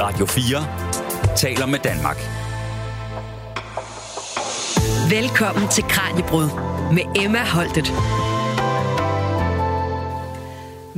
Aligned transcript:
Radio 0.00 0.26
4 0.26 0.66
taler 1.36 1.66
med 1.66 1.78
Danmark. 1.78 2.16
Velkommen 5.10 5.68
til 5.68 5.84
Kranjebrud 5.84 6.48
med 6.92 7.22
Emma 7.24 7.44
Holtet. 7.44 7.92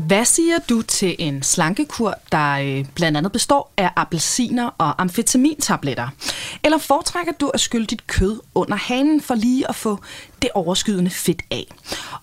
Hvad 0.07 0.25
siger 0.25 0.59
du 0.69 0.83
til 0.83 1.17
en 1.19 1.43
slankekur, 1.43 2.15
der 2.33 2.53
øh, 2.53 2.85
blandt 2.95 3.19
andet 3.19 3.33
består 3.33 3.73
af 3.77 3.91
appelsiner 3.97 4.71
og 4.79 5.03
amfetamintabletter? 5.03 6.09
Eller 6.65 6.79
foretrækker 6.79 7.33
du 7.33 7.49
at 7.49 7.61
skylle 7.61 7.87
dit 7.87 8.07
kød 8.07 8.41
under 8.55 8.77
hanen 8.77 9.21
for 9.21 9.35
lige 9.35 9.69
at 9.69 9.75
få 9.75 9.99
det 10.43 10.51
overskydende 10.55 11.11
fedt 11.11 11.43
af? 11.51 11.67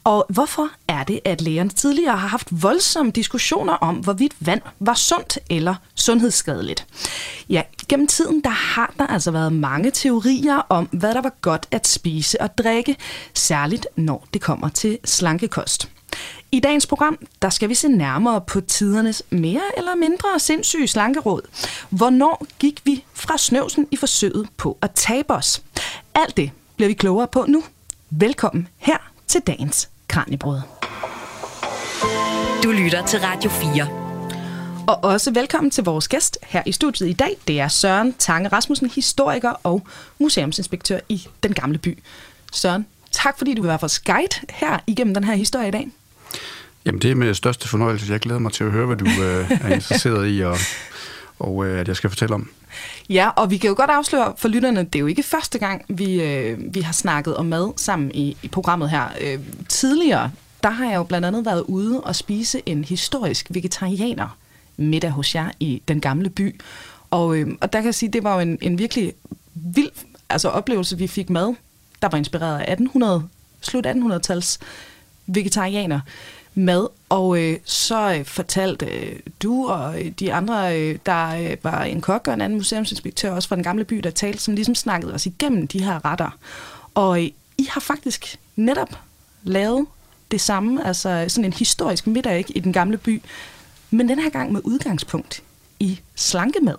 Og 0.04 0.26
hvorfor 0.30 0.70
er 0.88 1.04
det, 1.04 1.20
at 1.26 1.42
lægerne 1.42 1.70
tidligere 1.70 2.18
har 2.18 2.28
haft 2.28 2.48
voldsomme 2.52 3.12
diskussioner 3.12 3.74
om, 3.74 3.96
hvorvidt 3.96 4.34
vand 4.40 4.62
var 4.80 4.94
sundt 4.94 5.40
eller 5.50 5.76
sundhedsskadeligt? 5.96 6.88
Ja, 7.50 7.62
gennem 7.90 8.08
tiden 8.08 8.44
der 8.44 8.50
har 8.50 8.94
der 9.00 9.08
altså 9.08 9.32
været 9.32 9.54
mange 9.54 9.92
teorier 9.92 10.58
om, 10.70 10.86
hvad 10.86 11.14
der 11.14 11.22
var 11.22 11.34
godt 11.42 11.68
at 11.72 11.88
spise 11.88 12.42
og 12.42 12.58
drikke, 12.58 12.96
særligt 13.34 13.88
når 13.96 14.28
det 14.34 14.42
kommer 14.42 14.70
til 14.70 14.98
slankekost. 15.06 15.93
I 16.52 16.60
dagens 16.60 16.88
program, 16.88 17.18
der 17.42 17.50
skal 17.50 17.70
vi 17.70 17.76
se 17.76 17.88
nærmere 17.88 18.42
på 18.42 18.62
tidernes 18.62 19.24
mere 19.30 19.62
eller 19.78 19.96
mindre 19.96 20.40
sindssyge 20.40 20.88
slankeråd. 20.88 21.42
Hvornår 21.90 22.46
gik 22.60 22.82
vi 22.86 23.04
fra 23.14 23.38
snøvsen 23.38 23.88
i 23.92 23.96
forsøget 23.96 24.48
på 24.58 24.78
at 24.82 24.92
tabe 24.92 25.34
os? 25.34 25.62
Alt 26.16 26.38
det 26.38 26.52
bliver 26.76 26.88
vi 26.88 26.94
klogere 26.94 27.28
på 27.28 27.46
nu. 27.48 27.64
Velkommen 28.10 28.68
her 28.78 28.98
til 29.28 29.42
dagens 29.42 29.90
Kranjebrød. 30.08 30.60
Du 32.64 32.72
lytter 32.72 33.06
til 33.06 33.20
Radio 33.20 33.50
4. 33.50 33.88
Og 34.88 35.04
også 35.04 35.32
velkommen 35.32 35.72
til 35.72 35.84
vores 35.84 36.08
gæst 36.08 36.38
her 36.44 36.64
i 36.66 36.72
studiet 36.72 37.10
i 37.10 37.14
dag. 37.14 37.38
Det 37.48 37.60
er 37.60 37.68
Søren 37.68 38.14
Tange 38.14 38.48
Rasmussen, 38.50 38.90
historiker 38.90 39.54
og 39.64 39.88
museumsinspektør 40.20 41.00
i 41.10 41.28
Den 41.44 41.54
Gamle 41.54 41.78
By. 41.78 42.04
Søren, 42.52 42.86
tak 43.12 43.38
fordi 43.38 43.54
du 43.54 43.62
vil 43.62 43.70
være 43.70 43.80
vores 43.82 44.00
guide 44.00 44.40
her 44.50 44.80
igennem 44.88 45.14
den 45.14 45.24
her 45.24 45.36
historie 45.36 45.68
i 45.68 45.72
dag. 45.72 45.92
Jamen 46.86 47.02
det 47.02 47.12
er 47.12 47.16
med 47.16 47.34
største 47.34 47.68
fornøjelse. 47.68 48.12
Jeg 48.12 48.20
glæder 48.20 48.40
mig 48.40 48.52
til 48.52 48.64
at 48.64 48.72
høre, 48.72 48.86
hvad 48.86 48.98
du 48.98 49.06
øh, 49.06 49.52
er 49.52 49.74
interesseret 49.74 50.32
i, 50.32 50.42
og, 50.42 50.58
og 51.40 51.66
øh, 51.66 51.80
at 51.80 51.88
jeg 51.88 51.96
skal 51.96 52.10
fortælle 52.10 52.36
om. 52.36 52.50
Ja, 53.10 53.30
og 53.30 53.52
vi 53.52 53.58
kan 53.58 53.68
jo 53.68 53.76
godt 53.78 53.90
afsløre 53.90 54.34
for 54.38 54.48
lytterne, 54.48 54.84
det 54.84 54.96
er 54.96 55.00
jo 55.00 55.08
ikke 55.08 55.24
første 55.24 55.60
gang, 55.60 55.86
vi, 55.90 56.22
øh, 56.22 56.60
vi 56.76 56.82
har 56.82 56.94
snakket 56.94 57.38
om 57.38 57.46
mad 57.46 57.74
sammen 57.78 58.12
i, 58.14 58.38
i 58.42 58.48
programmet 58.48 58.90
her. 58.90 59.08
Øh, 59.22 59.40
tidligere, 59.70 60.32
der 60.64 60.70
har 60.70 60.90
jeg 60.90 60.96
jo 60.96 61.04
blandt 61.04 61.28
andet 61.28 61.46
været 61.46 61.62
ude 61.62 62.02
og 62.02 62.16
spise 62.16 62.62
en 62.66 62.84
historisk 62.84 63.48
vegetarianer 63.50 64.38
middag 64.78 65.10
hos 65.10 65.36
jer 65.36 65.50
i 65.60 65.82
den 65.88 66.02
gamle 66.02 66.30
by. 66.30 66.60
Og, 67.12 67.38
øh, 67.38 67.48
og 67.62 67.74
der 67.74 67.80
kan 67.80 67.86
jeg 67.86 67.96
sige, 67.96 68.12
det 68.12 68.24
var 68.24 68.34
jo 68.34 68.40
en, 68.40 68.58
en 68.62 68.78
virkelig 68.78 69.14
vild 69.54 69.92
altså, 70.30 70.50
oplevelse, 70.50 70.98
vi 70.98 71.08
fik 71.08 71.30
mad, 71.30 71.56
der 72.02 72.10
var 72.10 72.18
inspireret 72.18 72.60
af 72.60 72.72
1800, 72.72 73.24
slut 73.62 73.88
1800-tals 73.88 74.60
vegetarianer 75.28 76.00
mad, 76.56 76.88
og 77.10 77.40
øh, 77.40 77.58
så 77.64 78.14
øh, 78.14 78.26
fortalte 78.26 78.86
øh, 78.86 79.20
du 79.44 79.68
og 79.68 80.02
øh, 80.02 80.12
de 80.12 80.34
andre, 80.34 80.80
øh, 80.80 80.98
der 81.06 81.28
øh, 81.36 81.58
var 81.64 81.84
en 81.84 82.02
kok 82.02 82.28
og 82.28 82.34
en 82.34 82.42
anden 82.42 82.58
museumsinspektør 82.58 83.32
også 83.32 83.50
fra 83.50 83.56
den 83.56 83.64
gamle 83.64 83.84
by, 83.84 83.96
der 83.98 84.10
talte, 84.10 84.40
som 84.40 84.56
ligesom 84.56 84.76
snakkede 84.76 85.14
os 85.14 85.26
igennem 85.26 85.68
de 85.68 85.84
her 85.84 86.06
retter. 86.06 86.38
Og 86.94 87.24
øh, 87.24 87.30
I 87.58 87.68
har 87.70 87.82
faktisk 87.82 88.40
netop 88.56 89.00
lavet 89.44 89.86
det 90.32 90.42
samme, 90.42 90.88
altså 90.88 91.26
sådan 91.28 91.46
en 91.46 91.54
historisk 91.54 92.08
middag 92.08 92.38
ikke, 92.38 92.58
i 92.58 92.60
den 92.60 92.74
gamle 92.74 92.98
by, 92.98 93.22
men 93.92 94.10
den 94.10 94.20
her 94.20 94.30
gang 94.30 94.52
med 94.52 94.62
udgangspunkt 94.64 95.44
i 95.80 96.00
slankemad. 96.16 96.76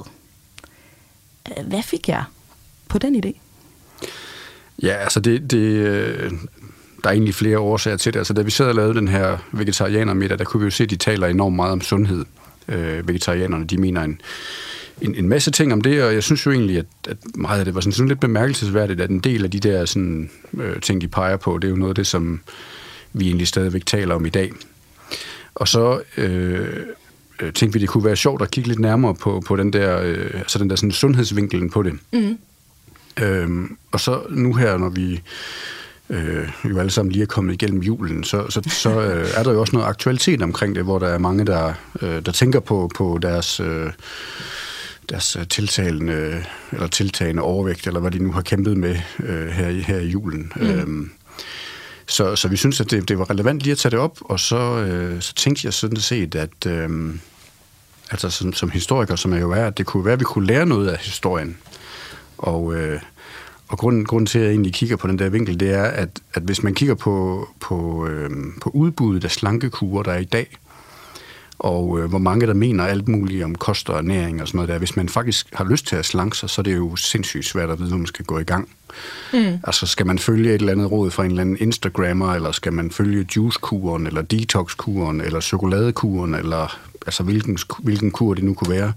Hvad 1.64 1.82
fik 1.82 2.08
jeg 2.08 2.24
på 2.88 2.98
den 2.98 3.24
idé? 3.24 3.38
Ja, 4.82 4.92
altså 4.92 5.20
det, 5.20 5.50
det, 5.50 5.58
øh, 5.58 6.32
der 7.04 7.10
er 7.10 7.14
egentlig 7.14 7.34
flere 7.34 7.58
årsager 7.58 7.96
til 7.96 8.12
det. 8.12 8.18
Altså 8.18 8.32
da 8.32 8.42
vi 8.42 8.50
sad 8.50 8.66
og 8.66 8.74
lavede 8.74 8.94
den 8.94 9.08
her 9.08 9.38
vegetarianermiddag, 9.52 10.38
der 10.38 10.44
kunne 10.44 10.60
vi 10.60 10.64
jo 10.64 10.70
se, 10.70 10.84
at 10.84 10.90
de 10.90 10.96
taler 10.96 11.26
enormt 11.26 11.56
meget 11.56 11.72
om 11.72 11.80
sundhed. 11.80 12.24
Øh, 12.68 13.08
vegetarianerne, 13.08 13.64
de 13.64 13.76
mener 13.76 14.02
en, 14.02 14.20
en, 15.00 15.14
en 15.14 15.28
masse 15.28 15.50
ting 15.50 15.72
om 15.72 15.80
det, 15.80 16.02
og 16.02 16.14
jeg 16.14 16.22
synes 16.22 16.46
jo 16.46 16.50
egentlig, 16.50 16.78
at, 16.78 16.86
at 17.08 17.16
meget 17.34 17.58
af 17.58 17.64
det 17.64 17.74
var 17.74 17.80
sådan, 17.80 17.92
sådan 17.92 18.08
lidt 18.08 18.20
bemærkelsesværdigt, 18.20 19.00
at 19.00 19.10
en 19.10 19.20
del 19.20 19.44
af 19.44 19.50
de 19.50 19.60
der 19.60 19.84
sådan, 19.84 20.30
øh, 20.54 20.80
ting, 20.80 21.00
de 21.00 21.08
peger 21.08 21.36
på, 21.36 21.58
det 21.58 21.68
er 21.68 21.70
jo 21.70 21.76
noget 21.76 21.90
af 21.90 21.94
det, 21.94 22.06
som 22.06 22.40
vi 23.12 23.26
egentlig 23.26 23.48
stadigvæk 23.48 23.86
taler 23.86 24.14
om 24.14 24.26
i 24.26 24.30
dag. 24.30 24.52
Og 25.54 25.68
så 25.68 26.00
øh, 26.16 26.68
øh, 27.42 27.52
tænkte 27.52 27.72
vi, 27.72 27.78
det 27.78 27.88
kunne 27.88 28.04
være 28.04 28.16
sjovt 28.16 28.42
at 28.42 28.50
kigge 28.50 28.68
lidt 28.68 28.80
nærmere 28.80 29.14
på, 29.14 29.42
på 29.46 29.56
den 29.56 29.72
der, 29.72 30.00
øh, 30.00 30.30
altså 30.34 30.58
den 30.58 30.70
der 30.70 30.76
sådan 30.76 30.92
sundhedsvinkelen 30.92 31.70
på 31.70 31.82
det. 31.82 31.92
Mm. 32.12 32.38
Øhm, 33.22 33.76
og 33.92 34.00
så 34.00 34.22
nu 34.30 34.54
her, 34.54 34.78
når 34.78 34.88
vi 34.88 35.22
øh, 36.10 36.48
jo 36.70 36.78
alle 36.78 36.90
sammen 36.90 37.12
lige 37.12 37.22
er 37.22 37.26
kommet 37.26 37.54
igennem 37.54 37.82
julen, 37.82 38.24
så, 38.24 38.50
så, 38.50 38.62
så 38.66 39.00
øh, 39.00 39.28
er 39.34 39.42
der 39.42 39.52
jo 39.52 39.60
også 39.60 39.72
noget 39.76 39.88
aktualitet 39.88 40.42
omkring 40.42 40.74
det, 40.74 40.84
hvor 40.84 40.98
der 40.98 41.08
er 41.08 41.18
mange, 41.18 41.46
der, 41.46 41.72
øh, 42.02 42.26
der 42.26 42.32
tænker 42.32 42.60
på, 42.60 42.90
på 42.96 43.18
deres, 43.22 43.60
øh, 43.60 43.90
deres 45.08 45.36
tiltalende, 45.50 46.44
eller 46.72 46.86
tiltagende 46.86 47.42
overvægt, 47.42 47.86
eller 47.86 48.00
hvad 48.00 48.10
de 48.10 48.18
nu 48.18 48.32
har 48.32 48.42
kæmpet 48.42 48.76
med 48.76 48.96
øh, 49.22 49.48
her, 49.48 49.68
i, 49.68 49.80
her 49.80 49.98
i 49.98 50.06
julen. 50.06 50.52
Mm. 50.56 50.66
Øhm, 50.66 51.10
så, 52.06 52.36
så 52.36 52.48
vi 52.48 52.56
synes, 52.56 52.80
at 52.80 52.90
det, 52.90 53.08
det 53.08 53.18
var 53.18 53.30
relevant 53.30 53.62
lige 53.62 53.72
at 53.72 53.78
tage 53.78 53.90
det 53.90 53.98
op, 53.98 54.18
og 54.20 54.40
så, 54.40 54.56
øh, 54.56 55.20
så 55.22 55.34
tænkte 55.34 55.66
jeg 55.66 55.74
sådan 55.74 56.00
set, 56.00 56.34
at 56.34 56.66
øh, 56.66 57.14
altså 58.10 58.30
som, 58.30 58.52
som 58.52 58.70
historiker, 58.70 59.16
som 59.16 59.32
jeg 59.32 59.40
jo 59.40 59.50
er, 59.50 59.66
at 59.66 59.78
det 59.78 59.86
kunne 59.86 60.04
være, 60.04 60.12
at 60.12 60.20
vi 60.20 60.24
kunne 60.24 60.46
lære 60.46 60.66
noget 60.66 60.88
af 60.88 60.98
historien. 60.98 61.56
Og, 62.38 62.74
øh, 62.74 63.00
og 63.74 63.78
grunden, 63.78 64.04
grunden 64.04 64.26
til, 64.26 64.38
at 64.38 64.44
jeg 64.44 64.50
egentlig 64.50 64.74
kigger 64.74 64.96
på 64.96 65.08
den 65.08 65.18
der 65.18 65.28
vinkel, 65.28 65.60
det 65.60 65.70
er, 65.70 65.82
at, 65.82 66.08
at 66.34 66.42
hvis 66.42 66.62
man 66.62 66.74
kigger 66.74 66.94
på, 66.94 67.48
på, 67.60 68.06
øh, 68.06 68.30
på 68.62 68.70
udbuddet 68.70 69.24
af 69.24 69.30
slankekurer, 69.30 70.02
der 70.02 70.12
er 70.12 70.18
i 70.18 70.24
dag, 70.24 70.56
og 71.58 71.98
øh, 71.98 72.08
hvor 72.08 72.18
mange 72.18 72.46
der 72.46 72.54
mener 72.54 72.84
alt 72.84 73.08
muligt 73.08 73.44
om 73.44 73.54
kost 73.54 73.90
og 73.90 73.98
ernæring 73.98 74.42
og 74.42 74.48
sådan 74.48 74.58
noget 74.58 74.68
der. 74.68 74.78
Hvis 74.78 74.96
man 74.96 75.08
faktisk 75.08 75.46
har 75.52 75.64
lyst 75.64 75.86
til 75.86 75.96
at 75.96 76.04
slanke 76.04 76.36
sig, 76.36 76.50
så 76.50 76.60
er 76.60 76.62
det 76.62 76.76
jo 76.76 76.96
sindssygt 76.96 77.44
svært 77.44 77.70
at 77.70 77.78
vide, 77.78 77.88
hvor 77.88 77.98
man 77.98 78.06
skal 78.06 78.24
gå 78.24 78.38
i 78.38 78.44
gang. 78.44 78.68
Mm. 79.32 79.58
Altså 79.64 79.86
skal 79.86 80.06
man 80.06 80.18
følge 80.18 80.54
et 80.54 80.60
eller 80.60 80.72
andet 80.72 80.90
råd 80.90 81.10
fra 81.10 81.24
en 81.24 81.30
eller 81.30 81.40
anden 81.40 81.56
Instagrammer, 81.60 82.34
eller 82.34 82.52
skal 82.52 82.72
man 82.72 82.90
følge 82.90 83.26
juicekuren, 83.36 84.06
eller 84.06 84.22
detoxkuren, 84.22 85.20
eller 85.20 85.40
chokoladekuren, 85.40 86.34
eller 86.34 86.78
altså 87.06 87.22
hvilken, 87.22 87.58
hvilken 87.78 88.10
kur 88.10 88.34
det 88.34 88.44
nu 88.44 88.54
kunne 88.54 88.70
være. 88.70 88.92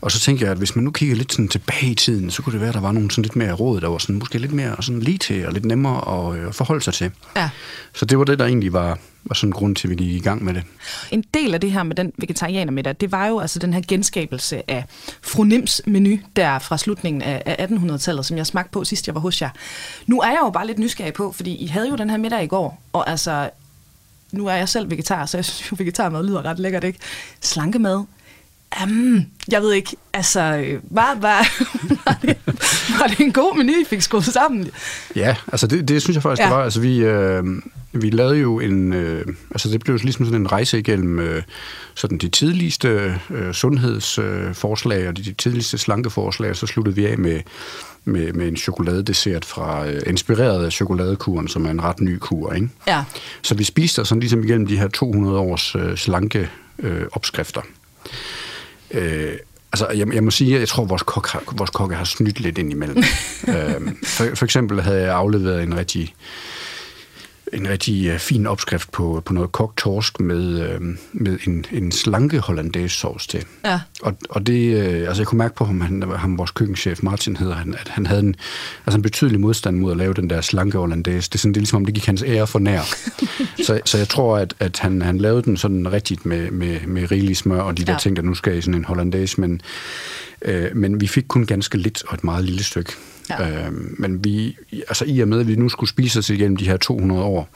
Og 0.00 0.12
så 0.12 0.20
tænker 0.20 0.46
jeg, 0.46 0.52
at 0.52 0.58
hvis 0.58 0.76
man 0.76 0.84
nu 0.84 0.90
kigger 0.90 1.16
lidt 1.16 1.32
sådan 1.32 1.48
tilbage 1.48 1.90
i 1.90 1.94
tiden, 1.94 2.30
så 2.30 2.42
kunne 2.42 2.52
det 2.52 2.60
være, 2.60 2.68
at 2.68 2.74
der 2.74 2.80
var 2.80 2.92
nogle 2.92 3.10
sådan 3.10 3.22
lidt 3.22 3.36
mere 3.36 3.52
råd, 3.52 3.80
der 3.80 3.88
var 3.88 3.98
sådan, 3.98 4.18
måske 4.18 4.38
lidt 4.38 4.52
mere 4.52 4.76
sådan 4.80 5.00
lige 5.00 5.18
til 5.18 5.46
og 5.46 5.52
lidt 5.52 5.64
nemmere 5.64 6.28
at 6.30 6.38
øh, 6.38 6.52
forholde 6.52 6.84
sig 6.84 6.94
til. 6.94 7.10
Ja. 7.36 7.50
Så 7.94 8.04
det 8.04 8.18
var 8.18 8.24
det, 8.24 8.38
der 8.38 8.44
egentlig 8.44 8.72
var, 8.72 8.98
var 9.24 9.34
sådan 9.34 9.48
en 9.48 9.52
grund 9.52 9.76
til, 9.76 9.88
at 9.88 9.90
vi 9.90 9.94
gik 9.94 10.14
i 10.14 10.18
gang 10.18 10.44
med 10.44 10.54
det. 10.54 10.62
En 11.10 11.24
del 11.34 11.54
af 11.54 11.60
det 11.60 11.72
her 11.72 11.82
med 11.82 11.96
den 11.96 12.12
vegetarianer 12.18 12.72
middag, 12.72 12.94
det 13.00 13.12
var 13.12 13.26
jo 13.26 13.38
altså 13.40 13.58
den 13.58 13.74
her 13.74 13.82
genskabelse 13.88 14.70
af 14.70 14.84
fru 15.22 15.44
Nims 15.44 15.82
menu, 15.86 16.18
der 16.36 16.58
fra 16.58 16.78
slutningen 16.78 17.22
af 17.22 17.68
1800-tallet, 17.70 18.26
som 18.26 18.36
jeg 18.36 18.46
smagte 18.46 18.70
på 18.72 18.84
sidst, 18.84 19.06
jeg 19.06 19.14
var 19.14 19.20
hos 19.20 19.42
jer. 19.42 19.50
Nu 20.06 20.20
er 20.20 20.28
jeg 20.28 20.40
jo 20.44 20.50
bare 20.50 20.66
lidt 20.66 20.78
nysgerrig 20.78 21.12
på, 21.12 21.32
fordi 21.32 21.54
I 21.54 21.66
havde 21.66 21.88
jo 21.88 21.96
den 21.96 22.10
her 22.10 22.16
middag 22.16 22.44
i 22.44 22.46
går, 22.46 22.82
og 22.92 23.10
altså, 23.10 23.50
nu 24.32 24.46
er 24.46 24.54
jeg 24.54 24.68
selv 24.68 24.90
vegetar, 24.90 25.26
så 25.26 25.36
jeg 25.36 25.44
synes 25.44 25.70
jo, 25.70 25.76
vegetarmad 25.78 26.24
lyder 26.24 26.44
ret 26.44 26.58
lækkert, 26.58 26.84
ikke? 26.84 26.98
Slankemad, 27.40 28.04
Um, 28.82 29.26
jeg 29.48 29.62
ved 29.62 29.72
ikke, 29.72 29.96
altså, 30.12 30.40
var, 30.90 31.16
var, 31.20 31.48
var, 32.06 32.18
det, 32.22 32.36
var 33.00 33.06
det 33.06 33.20
en 33.20 33.32
god 33.32 33.56
menu, 33.56 33.72
I 33.72 33.84
fik 33.88 34.00
skruet 34.00 34.24
sammen? 34.24 34.70
Ja, 35.16 35.36
altså 35.52 35.66
det, 35.66 35.88
det 35.88 36.02
synes 36.02 36.14
jeg 36.14 36.22
faktisk, 36.22 36.40
ja. 36.40 36.46
det 36.46 36.56
var. 36.56 36.64
Altså 36.64 36.80
vi, 36.80 36.98
øh, 36.98 37.44
vi 37.92 38.10
lavede 38.10 38.36
jo 38.36 38.60
en, 38.60 38.92
øh, 38.92 39.26
altså 39.50 39.68
det 39.68 39.80
blev 39.80 39.98
ligesom 40.02 40.24
sådan 40.24 40.40
en 40.40 40.52
rejse 40.52 40.78
igennem 40.78 41.18
øh, 41.18 41.42
sådan 41.94 42.18
de 42.18 42.28
tidligste 42.28 43.20
øh, 43.30 43.52
sundhedsforslag 43.54 45.02
øh, 45.02 45.08
og 45.08 45.16
de, 45.16 45.22
de 45.22 45.32
tidligste 45.32 45.78
slankeforslag, 45.78 46.50
og 46.50 46.56
så 46.56 46.66
sluttede 46.66 46.96
vi 46.96 47.06
af 47.06 47.18
med, 47.18 47.40
med, 48.04 48.32
med 48.32 48.48
en 48.48 48.56
chokoladedessert 48.56 49.44
fra, 49.44 49.86
øh, 49.86 50.02
inspireret 50.06 50.64
af 50.64 50.72
chokoladekuren, 50.72 51.48
som 51.48 51.66
er 51.66 51.70
en 51.70 51.82
ret 51.82 52.00
ny 52.00 52.18
kur, 52.18 52.52
ikke? 52.52 52.68
Ja. 52.86 53.04
Så 53.42 53.54
vi 53.54 53.64
spiste 53.64 54.04
sådan 54.04 54.20
ligesom 54.20 54.44
igennem 54.44 54.66
de 54.66 54.78
her 54.78 54.88
200 54.88 55.38
års 55.38 55.74
øh, 55.74 55.96
slanke 55.96 56.48
øh, 56.78 57.02
opskrifter. 57.12 57.60
Øh, 58.96 59.32
altså, 59.72 59.88
jeg, 59.88 60.14
jeg 60.14 60.24
må 60.24 60.30
sige, 60.30 60.54
at 60.54 60.60
jeg 60.60 60.68
tror, 60.68 60.82
at 60.82 60.90
vores, 60.90 61.02
kok 61.02 61.28
har, 61.28 61.42
vores 61.52 61.70
kokke 61.70 61.94
har 61.94 62.04
snydt 62.04 62.40
lidt 62.40 62.58
ind 62.58 62.70
imellem. 62.70 62.98
øh, 63.48 63.92
for, 64.04 64.34
for 64.34 64.44
eksempel 64.44 64.80
havde 64.80 65.00
jeg 65.00 65.14
afleveret 65.14 65.62
en 65.62 65.76
rigtig 65.76 66.14
en 67.52 67.68
rigtig 67.68 68.12
uh, 68.12 68.18
fin 68.18 68.46
opskrift 68.46 68.92
på, 68.92 69.22
på 69.24 69.32
noget 69.32 69.52
kogt 69.52 69.76
torsk 69.78 70.20
med, 70.20 70.76
uh, 70.76 70.86
med 71.12 71.38
en, 71.46 71.64
en 71.72 71.92
slanke 71.92 72.38
hollandaise 72.38 72.96
sovs 72.98 73.26
til. 73.26 73.44
Ja. 73.64 73.80
Og, 74.02 74.16
og 74.30 74.46
det, 74.46 74.74
uh, 74.74 75.08
altså 75.08 75.22
jeg 75.22 75.26
kunne 75.26 75.38
mærke 75.38 75.54
på 75.54 75.64
ham, 75.64 75.80
han, 75.80 76.02
ham 76.16 76.38
vores 76.38 76.50
køkkenchef 76.50 77.02
Martin 77.02 77.36
hedder 77.36 77.54
han, 77.54 77.74
at 77.74 77.88
han 77.88 78.06
havde 78.06 78.20
en, 78.20 78.36
altså 78.86 78.96
en 78.96 79.02
betydelig 79.02 79.40
modstand 79.40 79.76
mod 79.76 79.90
at 79.90 79.96
lave 79.96 80.14
den 80.14 80.30
der 80.30 80.40
slanke 80.40 80.78
hollandaise. 80.78 81.30
Det 81.30 81.34
er, 81.34 81.38
sådan, 81.38 81.52
det 81.52 81.58
er 81.58 81.60
ligesom, 81.60 81.76
om 81.76 81.84
det 81.84 81.94
gik 81.94 82.06
hans 82.06 82.22
ære 82.26 82.46
for 82.46 82.58
nær. 82.58 82.80
så, 83.66 83.80
så 83.84 83.98
jeg 83.98 84.08
tror, 84.08 84.38
at, 84.38 84.54
at 84.60 84.78
han, 84.78 85.02
han 85.02 85.18
lavede 85.18 85.42
den 85.42 85.56
sådan 85.56 85.92
rigtigt 85.92 86.26
med, 86.26 86.50
med, 86.50 86.80
med 86.86 87.10
rigelig 87.10 87.36
smør 87.36 87.60
og 87.60 87.78
de 87.78 87.84
der 87.84 87.92
Ja. 87.92 87.98
ting, 87.98 88.16
der 88.16 88.22
nu 88.22 88.34
skal 88.34 88.58
i 88.58 88.60
sådan 88.60 88.74
en 88.74 88.84
hollandaise, 88.84 89.40
men, 89.40 89.60
uh, 90.48 90.76
men 90.76 91.00
vi 91.00 91.06
fik 91.06 91.24
kun 91.28 91.46
ganske 91.46 91.78
lidt 91.78 92.02
og 92.08 92.14
et 92.14 92.24
meget 92.24 92.44
lille 92.44 92.64
stykke. 92.64 92.92
Ja. 93.30 93.66
Øh, 93.66 93.72
men 93.98 94.24
vi, 94.24 94.56
altså 94.72 95.04
i 95.04 95.20
og 95.20 95.28
med, 95.28 95.40
at 95.40 95.48
vi 95.48 95.56
nu 95.56 95.68
skulle 95.68 95.90
spise 95.90 96.18
os 96.18 96.30
igennem 96.30 96.56
de 96.56 96.64
her 96.64 96.76
200 96.76 97.22
år, 97.22 97.48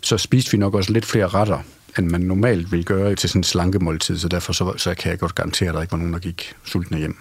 så 0.00 0.18
spiste 0.18 0.52
vi 0.52 0.58
nok 0.58 0.74
også 0.74 0.92
lidt 0.92 1.06
flere 1.06 1.28
retter, 1.28 1.58
end 1.98 2.06
man 2.10 2.20
normalt 2.20 2.72
vil 2.72 2.84
gøre 2.84 3.14
til 3.14 3.28
sådan 3.28 3.40
en 3.40 3.44
slankemåltid, 3.44 4.18
så 4.18 4.28
derfor 4.28 4.52
så, 4.52 4.72
så 4.76 4.94
kan 4.94 5.10
jeg 5.10 5.18
godt 5.18 5.34
garantere, 5.34 5.68
at 5.68 5.74
der 5.74 5.80
ikke 5.80 5.92
var 5.92 5.98
nogen, 5.98 6.12
der 6.12 6.18
gik 6.18 6.54
sultne 6.64 6.98
hjem. 6.98 7.16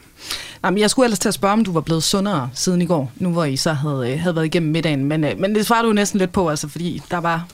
Jamen, 0.63 0.79
jeg 0.79 0.89
skulle 0.89 1.05
ellers 1.05 1.19
til 1.19 1.27
at 1.27 1.33
spørge, 1.33 1.53
om 1.53 1.63
du 1.63 1.71
var 1.71 1.81
blevet 1.81 2.03
sundere 2.03 2.49
siden 2.53 2.81
i 2.81 2.85
går, 2.85 3.11
nu 3.15 3.31
hvor 3.31 3.43
I 3.43 3.55
så 3.55 3.73
havde, 3.73 4.11
øh, 4.11 4.19
havde 4.19 4.35
været 4.35 4.45
igennem 4.45 4.71
middagen. 4.71 5.05
Men, 5.05 5.23
øh, 5.23 5.39
men 5.39 5.55
det 5.55 5.65
svarer 5.65 5.81
du 5.81 5.93
næsten 5.93 6.19
lidt 6.19 6.31
på, 6.31 6.49
altså, 6.49 6.67
fordi 6.67 7.01
der 7.11 7.17
var, 7.17 7.47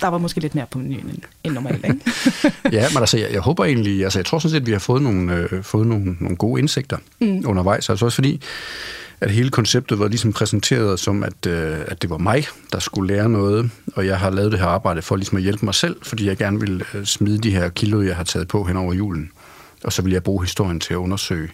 der 0.00 0.08
var 0.08 0.18
måske 0.18 0.40
lidt 0.40 0.54
mere 0.54 0.66
på 0.70 0.78
menuen 0.78 1.10
end, 1.10 1.22
end 1.44 1.52
normalt, 1.52 1.84
ikke? 1.84 2.00
Ja, 2.76 2.88
men 2.88 2.98
altså, 2.98 3.18
jeg, 3.18 3.32
jeg 3.32 3.40
håber 3.40 3.64
egentlig, 3.64 4.04
altså 4.04 4.18
jeg 4.18 4.26
tror 4.26 4.38
sådan 4.38 4.50
set, 4.50 4.60
at 4.60 4.66
vi 4.66 4.72
har 4.72 4.78
fået 4.78 5.02
nogle, 5.02 5.34
øh, 5.34 5.62
fået 5.62 5.86
nogle, 5.86 6.16
nogle 6.20 6.36
gode 6.36 6.60
indsigter 6.60 6.96
mm. 7.20 7.42
undervejs. 7.46 7.90
Altså 7.90 8.04
også 8.04 8.14
fordi, 8.14 8.42
at 9.20 9.30
hele 9.30 9.50
konceptet 9.50 9.98
var 9.98 10.08
ligesom 10.08 10.32
præsenteret 10.32 11.00
som, 11.00 11.24
at, 11.24 11.46
øh, 11.46 11.78
at 11.86 12.02
det 12.02 12.10
var 12.10 12.18
mig, 12.18 12.46
der 12.72 12.78
skulle 12.78 13.14
lære 13.14 13.28
noget, 13.28 13.70
og 13.94 14.06
jeg 14.06 14.18
har 14.18 14.30
lavet 14.30 14.52
det 14.52 14.60
her 14.60 14.66
arbejde 14.66 15.02
for 15.02 15.16
ligesom 15.16 15.36
at 15.36 15.42
hjælpe 15.42 15.64
mig 15.64 15.74
selv, 15.74 15.96
fordi 16.02 16.26
jeg 16.26 16.36
gerne 16.36 16.60
vil 16.60 16.84
øh, 16.94 17.04
smide 17.04 17.38
de 17.38 17.50
her 17.50 17.68
kilo, 17.68 18.02
jeg 18.02 18.16
har 18.16 18.24
taget 18.24 18.48
på 18.48 18.64
hen 18.64 18.76
over 18.76 18.94
julen. 18.94 19.30
Og 19.84 19.92
så 19.92 20.02
vil 20.02 20.12
jeg 20.12 20.22
bruge 20.22 20.44
historien 20.44 20.80
til 20.80 20.94
at 20.94 20.98
undersøge, 20.98 21.48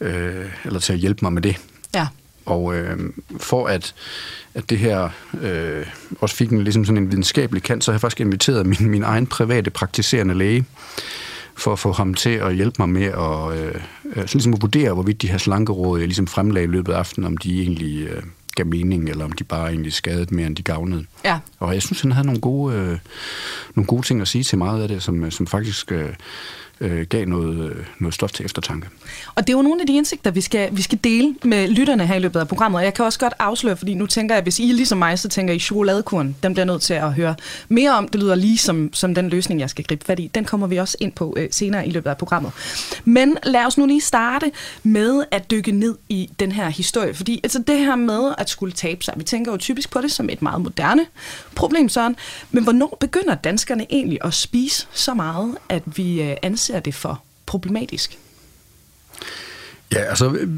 øh, 0.00 0.46
eller 0.64 0.80
til 0.80 0.92
at 0.92 0.98
hjælpe 0.98 1.18
mig 1.22 1.32
med 1.32 1.42
det. 1.42 1.56
ja. 1.94 2.06
Og 2.46 2.74
øh, 2.74 2.98
for 3.36 3.66
at, 3.66 3.94
at 4.54 4.70
det 4.70 4.78
her 4.78 5.08
øh, 5.42 5.86
også 6.20 6.36
fik 6.36 6.50
en, 6.50 6.64
ligesom 6.64 6.84
sådan 6.84 7.02
en 7.02 7.10
videnskabelig 7.10 7.62
kant, 7.62 7.84
så 7.84 7.90
har 7.90 7.94
jeg 7.94 8.00
faktisk 8.00 8.20
inviteret 8.20 8.66
min, 8.66 8.90
min 8.90 9.02
egen 9.02 9.26
private 9.26 9.70
praktiserende 9.70 10.34
læge, 10.34 10.64
for 11.56 11.72
at 11.72 11.78
få 11.78 11.92
ham 11.92 12.14
til 12.14 12.30
at 12.30 12.54
hjælpe 12.54 12.74
mig 12.78 12.88
med 12.88 13.04
at, 13.04 13.58
øh, 13.58 13.74
øh, 14.16 14.28
så 14.28 14.34
ligesom 14.34 14.54
at 14.54 14.62
vurdere, 14.62 14.94
hvorvidt 14.94 15.22
de 15.22 15.28
her 15.28 15.38
slankeråd, 15.38 15.98
jeg 15.98 16.08
ligesom 16.08 16.26
fremlagde 16.26 16.68
i 16.68 16.70
løbet 16.70 16.92
af 16.92 16.98
aftenen, 16.98 17.26
om 17.26 17.36
de 17.36 17.60
egentlig 17.60 18.02
øh, 18.02 18.22
gav 18.56 18.66
mening, 18.66 19.08
eller 19.08 19.24
om 19.24 19.32
de 19.32 19.44
bare 19.44 19.68
egentlig 19.68 19.92
skadede 19.92 20.34
mere, 20.34 20.46
end 20.46 20.56
de 20.56 20.62
gavnede. 20.62 21.04
Ja. 21.24 21.38
Og 21.58 21.74
jeg 21.74 21.82
synes, 21.82 22.00
han 22.00 22.12
havde 22.12 22.26
nogle 22.26 22.40
gode, 22.40 22.76
øh, 22.76 22.98
nogle 23.74 23.86
gode 23.86 24.02
ting 24.02 24.20
at 24.20 24.28
sige 24.28 24.44
til 24.44 24.58
meget 24.58 24.82
af 24.82 24.88
det, 24.88 25.02
som, 25.02 25.30
som 25.30 25.46
faktisk 25.46 25.92
øh, 25.92 26.08
øh, 26.80 27.06
gav 27.06 27.26
noget, 27.26 27.70
øh, 27.70 27.86
noget 28.00 28.14
stof 28.14 28.32
til 28.32 28.44
eftertanke. 28.44 28.88
Og 29.34 29.46
det 29.46 29.52
er 29.52 29.56
jo 29.56 29.62
nogle 29.62 29.80
af 29.80 29.86
de 29.86 29.96
indsigter, 29.96 30.30
vi 30.30 30.40
skal, 30.40 30.76
vi 30.76 30.82
skal 30.82 30.98
dele 31.04 31.34
med 31.44 31.68
lytterne 31.68 32.06
her 32.06 32.14
i 32.14 32.18
løbet 32.18 32.40
af 32.40 32.48
programmet. 32.48 32.78
Og 32.78 32.84
jeg 32.84 32.94
kan 32.94 33.04
også 33.04 33.18
godt 33.18 33.34
afsløre, 33.38 33.76
fordi 33.76 33.94
nu 33.94 34.06
tænker 34.06 34.34
jeg, 34.34 34.38
at 34.38 34.44
hvis 34.44 34.58
I 34.58 34.70
er 34.70 34.74
ligesom 34.74 34.98
mig, 34.98 35.18
så 35.18 35.28
tænker 35.28 35.54
I 35.54 35.58
chokoladekuren. 35.58 36.36
Den 36.42 36.54
bliver 36.54 36.64
nødt 36.64 36.82
til 36.82 36.94
at 36.94 37.12
høre 37.12 37.34
mere 37.68 37.90
om. 37.90 38.08
Det 38.08 38.20
lyder 38.20 38.34
lige 38.34 38.58
som, 38.58 38.90
som 38.92 39.14
den 39.14 39.28
løsning, 39.28 39.60
jeg 39.60 39.70
skal 39.70 39.84
gribe 39.84 40.04
fat 40.04 40.18
i. 40.18 40.30
Den 40.34 40.44
kommer 40.44 40.66
vi 40.66 40.76
også 40.76 40.96
ind 41.00 41.12
på 41.12 41.34
øh, 41.36 41.48
senere 41.50 41.86
i 41.86 41.90
løbet 41.90 42.10
af 42.10 42.16
programmet. 42.16 42.52
Men 43.04 43.36
lad 43.42 43.66
os 43.66 43.78
nu 43.78 43.86
lige 43.86 44.00
starte 44.00 44.50
med 44.82 45.24
at 45.30 45.50
dykke 45.50 45.72
ned 45.72 45.94
i 46.08 46.30
den 46.40 46.52
her 46.52 46.68
historie. 46.68 47.14
Fordi 47.14 47.40
altså, 47.42 47.64
det 47.66 47.78
her 47.78 47.96
med 47.96 48.34
at 48.38 48.50
skulle 48.50 48.72
tabe 48.72 49.04
sig, 49.04 49.14
vi 49.16 49.24
tænker 49.24 49.52
jo 49.52 49.58
typisk 49.58 49.90
på 49.90 50.00
det 50.00 50.12
som 50.12 50.28
et 50.30 50.42
meget 50.42 50.60
moderne 50.62 51.06
problem, 51.54 51.88
sådan. 51.88 52.16
Men 52.50 52.62
hvornår 52.62 52.96
begynder 53.00 53.34
danskerne 53.34 53.86
egentlig 53.90 54.18
at 54.24 54.34
spise 54.34 54.86
så 54.92 55.14
meget, 55.14 55.56
at 55.68 55.82
vi 55.96 56.22
øh, 56.22 56.36
anser 56.42 56.63
det 56.80 56.94
for 56.94 57.22
problematisk? 57.46 58.18
Ja, 59.92 59.98
altså 59.98 60.48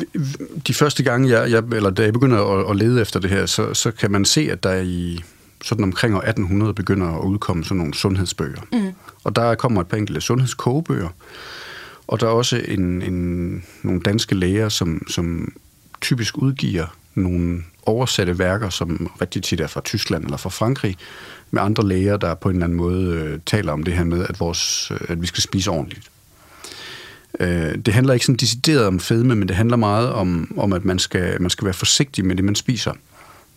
de 0.66 0.74
første 0.74 1.02
gange, 1.02 1.28
jeg, 1.30 1.50
jeg, 1.50 1.62
eller 1.72 1.90
da 1.90 2.02
jeg 2.02 2.12
begynder 2.12 2.44
at, 2.44 2.70
at 2.70 2.76
lede 2.76 3.00
efter 3.00 3.20
det 3.20 3.30
her, 3.30 3.46
så, 3.46 3.74
så 3.74 3.90
kan 3.90 4.10
man 4.10 4.24
se, 4.24 4.48
at 4.52 4.62
der 4.62 4.74
i 4.74 5.20
sådan 5.64 5.84
omkring 5.84 6.14
år 6.14 6.18
1800 6.18 6.74
begynder 6.74 7.18
at 7.18 7.24
udkomme 7.24 7.64
sådan 7.64 7.76
nogle 7.76 7.94
sundhedsbøger. 7.94 8.60
Mm. 8.72 8.92
Og 9.24 9.36
der 9.36 9.54
kommer 9.54 9.80
et 9.80 9.86
par 9.86 9.96
enkelte 9.96 10.20
sundhedskogebøger, 10.20 11.08
og 12.06 12.20
der 12.20 12.26
er 12.26 12.30
også 12.30 12.62
en, 12.68 13.02
en, 13.02 13.64
nogle 13.82 14.00
danske 14.00 14.34
læger, 14.34 14.68
som, 14.68 15.06
som 15.08 15.52
typisk 16.00 16.38
udgiver 16.38 16.96
nogle 17.14 17.62
oversatte 17.82 18.38
værker, 18.38 18.68
som 18.70 19.10
rigtig 19.20 19.42
tit 19.42 19.60
er 19.60 19.66
fra 19.66 19.80
Tyskland 19.80 20.24
eller 20.24 20.36
fra 20.36 20.50
Frankrig, 20.50 20.96
med 21.50 21.62
andre 21.62 21.88
læger, 21.88 22.16
der 22.16 22.34
på 22.34 22.48
en 22.48 22.54
eller 22.54 22.64
anden 22.64 22.78
måde 22.78 23.04
øh, 23.04 23.38
taler 23.46 23.72
om 23.72 23.82
det 23.82 23.94
her 23.94 24.04
med, 24.04 24.26
at, 24.28 24.40
vores, 24.40 24.90
øh, 24.90 25.00
at 25.08 25.22
vi 25.22 25.26
skal 25.26 25.42
spise 25.42 25.70
ordentligt. 25.70 26.10
Øh, 27.40 27.78
det 27.78 27.94
handler 27.94 28.14
ikke 28.14 28.26
sådan 28.26 28.36
decideret 28.36 28.86
om 28.86 29.00
fedme, 29.00 29.34
men 29.34 29.48
det 29.48 29.56
handler 29.56 29.76
meget 29.76 30.10
om, 30.12 30.54
om 30.56 30.72
at 30.72 30.84
man 30.84 30.98
skal, 30.98 31.42
man 31.42 31.50
skal 31.50 31.64
være 31.64 31.74
forsigtig 31.74 32.24
med 32.24 32.36
det, 32.36 32.44
man 32.44 32.54
spiser. 32.54 32.92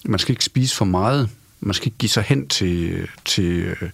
Man 0.05 0.19
skal 0.19 0.31
ikke 0.31 0.45
spise 0.45 0.75
for 0.75 0.85
meget. 0.85 1.29
Man 1.59 1.73
skal 1.73 1.87
ikke 1.87 1.97
give 1.97 2.09
sig 2.09 2.23
hen 2.23 2.47
til, 2.47 3.07
til, 3.25 3.59
øh, 3.59 3.89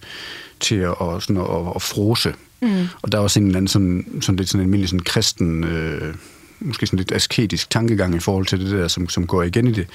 til 0.60 0.74
at, 0.74 0.96
sådan 1.00 1.36
at, 1.36 1.72
at 1.76 1.82
frose. 1.82 2.34
Mm. 2.60 2.86
Og 3.02 3.12
der 3.12 3.18
er 3.18 3.22
også 3.22 3.40
en 3.40 3.46
eller 3.46 3.56
anden 3.56 3.68
sådan, 3.68 4.06
sådan 4.20 4.36
lidt 4.36 4.48
sådan 4.48 4.60
en 4.60 4.64
almindelig 4.64 4.88
sådan 4.88 5.04
kristen, 5.04 5.64
øh, 5.64 6.14
måske 6.60 6.86
sådan 6.86 6.98
lidt 6.98 7.12
asketisk 7.12 7.70
tankegang 7.70 8.14
i 8.14 8.20
forhold 8.20 8.46
til 8.46 8.60
det 8.60 8.70
der, 8.70 8.88
som, 8.88 9.08
som 9.08 9.26
går 9.26 9.42
igen 9.42 9.66
i 9.66 9.72
det. 9.72 9.86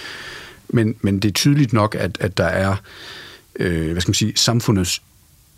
Men, 0.70 0.96
men 1.02 1.20
det 1.20 1.30
er 1.30 1.34
tydeligt 1.34 1.74
nok, 1.74 1.96
at, 1.96 2.18
at 2.20 2.38
der 2.38 2.46
er, 2.46 2.76
øh, 3.60 3.92
hvad 3.92 4.02
skal 4.02 4.10
man 4.10 4.16
sige, 4.16 4.34
samfundets 4.36 5.02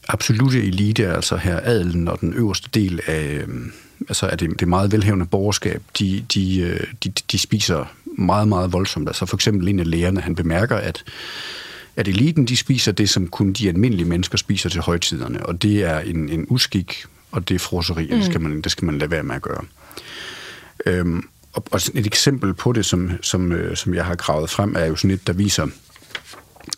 absolute 0.08 0.64
elite, 0.64 1.08
altså 1.08 1.38
her 1.38 1.60
adelen 1.64 2.08
og 2.08 2.22
den 2.22 2.34
øverste 2.34 2.70
del 2.74 3.02
af, 3.08 3.44
øh, 3.48 3.48
altså 4.10 4.28
af 4.28 4.38
det, 4.38 4.60
det 4.60 4.68
meget 4.68 4.92
velhævende 4.92 5.26
borgerskab, 5.26 5.82
de, 6.00 6.26
de, 6.34 6.60
øh, 6.60 6.88
de, 7.04 7.14
de 7.32 7.40
spiser 7.40 7.86
meget, 8.06 8.48
meget 8.48 8.74
voldsomt. 8.74 9.10
Altså 9.10 9.26
for 9.26 9.38
eksempel 9.38 9.68
en 9.68 9.80
af 9.80 9.90
lægerne, 9.92 10.22
han 10.22 10.36
bemærker, 10.36 10.76
at, 10.76 11.04
at 11.96 12.08
eliten, 12.08 12.48
de 12.48 12.58
spiser 12.58 12.92
det, 12.92 13.10
som 13.10 13.28
kun 13.28 13.54
de 13.54 13.70
almindelige 13.70 14.08
mennesker 14.08 14.38
spiser 14.38 14.70
til 14.70 14.82
højtiderne, 14.82 15.46
og 15.46 15.62
det 15.62 15.84
er 15.84 16.00
en, 16.00 16.30
en 16.30 16.46
uskik, 16.50 17.06
og 17.32 17.50
det 17.50 17.56
er 17.56 17.60
froseri, 17.60 18.04
mm. 18.12 18.18
det, 18.18 18.26
skal 18.26 18.42
man, 18.42 18.62
det 18.62 18.72
skal 18.72 18.86
man 18.86 18.98
lade 18.98 19.12
være 19.12 19.24
med 19.24 19.36
at 19.36 19.42
gøre. 19.42 19.62
Øhm, 20.86 21.28
og, 21.54 21.64
og 21.72 21.82
et 21.94 22.06
eksempel 22.06 22.54
på 22.54 22.72
det, 22.72 22.86
som, 22.86 23.12
som, 23.22 23.52
øh, 23.52 23.78
som 23.78 23.94
jeg 23.94 24.06
har 24.06 24.16
gravet 24.16 24.50
frem, 24.50 24.76
er 24.76 24.86
jo 24.86 24.96
sådan 24.96 25.12
et, 25.12 25.28
der 25.28 25.34
viser, 25.34 25.68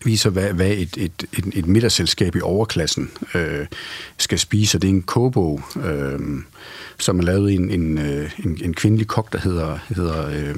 viser, 0.06 0.30
hvad, 0.30 0.54
hvad 0.54 0.68
et, 0.68 0.98
et, 0.98 1.26
et, 1.38 1.46
et 1.54 1.68
middagsselskab 1.68 2.36
i 2.36 2.42
overklassen 2.42 3.12
øh, 3.36 3.66
skal 4.18 4.40
spise. 4.40 4.78
Og 4.78 4.82
det 4.82 4.88
er 4.88 4.94
en 4.94 5.02
kogebog, 5.02 5.62
øh, 5.84 6.20
som 7.00 7.20
er 7.20 7.24
lavet 7.24 7.52
i 7.52 7.56
en, 7.56 7.70
en, 7.70 7.98
øh, 7.98 8.32
en, 8.46 8.60
en 8.64 8.74
kvindelig 8.74 9.08
kok, 9.08 9.34
der 9.34 9.40
hedder, 9.40 9.78
hedder 9.96 10.28
øh, 10.28 10.56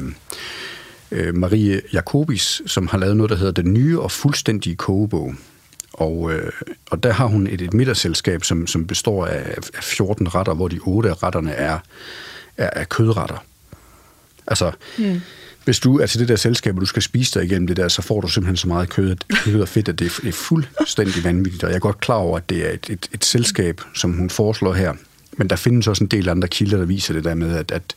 øh, 1.12 1.35
Marie 1.35 1.81
Jacobis, 1.94 2.62
som 2.65 2.88
har 2.88 2.97
lavet 2.97 3.18
noget, 3.18 3.29
der 3.29 3.35
hedder 3.35 3.62
Den 3.62 3.74
nye 3.74 4.00
og 4.00 4.12
fuldstændige 4.12 4.75
kogebog. 4.75 5.35
Og, 5.94 6.33
øh, 6.33 6.51
og 6.91 7.03
der 7.03 7.12
har 7.12 7.25
hun 7.25 7.47
et, 7.47 7.62
et 7.62 7.73
middagsselskab, 7.73 8.44
som, 8.44 8.68
som 8.68 8.88
består 8.88 9.25
af, 9.25 9.57
af 9.73 9.83
14 9.83 10.35
retter, 10.35 10.53
hvor 10.53 10.68
de 10.68 10.80
8 10.81 11.09
af 11.09 11.23
retterne 11.23 11.51
er, 11.51 11.80
er, 12.57 12.69
er 12.73 12.83
kødretter. 12.83 13.38
Altså, 14.47 14.71
mm 14.97 15.21
hvis 15.68 15.80
du 15.80 16.00
er 16.00 16.06
til 16.06 16.19
det 16.19 16.28
der 16.28 16.36
selskab, 16.36 16.76
og 16.76 16.81
du 16.81 16.86
skal 16.86 17.02
spise 17.02 17.40
dig 17.40 17.45
igennem 17.45 17.68
det 17.68 17.78
der, 17.78 17.88
så 17.88 18.02
får 18.02 18.21
du 18.21 18.28
simpelthen 18.28 18.57
så 18.57 18.68
meget 18.68 18.90
kød, 18.90 19.16
kød 19.44 19.62
og 19.62 19.68
fedt, 19.68 19.90
at 19.90 20.00
det 20.00 20.06
er, 20.26 20.31
fuldstændig 20.31 21.24
vanvittigt. 21.24 21.64
Og 21.64 21.69
jeg 21.69 21.76
er 21.76 21.80
godt 21.80 22.00
klar 22.00 22.16
over, 22.16 22.38
at 22.38 22.50
det 22.50 22.66
er 22.66 22.71
et, 22.71 22.90
et, 22.90 23.09
et 23.14 23.26
selskab, 23.26 23.81
som 23.95 24.14
hun 24.14 24.30
foreslår 24.30 24.74
her. 24.74 24.94
Men 25.38 25.50
der 25.50 25.56
findes 25.56 25.88
også 25.88 26.04
en 26.04 26.07
del 26.07 26.30
andre 26.30 26.47
kilder, 26.47 26.78
der 26.78 26.86
viser 26.86 27.14
det 27.14 27.24
der 27.24 27.36
med, 27.36 27.56
at, 27.56 27.71
at, 27.71 27.95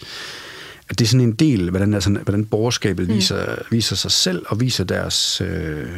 at 0.88 0.98
det 0.98 1.04
er 1.04 1.08
sådan 1.08 1.26
en 1.26 1.32
del, 1.32 1.70
hvordan, 1.70 1.94
altså, 1.94 2.10
hvordan 2.10 2.44
borgerskabet 2.44 3.08
mm. 3.08 3.14
viser, 3.14 3.54
viser 3.70 3.96
sig 3.96 4.10
selv 4.10 4.42
og 4.48 4.60
viser 4.60 4.84
deres... 4.84 5.40
Øh, 5.40 5.88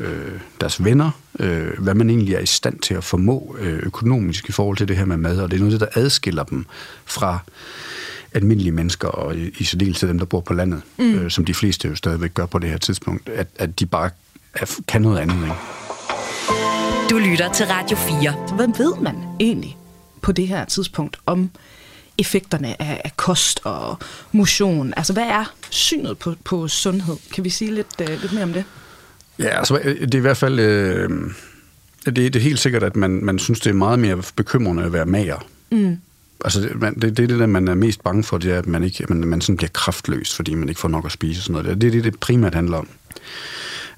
øh, 0.00 0.40
deres 0.60 0.84
venner, 0.84 1.10
øh, 1.38 1.78
hvad 1.78 1.94
man 1.94 2.10
egentlig 2.10 2.34
er 2.34 2.40
i 2.40 2.46
stand 2.46 2.78
til 2.78 2.94
at 2.94 3.04
formå 3.04 3.56
øh, 3.60 3.78
økonomisk 3.82 4.48
i 4.48 4.52
forhold 4.52 4.76
til 4.76 4.88
det 4.88 4.96
her 4.96 5.04
med 5.04 5.16
mad, 5.16 5.38
og 5.38 5.50
det 5.50 5.56
er 5.56 5.60
noget, 5.60 5.80
der 5.80 5.86
adskiller 5.94 6.44
dem 6.44 6.66
fra 7.04 7.38
almindelige 8.34 8.72
mennesker, 8.72 9.08
og 9.08 9.36
i, 9.36 9.50
i 9.58 9.64
særdeleshed 9.64 10.08
dem, 10.08 10.18
der 10.18 10.26
bor 10.26 10.40
på 10.40 10.54
landet, 10.54 10.82
mm. 10.98 11.14
øh, 11.14 11.30
som 11.30 11.44
de 11.44 11.54
fleste 11.54 11.88
jo 11.88 11.94
stadigvæk 11.94 12.34
gør 12.34 12.46
på 12.46 12.58
det 12.58 12.70
her 12.70 12.78
tidspunkt, 12.78 13.28
at, 13.28 13.46
at 13.56 13.80
de 13.80 13.86
bare 13.86 14.10
er, 14.54 14.80
kan 14.88 15.02
noget 15.02 15.18
andet. 15.18 15.42
Ikke? 15.42 15.54
Du 17.10 17.18
lytter 17.18 17.52
til 17.52 17.66
Radio 17.66 17.96
4. 17.96 18.48
Så 18.48 18.54
hvad 18.54 18.66
ved 18.78 19.02
man 19.02 19.16
egentlig 19.40 19.76
på 20.22 20.32
det 20.32 20.48
her 20.48 20.64
tidspunkt 20.64 21.16
om 21.26 21.50
effekterne 22.18 22.82
af, 22.82 23.00
af 23.04 23.16
kost 23.16 23.60
og 23.64 23.98
motion? 24.32 24.94
Altså, 24.96 25.12
hvad 25.12 25.26
er 25.26 25.54
synet 25.70 26.18
på, 26.18 26.34
på 26.44 26.68
sundhed? 26.68 27.16
Kan 27.34 27.44
vi 27.44 27.50
sige 27.50 27.74
lidt, 27.74 27.86
uh, 28.00 28.20
lidt 28.20 28.32
mere 28.32 28.42
om 28.42 28.52
det? 28.52 28.64
Ja, 29.38 29.58
altså, 29.58 29.74
det 29.84 30.14
er 30.14 30.18
i 30.18 30.20
hvert 30.20 30.36
fald... 30.36 30.58
Øh, 30.58 31.10
det, 32.06 32.16
det 32.16 32.36
er 32.36 32.40
helt 32.40 32.58
sikkert, 32.58 32.82
at 32.82 32.96
man, 32.96 33.10
man 33.24 33.38
synes, 33.38 33.60
det 33.60 33.70
er 33.70 33.74
meget 33.74 33.98
mere 33.98 34.22
bekymrende 34.36 34.82
at 34.82 34.92
være 34.92 35.06
mager. 35.06 35.46
Mm. 35.70 35.98
Altså, 36.44 36.60
det, 36.60 36.80
man, 36.80 36.94
det, 36.94 37.16
det 37.16 37.22
er 37.22 37.26
det, 37.26 37.38
der 37.38 37.46
man 37.46 37.68
er 37.68 37.74
mest 37.74 38.02
bange 38.02 38.24
for, 38.24 38.38
det 38.38 38.52
er, 38.52 38.58
at 38.58 38.66
man, 38.66 38.84
ikke, 38.84 39.04
man, 39.08 39.28
man 39.28 39.40
sådan 39.40 39.56
bliver 39.56 39.70
kraftløs, 39.70 40.34
fordi 40.34 40.54
man 40.54 40.68
ikke 40.68 40.80
får 40.80 40.88
nok 40.88 41.06
at 41.06 41.12
spise 41.12 41.38
og 41.38 41.42
sådan 41.42 41.62
noget. 41.62 41.80
Det 41.80 41.86
er 41.86 41.90
det, 41.90 42.04
det 42.04 42.20
primært 42.20 42.54
handler 42.54 42.76
om. 42.76 42.88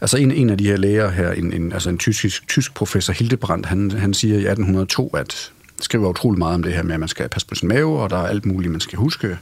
Altså 0.01 0.17
en, 0.17 0.31
en 0.31 0.51
af 0.51 0.59
de 0.59 0.67
her 0.67 0.77
læger 0.77 1.11
her, 1.11 1.33
en, 1.33 1.53
en, 1.53 1.73
altså 1.73 1.91
en 1.91 1.99
tysk, 1.99 2.49
tysk 2.49 2.75
professor 2.75 3.13
Hildebrandt, 3.13 3.67
han, 3.67 3.91
han 3.91 4.15
siger 4.15 4.35
i 4.35 4.39
1802, 4.39 5.09
at 5.09 5.53
skriver 5.81 6.09
utrolig 6.09 6.39
meget 6.39 6.55
om 6.55 6.63
det 6.63 6.73
her 6.73 6.83
med, 6.83 6.95
at 6.95 7.01
man 7.01 7.09
skal 7.09 7.29
passe 7.29 7.47
på 7.47 7.55
sin 7.55 7.69
mave, 7.69 8.01
og 8.01 8.11
der 8.11 8.17
er 8.17 8.27
alt 8.27 8.47
muligt, 8.47 8.71
man 8.71 8.81
skal 8.81 8.99
huske. 8.99 9.39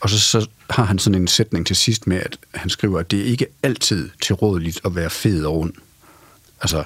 Og 0.00 0.10
så, 0.10 0.20
så 0.20 0.48
har 0.70 0.84
han 0.84 0.98
sådan 0.98 1.20
en 1.20 1.26
sætning 1.26 1.66
til 1.66 1.76
sidst 1.76 2.06
med, 2.06 2.16
at 2.16 2.38
han 2.54 2.70
skriver, 2.70 3.00
at 3.00 3.10
det 3.10 3.20
er 3.20 3.24
ikke 3.24 3.46
altid 3.62 4.10
tilrådeligt 4.22 4.80
at 4.84 4.96
være 4.96 5.10
fed 5.10 5.44
og 5.44 5.56
rund. 5.56 5.72
Altså, 6.62 6.84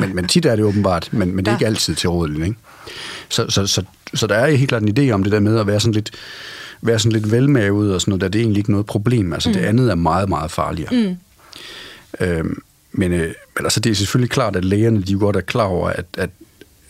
men, 0.00 0.16
men 0.16 0.28
tit 0.28 0.46
er 0.46 0.56
det 0.56 0.64
åbenbart, 0.64 1.08
men, 1.12 1.36
men 1.36 1.44
det 1.44 1.50
er 1.50 1.56
ikke 1.56 1.66
altid 1.66 1.94
tilrådeligt. 1.94 2.44
Ikke? 2.44 2.58
Så, 3.28 3.46
så, 3.48 3.66
så, 3.66 3.82
så 4.14 4.26
der 4.26 4.34
er 4.34 4.50
helt 4.50 4.68
klart 4.68 4.82
en 4.82 4.98
idé 4.98 5.10
om 5.10 5.22
det 5.22 5.32
der 5.32 5.40
med 5.40 5.58
at 5.58 5.66
være 5.66 5.80
sådan 5.80 5.94
lidt, 5.94 6.10
være 6.82 6.98
sådan 6.98 7.12
lidt 7.12 7.32
velmavet 7.32 7.94
og 7.94 8.00
sådan 8.00 8.10
noget, 8.10 8.20
der 8.20 8.28
det 8.28 8.38
er 8.38 8.42
egentlig 8.42 8.58
ikke 8.60 8.70
noget 8.70 8.86
problem. 8.86 9.32
Altså 9.32 9.48
mm. 9.48 9.52
det 9.52 9.60
andet 9.60 9.90
er 9.90 9.94
meget, 9.94 10.28
meget 10.28 10.50
farligere. 10.50 10.92
Mm. 10.92 11.16
Øhm, 12.20 12.62
men, 12.92 13.12
øh, 13.12 13.34
men 13.56 13.64
altså, 13.64 13.80
det 13.80 13.90
er 13.90 13.94
selvfølgelig 13.94 14.30
klart, 14.30 14.56
at 14.56 14.64
lægerne 14.64 15.02
de 15.02 15.14
godt 15.14 15.36
er 15.36 15.40
klar 15.40 15.64
over, 15.64 15.88
at, 15.88 16.06
at, 16.18 16.30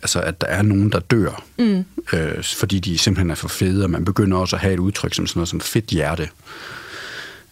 altså, 0.02 0.20
at 0.20 0.40
der 0.40 0.46
er 0.46 0.62
nogen, 0.62 0.92
der 0.92 0.98
dør, 0.98 1.44
mm. 1.58 1.84
øh, 2.12 2.42
fordi 2.42 2.78
de 2.78 2.98
simpelthen 2.98 3.30
er 3.30 3.34
for 3.34 3.48
fede, 3.48 3.84
og 3.84 3.90
man 3.90 4.04
begynder 4.04 4.36
også 4.36 4.56
at 4.56 4.62
have 4.62 4.74
et 4.74 4.78
udtryk 4.78 5.14
som 5.14 5.26
sådan 5.26 5.38
noget 5.38 5.48
som 5.48 5.60
fedt 5.60 5.86
hjerte. 5.86 6.28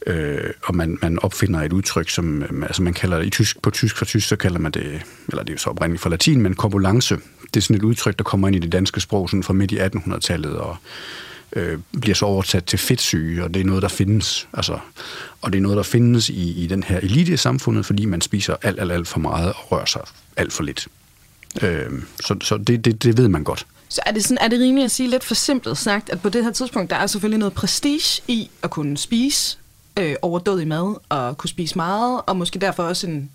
Øh, 0.06 0.50
og 0.64 0.76
man, 0.76 0.98
man 1.02 1.18
opfinder 1.22 1.60
et 1.60 1.72
udtryk, 1.72 2.10
som 2.10 2.42
øh, 2.42 2.62
altså 2.62 2.82
man 2.82 2.94
kalder 2.94 3.20
i 3.20 3.30
tysk, 3.30 3.62
på 3.62 3.70
tysk 3.70 3.96
for 3.96 4.04
tysk, 4.04 4.28
så 4.28 4.36
kalder 4.36 4.58
man 4.58 4.72
det, 4.72 5.02
eller 5.28 5.42
det 5.42 5.50
er 5.50 5.54
jo 5.54 5.58
så 5.58 5.70
oprindeligt 5.70 6.02
fra 6.02 6.10
latin, 6.10 6.42
men 6.42 6.54
korpulence. 6.54 7.16
Det 7.54 7.56
er 7.56 7.60
sådan 7.60 7.76
et 7.76 7.82
udtryk, 7.82 8.18
der 8.18 8.24
kommer 8.24 8.48
ind 8.48 8.56
i 8.56 8.58
det 8.58 8.72
danske 8.72 9.00
sprog 9.00 9.30
sådan 9.30 9.42
fra 9.42 9.52
midt 9.52 9.72
i 9.72 9.78
1800-tallet, 9.78 10.56
og 10.56 10.76
øh, 11.52 11.78
bliver 12.00 12.14
så 12.14 12.26
oversat 12.26 12.64
til 12.64 12.78
fedtsyge, 12.78 13.44
og 13.44 13.54
det 13.54 13.60
er 13.60 13.64
noget, 13.64 13.82
der 13.82 13.88
findes. 13.88 14.48
Altså, 14.52 14.78
og 15.40 15.52
det 15.52 15.58
er 15.58 15.62
noget, 15.62 15.76
der 15.76 15.82
findes 15.82 16.28
i, 16.28 16.64
i 16.64 16.66
den 16.66 16.82
her 16.82 16.98
elite 16.98 17.36
samfundet, 17.36 17.86
fordi 17.86 18.04
man 18.04 18.20
spiser 18.20 18.56
alt, 18.62 18.80
alt, 18.80 18.92
alt 18.92 19.08
for 19.08 19.20
meget 19.20 19.48
og 19.48 19.72
rører 19.72 19.84
sig 19.84 20.02
alt 20.36 20.52
for 20.52 20.62
lidt. 20.62 20.88
Øh, 21.62 22.02
så 22.20 22.36
så 22.40 22.56
det, 22.56 22.84
det, 22.84 23.02
det 23.02 23.16
ved 23.16 23.28
man 23.28 23.44
godt. 23.44 23.66
Så 23.88 24.00
er 24.06 24.12
det, 24.12 24.24
sådan, 24.24 24.38
er 24.40 24.48
det 24.48 24.60
rimeligt 24.60 24.84
at 24.84 24.90
sige 24.90 25.10
lidt 25.10 25.24
for 25.24 25.34
simpelt 25.34 25.78
sagt, 25.78 26.10
at 26.10 26.22
på 26.22 26.28
det 26.28 26.44
her 26.44 26.52
tidspunkt, 26.52 26.90
der 26.90 26.96
er 26.96 27.06
selvfølgelig 27.06 27.38
noget 27.38 27.54
prestige 27.54 28.22
i 28.28 28.50
at 28.62 28.70
kunne 28.70 28.96
spise 28.96 29.58
øh, 29.98 30.14
overdødig 30.22 30.68
mad, 30.68 30.96
og 31.08 31.38
kunne 31.38 31.50
spise 31.50 31.76
meget, 31.76 32.20
og 32.26 32.36
måske 32.36 32.58
derfor 32.58 32.82
også 32.82 33.06
en, 33.06 33.30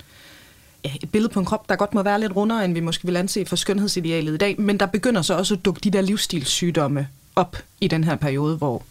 ja, 0.85 0.91
et 1.03 1.11
billede 1.11 1.33
på 1.33 1.39
en 1.39 1.45
krop, 1.45 1.69
der 1.69 1.75
godt 1.75 1.93
må 1.93 2.03
være 2.03 2.19
lidt 2.19 2.35
rundere, 2.35 2.65
end 2.65 2.73
vi 2.73 2.79
måske 2.79 3.05
vil 3.05 3.17
anse 3.17 3.45
for 3.45 3.55
skønhedsidealet 3.55 4.33
i 4.33 4.37
dag. 4.37 4.61
Men 4.61 4.79
der 4.79 4.85
begynder 4.85 5.21
så 5.21 5.33
også 5.33 5.53
at 5.53 5.65
dukke 5.65 5.81
de 5.83 5.91
der 5.91 6.01
livsstilssygdomme 6.01 7.07
op 7.35 7.57
i 7.81 7.87
den 7.87 8.03
her 8.03 8.15
periode, 8.15 8.57
hvor 8.57 8.83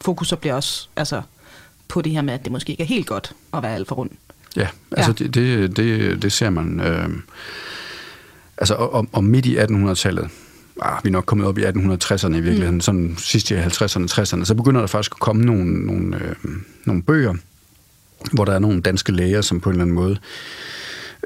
fokus 0.00 0.28
så 0.28 0.36
bliver 0.36 0.54
også 0.54 0.88
altså, 0.96 1.22
på 1.88 2.02
det 2.02 2.12
her 2.12 2.22
med, 2.22 2.34
at 2.34 2.44
det 2.44 2.52
måske 2.52 2.70
ikke 2.70 2.82
er 2.82 2.86
helt 2.86 3.06
godt 3.06 3.32
at 3.54 3.62
være 3.62 3.74
alt 3.74 3.88
for 3.88 3.94
rund. 3.94 4.10
Ja, 4.56 4.68
altså 4.92 5.14
ja. 5.20 5.24
Det, 5.24 5.34
det, 5.34 5.76
det, 5.76 6.22
det 6.22 6.32
ser 6.32 6.50
man. 6.50 6.80
Øh, 6.80 7.08
altså, 8.58 8.74
og, 8.74 9.06
og 9.12 9.24
midt 9.24 9.46
i 9.46 9.58
1800-tallet, 9.58 10.30
ah, 10.82 11.04
vi 11.04 11.08
er 11.08 11.12
nok 11.12 11.24
kommet 11.24 11.46
op 11.46 11.58
i 11.58 11.64
1860'erne 11.64 12.36
i 12.36 12.40
virkeligheden, 12.40 12.74
mm. 12.74 12.80
sådan 12.80 13.14
sidst 13.18 13.50
i 13.50 13.54
50'erne, 13.54 14.12
60'erne, 14.12 14.44
så 14.44 14.54
begynder 14.54 14.80
der 14.80 14.86
faktisk 14.86 15.12
at 15.14 15.20
komme 15.20 15.44
nogle, 15.44 15.86
nogle, 15.86 16.16
øh, 16.16 16.34
nogle 16.84 17.02
bøger, 17.02 17.34
hvor 18.32 18.44
der 18.44 18.52
er 18.52 18.58
nogle 18.58 18.80
danske 18.80 19.12
læger, 19.12 19.40
som 19.40 19.60
på 19.60 19.68
en 19.68 19.74
eller 19.74 19.82
anden 19.82 19.94
måde 19.94 20.18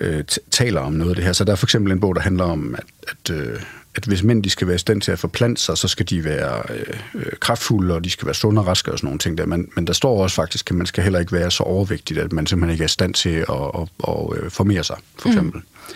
øh, 0.01 0.25
taler 0.51 0.81
om 0.81 0.93
noget 0.93 1.11
af 1.11 1.17
det 1.17 1.25
her. 1.25 1.33
Så 1.33 1.45
der 1.45 1.53
er 1.53 1.57
for 1.57 1.67
eksempel 1.67 1.93
en 1.93 2.01
bog, 2.01 2.15
der 2.15 2.21
handler 2.21 2.45
om, 2.45 2.75
at, 2.75 2.85
at, 3.09 3.37
øh, 3.37 3.61
at 3.95 4.05
hvis 4.05 4.23
mænd 4.23 4.43
de 4.43 4.51
skal 4.51 4.67
være 4.67 4.75
i 4.75 4.79
stand 4.79 5.01
til 5.01 5.13
at 5.13 5.19
forplante 5.19 5.63
sig, 5.63 5.79
så 5.79 5.89
skal 5.89 6.09
de 6.11 6.25
være 6.25 6.63
øh, 6.71 7.01
øh, 7.15 7.33
kraftfulde, 7.41 7.95
og 7.95 8.05
de 8.05 8.11
skal 8.11 8.27
være 8.27 8.35
sunde 8.35 8.61
og 8.61 8.67
raske 8.67 8.93
og 8.93 8.99
sådan 8.99 9.07
nogle 9.07 9.19
ting 9.19 9.39
der. 9.39 9.47
Men, 9.47 9.69
men 9.77 9.87
der 9.87 9.93
står 9.93 10.23
også 10.23 10.37
faktisk, 10.37 10.71
at 10.71 10.77
man 10.77 10.87
skal 10.87 11.03
heller 11.03 11.21
ikke 11.21 11.33
være 11.33 11.51
så 11.51 11.63
overvægtig, 11.63 12.19
at 12.19 12.33
man 12.33 12.47
simpelthen 12.47 12.73
ikke 12.73 12.83
er 12.83 12.87
i 12.87 12.89
stand 12.89 13.15
til 13.15 13.29
at, 13.31 13.47
at, 13.51 13.89
at, 14.09 14.15
at 14.33 14.43
øh, 14.43 14.51
formere 14.51 14.85
sig, 14.85 14.97
for 15.19 15.29
mm. 15.29 15.33
eksempel. 15.33 15.61
Mm. 15.61 15.95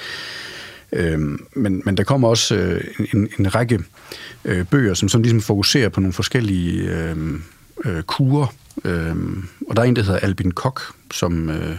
Øh, 0.93 1.21
men, 1.53 1.83
men 1.85 1.97
der 1.97 2.05
kommer 2.05 2.29
også 2.29 2.55
øh, 2.55 2.85
en, 3.15 3.29
en 3.39 3.55
række 3.55 3.81
øh, 4.45 4.67
bøger, 4.67 4.95
som, 4.95 5.09
som 5.09 5.23
ligesom 5.23 5.41
fokuserer 5.41 5.89
på 5.89 6.01
nogle 6.01 6.13
forskellige 6.13 6.83
øh, 6.83 7.17
øh, 7.85 8.03
kurer. 8.03 8.55
Øh, 8.85 9.17
og 9.69 9.77
der 9.77 9.83
er 9.83 9.87
en, 9.87 9.97
der 9.97 10.03
hedder 10.03 10.19
Albin 10.19 10.51
Kok, 10.51 10.83
som, 11.11 11.51
øh, 11.51 11.77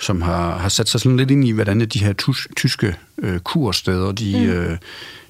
som 0.00 0.22
har, 0.22 0.58
har 0.58 0.68
sat 0.68 0.88
sig 0.88 1.00
sådan 1.00 1.16
lidt 1.16 1.30
ind 1.30 1.44
i, 1.44 1.50
hvordan 1.50 1.80
de 1.80 1.98
her 1.98 2.12
tus, 2.12 2.48
tyske 2.56 2.96
øh, 3.18 3.40
kursteder, 3.40 4.12
de, 4.12 4.46
mm. 4.46 4.52
øh, 4.52 4.78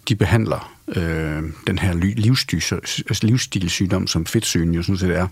de 0.09 0.17
behandler 0.17 0.75
øh, 0.89 1.43
den 1.67 1.79
her 1.79 1.95
livsstilssygdom, 3.23 4.07
som 4.07 4.27
fedtsygen 4.27 4.75
jo 4.75 4.83
sådan 4.83 4.99
set 4.99 5.11
er. 5.11 5.29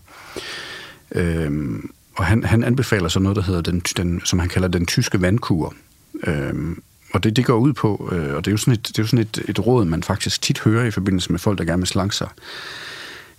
Øh, 1.15 1.79
og 2.17 2.25
han, 2.25 2.45
han 2.45 2.65
anbefaler 2.65 3.09
så 3.09 3.21
noget, 3.21 3.37
der 3.37 3.43
hedder 3.43 3.61
den, 3.61 3.81
den, 3.81 4.21
som 4.25 4.39
han 4.39 4.49
kalder 4.49 4.69
den 4.69 4.87
tyske 4.87 5.23
vandkur. 5.23 5.75
Øh, 6.27 6.55
og 7.13 7.25
det, 7.25 7.37
det 7.37 7.45
går 7.45 7.57
ud 7.57 7.73
på, 7.73 8.11
øh, 8.13 8.35
og 8.35 8.45
det 8.45 8.51
er 8.51 8.53
jo 8.53 8.57
sådan, 8.57 8.75
et, 8.75 8.89
det 8.89 8.99
er 8.99 9.03
jo 9.03 9.07
sådan 9.07 9.19
et, 9.19 9.43
et 9.49 9.67
råd, 9.67 9.85
man 9.85 10.03
faktisk 10.03 10.43
tit 10.43 10.61
hører 10.61 10.85
i 10.85 10.91
forbindelse 10.91 11.33
med 11.33 11.39
folk, 11.39 11.59
der 11.59 11.65
gerne 11.65 11.81
vil 11.81 11.87
slanke 11.87 12.17
sig, 12.17 12.29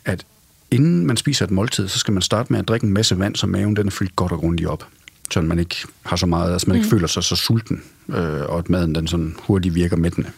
at 0.06 0.26
inden 0.72 1.08
man 1.08 1.18
spiser 1.18 1.46
et 1.46 1.52
måltid, 1.52 1.88
så 1.88 2.00
skal 2.00 2.14
man 2.14 2.22
starte 2.22 2.54
med 2.54 2.60
at 2.60 2.68
drikke 2.68 2.86
en 2.86 2.94
masse 2.94 3.20
vand, 3.20 3.36
så 3.36 3.48
maven 3.48 3.76
den 3.76 3.88
er 3.88 3.92
fyldt 3.92 4.16
godt 4.16 4.32
og 4.32 4.40
grundigt 4.40 4.70
op. 4.70 4.88
Så 5.32 5.42
man 5.42 5.60
ikke 5.60 5.76
har 6.04 6.16
så 6.16 6.26
meget, 6.26 6.54
altså 6.54 6.68
man 6.68 6.76
ikke 6.76 6.86
mm. 6.86 6.90
føler 6.90 7.08
sig 7.08 7.24
så 7.24 7.36
sulten, 7.36 7.84
øh, 8.10 8.42
og 8.42 8.58
at 8.58 8.70
maden 8.70 8.96
den 8.96 9.08
sådan 9.08 9.36
hurtigt 9.40 9.76
virker 9.76 9.96
mættende. 9.96 10.30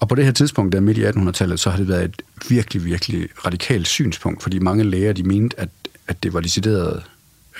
Og 0.00 0.08
på 0.08 0.14
det 0.14 0.24
her 0.24 0.32
tidspunkt, 0.32 0.72
der 0.72 0.80
midt 0.80 0.98
i 0.98 1.04
1800-tallet, 1.04 1.60
så 1.60 1.70
har 1.70 1.76
det 1.76 1.88
været 1.88 2.04
et 2.04 2.22
virkelig, 2.48 2.84
virkelig 2.84 3.28
radikalt 3.46 3.88
synspunkt, 3.88 4.42
fordi 4.42 4.58
mange 4.58 4.84
læger, 4.84 5.12
de 5.12 5.22
mente, 5.22 5.60
at, 5.60 5.68
at 6.08 6.22
det 6.22 6.32
var 6.32 6.40
decideret 6.40 7.02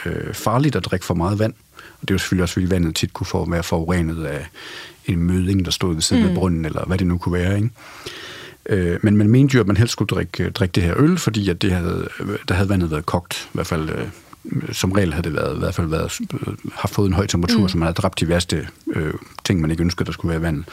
øh, 0.07 0.35
farligt 0.35 0.77
at 0.77 0.85
drikke 0.85 1.07
for 1.07 1.15
meget 1.15 1.39
vand. 1.39 1.55
Og 2.03 2.09
det 2.09 2.15
var 2.15 2.19
selvfølgelig 2.19 2.43
også, 2.43 2.53
fordi 2.53 2.71
vandet 2.71 2.95
tit 2.95 3.13
kunne 3.13 3.27
få 3.27 3.51
være 3.51 3.63
forurenet 3.63 4.25
af 4.25 4.47
en 5.07 5.23
møding, 5.23 5.65
der 5.65 5.71
stod 5.71 5.95
ved 5.95 6.03
siden 6.03 6.23
mm. 6.23 6.29
af 6.29 6.35
brunnen, 6.35 6.65
eller 6.65 6.85
hvad 6.85 6.99
det 6.99 7.07
nu 7.07 7.19
kunne 7.19 7.33
være. 7.33 7.57
Ikke? 7.57 7.71
Øh, 8.69 8.99
men 9.03 9.17
man 9.17 9.29
mente 9.29 9.55
jo, 9.55 9.61
at 9.61 9.67
man 9.67 9.77
helst 9.77 9.93
skulle 9.93 10.09
drikke, 10.09 10.51
drikke 10.51 10.73
det 10.73 10.83
her 10.83 10.95
øl, 10.97 11.19
fordi 11.19 11.49
at 11.49 11.63
det 11.63 11.73
havde, 11.73 12.09
der 12.49 12.55
havde 12.55 12.69
vandet 12.69 12.91
været 12.91 13.07
kogt, 13.07 13.45
i 13.45 13.51
hvert 13.55 13.67
fald 13.67 13.91
øh, 13.91 14.09
som 14.73 14.93
regel 14.93 15.13
havde 15.13 15.25
det 15.29 15.35
været, 15.35 15.57
i 15.57 15.59
hvert 15.59 15.75
fald 15.75 15.87
været, 15.87 16.13
har 16.75 16.89
fået 16.89 17.07
en 17.07 17.13
høj 17.13 17.27
temperatur, 17.27 17.63
mm. 17.63 17.69
så 17.69 17.79
man 17.79 17.87
havde 17.87 17.95
dræbt 17.95 18.21
de 18.21 18.29
værste 18.29 18.69
øh, 18.95 19.15
ting, 19.45 19.61
man 19.61 19.71
ikke 19.71 19.83
ønskede, 19.83 20.07
der 20.07 20.13
skulle 20.13 20.31
være 20.31 20.43
vand. 20.43 20.65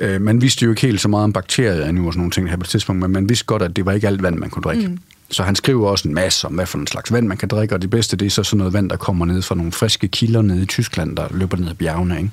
Øh, 0.00 0.20
man 0.20 0.40
vidste 0.40 0.64
jo 0.64 0.70
ikke 0.70 0.82
helt 0.82 1.00
så 1.00 1.08
meget 1.08 1.24
om 1.24 1.32
bakterier 1.32 1.88
endnu 1.88 2.06
og 2.06 2.12
sådan 2.12 2.20
nogle 2.20 2.30
ting 2.30 2.48
her 2.48 2.56
på 2.56 2.62
et 2.62 2.68
tidspunkt, 2.68 3.00
men 3.00 3.12
man 3.12 3.28
vidste 3.28 3.44
godt, 3.44 3.62
at 3.62 3.76
det 3.76 3.86
var 3.86 3.92
ikke 3.92 4.06
alt 4.06 4.22
vand, 4.22 4.36
man 4.36 4.50
kunne 4.50 4.62
drikke. 4.62 4.88
Mm. 4.88 4.98
Så 5.30 5.42
han 5.42 5.54
skriver 5.54 5.88
også 5.88 6.08
en 6.08 6.14
masse 6.14 6.46
om, 6.46 6.54
hvad 6.54 6.66
for 6.66 6.78
en 6.78 6.86
slags 6.86 7.12
vand 7.12 7.26
man 7.26 7.36
kan 7.36 7.48
drikke, 7.48 7.74
og 7.74 7.82
det 7.82 7.90
bedste 7.90 8.16
det 8.16 8.26
er 8.26 8.30
så 8.30 8.42
sådan 8.42 8.58
noget 8.58 8.72
vand, 8.72 8.90
der 8.90 8.96
kommer 8.96 9.26
ned 9.26 9.42
fra 9.42 9.54
nogle 9.54 9.72
friske 9.72 10.08
kilder 10.08 10.42
nede 10.42 10.62
i 10.62 10.66
Tyskland, 10.66 11.16
der 11.16 11.28
løber 11.30 11.56
ned 11.56 11.68
ad 11.68 11.74
bjergene. 11.74 12.16
Ikke? 12.16 12.30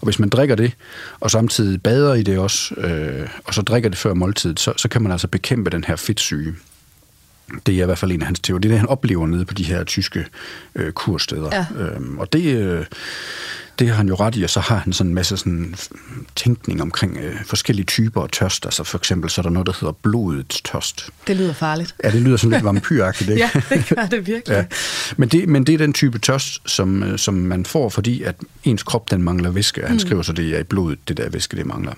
Og 0.00 0.04
hvis 0.04 0.18
man 0.18 0.28
drikker 0.28 0.54
det, 0.54 0.72
og 1.20 1.30
samtidig 1.30 1.82
bader 1.82 2.14
i 2.14 2.22
det 2.22 2.38
også, 2.38 2.74
øh, 2.74 3.28
og 3.44 3.54
så 3.54 3.62
drikker 3.62 3.88
det 3.88 3.98
før 3.98 4.14
måltidet, 4.14 4.60
så, 4.60 4.72
så 4.76 4.88
kan 4.88 5.02
man 5.02 5.12
altså 5.12 5.28
bekæmpe 5.28 5.70
den 5.70 5.84
her 5.84 5.96
fedtsyge. 5.96 6.54
Det 7.66 7.78
er 7.78 7.82
i 7.82 7.86
hvert 7.86 7.98
fald 7.98 8.12
en 8.12 8.20
af 8.20 8.26
hans 8.26 8.40
teorier. 8.40 8.60
Det 8.60 8.68
er 8.68 8.72
det, 8.72 8.78
han 8.78 8.88
oplever 8.88 9.26
nede 9.26 9.44
på 9.44 9.54
de 9.54 9.64
her 9.64 9.84
tyske 9.84 10.26
øh, 10.74 10.92
kursteder. 10.92 11.50
Ja. 11.52 11.82
Øhm, 11.82 12.18
og 12.18 12.32
det, 12.32 12.44
øh, 12.44 12.84
det 13.78 13.88
har 13.88 13.94
han 13.94 14.08
jo 14.08 14.14
ret 14.14 14.36
i, 14.36 14.42
og 14.42 14.50
så 14.50 14.60
har 14.60 14.76
han 14.76 14.92
sådan 14.92 15.10
en 15.10 15.14
masse 15.14 15.36
sådan 15.36 15.74
tænkning 16.36 16.82
omkring 16.82 17.16
øh, 17.16 17.44
forskellige 17.46 17.86
typer 17.86 18.22
af 18.22 18.28
tørst. 18.28 18.66
Altså 18.66 18.84
for 18.84 18.98
eksempel 18.98 19.30
så 19.30 19.40
er 19.40 19.42
der 19.42 19.50
noget, 19.50 19.66
der 19.66 19.72
hedder 19.80 19.92
blodets 19.92 20.60
tørst. 20.60 21.10
Det 21.26 21.36
lyder 21.36 21.52
farligt. 21.52 21.94
Ja, 22.04 22.10
det 22.10 22.22
lyder 22.22 22.36
sådan 22.36 22.50
lidt 22.50 22.64
vampyragtigt, 22.64 23.30
ikke? 23.30 23.42
ja, 23.54 23.76
det 23.76 23.86
gør 23.88 24.06
det 24.06 24.26
virkelig. 24.26 24.54
ja. 24.54 24.64
men, 25.16 25.28
det, 25.28 25.48
men 25.48 25.64
det 25.64 25.72
er 25.72 25.78
den 25.78 25.92
type 25.92 26.18
tørst, 26.18 26.70
som, 26.70 27.02
øh, 27.02 27.18
som 27.18 27.34
man 27.34 27.66
får, 27.66 27.88
fordi 27.88 28.22
at 28.22 28.36
ens 28.64 28.82
krop 28.82 29.10
den 29.10 29.22
mangler 29.22 29.50
væske. 29.50 29.82
Han 29.82 29.92
mm. 29.92 29.98
skriver 29.98 30.22
så, 30.22 30.32
det 30.32 30.54
er 30.54 30.58
i 30.58 30.62
blodet, 30.64 31.08
det 31.08 31.16
der 31.16 31.28
væske, 31.28 31.56
det 31.56 31.66
mangler. 31.66 31.92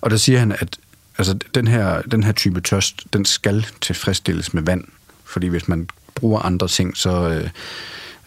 Og 0.00 0.10
der 0.10 0.16
siger 0.16 0.38
han, 0.38 0.52
at 0.52 0.78
altså, 1.20 1.38
den, 1.54 1.68
her, 1.68 2.02
den 2.02 2.22
her 2.22 2.32
type 2.32 2.60
tørst, 2.60 3.04
den 3.12 3.24
skal 3.24 3.66
tilfredsstilles 3.80 4.54
med 4.54 4.62
vand. 4.62 4.84
Fordi 5.24 5.46
hvis 5.46 5.68
man 5.68 5.88
bruger 6.14 6.40
andre 6.40 6.68
ting, 6.68 6.96
så... 6.96 7.28
Øh, 7.28 7.50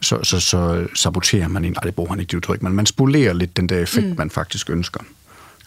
så, 0.02 0.20
så, 0.24 0.40
så 0.40 0.88
saboterer 0.96 1.48
man 1.48 1.66
en, 1.66 1.72
nej 1.72 1.84
det 1.84 1.96
bruger 1.96 2.10
han 2.10 2.20
ikke 2.20 2.32
det 2.32 2.38
udtryk, 2.38 2.62
men 2.62 2.74
man 2.74 2.86
spolerer 2.86 3.34
lidt 3.34 3.58
den 3.58 3.70
der 3.70 3.80
effekt, 3.80 4.08
mm. 4.08 4.16
man 4.18 4.30
faktisk 4.30 4.70
ønsker. 4.70 5.00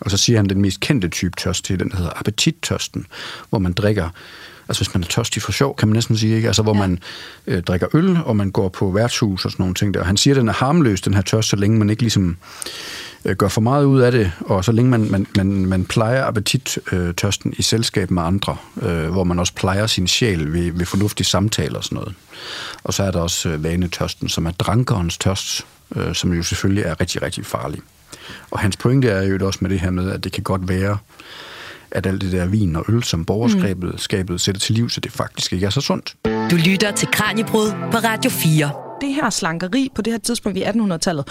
Og 0.00 0.11
så 0.11 0.16
siger 0.16 0.38
han, 0.38 0.49
den 0.49 0.61
mest 0.61 0.80
kendte 0.80 1.09
type 1.09 1.37
tørst 1.37 1.64
til 1.64 1.80
den, 1.80 1.90
der 1.90 1.97
hedder 1.97 2.12
appetittørsten, 2.16 3.06
hvor 3.50 3.59
man 3.59 3.73
drikker, 3.73 4.09
altså 4.68 4.85
hvis 4.85 4.95
man 4.95 5.02
er 5.02 5.06
tørstig 5.06 5.42
for 5.42 5.52
sjov, 5.52 5.76
kan 5.76 5.88
man 5.88 5.95
næsten 5.95 6.16
sige, 6.16 6.37
ikke? 6.37 6.49
Altså 6.49 6.62
hvor 6.62 6.75
ja. 6.75 6.80
man 6.80 6.99
øh, 7.47 7.62
drikker 7.62 7.87
øl, 7.97 8.18
og 8.25 8.37
man 8.37 8.50
går 8.50 8.68
på 8.68 8.90
værtshus 8.90 9.45
og 9.45 9.50
sådan 9.50 9.62
nogle 9.62 9.75
ting 9.75 9.95
der. 9.95 10.00
Og 10.00 10.06
han 10.06 10.16
siger, 10.16 10.35
at 10.35 10.40
den 10.40 10.49
er 10.49 10.52
harmløs, 10.52 11.00
den 11.00 11.14
her 11.14 11.23
tørst, 11.23 11.49
så 11.49 11.56
længe 11.56 11.78
man 11.78 11.90
ikke 11.90 12.02
ligesom 12.02 12.37
øh, 13.26 13.37
gør 13.37 13.49
for 13.49 13.61
meget 13.61 13.85
ud 13.85 14.00
af 14.00 14.12
det, 14.12 14.33
og 14.40 14.64
så 14.64 14.73
længe 14.73 14.90
man, 14.90 15.11
man, 15.11 15.26
man, 15.37 15.66
man 15.66 15.85
plejer 15.85 16.25
appetittørsten 16.25 17.54
i 17.59 17.62
selskab 17.62 18.11
med 18.11 18.23
andre, 18.23 18.56
øh, 18.83 19.09
hvor 19.09 19.25
man 19.25 19.38
også 19.38 19.52
plejer 19.54 19.87
sin 19.87 20.06
sjæl 20.06 20.52
ved, 20.52 20.73
ved 20.73 20.87
fornuftige 20.87 21.26
samtaler 21.26 21.78
og 21.78 21.85
sådan 21.85 21.97
noget. 21.97 22.14
Og 22.85 22.95
så 22.95 23.02
er 23.02 23.11
der 23.11 23.21
også 23.21 23.49
øh, 23.49 23.64
vanetørsten, 23.64 24.28
som 24.28 24.47
er 24.47 24.50
drankerens 24.50 25.18
tørst, 25.18 25.66
øh, 25.97 26.14
som 26.14 26.33
jo 26.33 26.42
selvfølgelig 26.42 26.85
er 26.85 27.00
rigtig, 27.00 27.23
rigtig 27.23 27.47
farlig. 27.47 27.80
Og 28.50 28.59
hans 28.59 28.76
pointe 28.76 29.09
er 29.09 29.23
jo 29.23 29.47
også 29.47 29.59
med 29.62 29.71
det 29.71 29.80
her 29.80 29.90
med, 29.90 30.11
at 30.11 30.25
det 30.25 30.33
kan 30.33 30.42
godt 30.42 30.68
være, 30.68 30.99
at 31.90 32.06
alt 32.06 32.21
det 32.21 32.33
der 32.33 32.47
vin 32.47 32.76
og 32.76 32.85
øl, 32.88 33.02
som 33.02 33.25
borgerskabet 33.25 33.92
mm. 33.92 33.99
skabet 33.99 34.40
sætter 34.40 34.61
til 34.61 34.75
liv, 34.75 34.90
så 34.90 35.00
det 35.00 35.12
faktisk 35.12 35.52
ikke 35.52 35.66
er 35.66 35.71
så 35.71 35.80
sundt. 35.80 36.14
Du 36.50 36.56
lytter 36.56 36.90
til 36.90 37.09
Kranjebrud 37.12 37.71
på 37.92 37.99
Radio 37.99 38.30
4. 38.30 38.86
det 39.00 39.15
her 39.15 39.31
slankeri 39.31 39.93
på 39.95 40.03
det 40.03 40.12
her 40.12 40.19
tidspunkt 40.19 40.59
i 40.59 40.62
1800-tallet, 40.62 41.29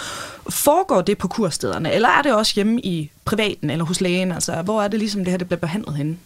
foregår 0.50 1.02
det 1.02 1.18
på 1.18 1.28
kurstederne, 1.28 1.92
eller 1.92 2.08
er 2.08 2.22
det 2.22 2.34
også 2.34 2.52
hjemme 2.54 2.80
i 2.80 3.10
privaten 3.24 3.70
eller 3.70 3.84
hos 3.84 4.00
lægen? 4.00 4.32
Altså, 4.32 4.62
hvor 4.62 4.82
er 4.82 4.88
det 4.88 4.98
ligesom 4.98 5.24
det 5.24 5.30
her, 5.30 5.38
det 5.38 5.46
bliver 5.46 5.60
behandlet 5.60 5.96
henne? 5.96 6.16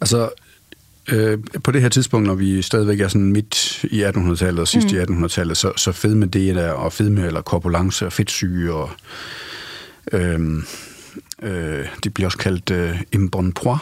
Altså, 0.00 0.30
øh, 1.08 1.38
på 1.64 1.70
det 1.70 1.82
her 1.82 1.88
tidspunkt, 1.88 2.26
når 2.26 2.34
vi 2.34 2.62
stadigvæk 2.62 3.00
er 3.00 3.08
sådan 3.08 3.32
midt 3.32 3.84
i 3.84 4.04
1800-tallet 4.04 4.58
og 4.58 4.68
sidst 4.68 4.92
mm. 4.92 4.98
i 4.98 5.02
1800-tallet, 5.02 5.56
så, 5.56 5.72
så 5.76 5.92
fedme 5.92 6.26
det 6.26 6.56
der, 6.56 6.70
og 6.70 6.92
fedme 6.92 7.26
eller 7.26 7.40
korpulence 7.40 8.06
og 8.06 8.12
fedtsyge 8.12 8.72
og 8.72 8.90
øh, 10.12 10.40
øh, 11.42 11.86
det 12.04 12.14
bliver 12.14 12.26
også 12.26 12.38
kaldt 12.38 12.70
øh, 12.70 13.02
embonpoint, 13.12 13.80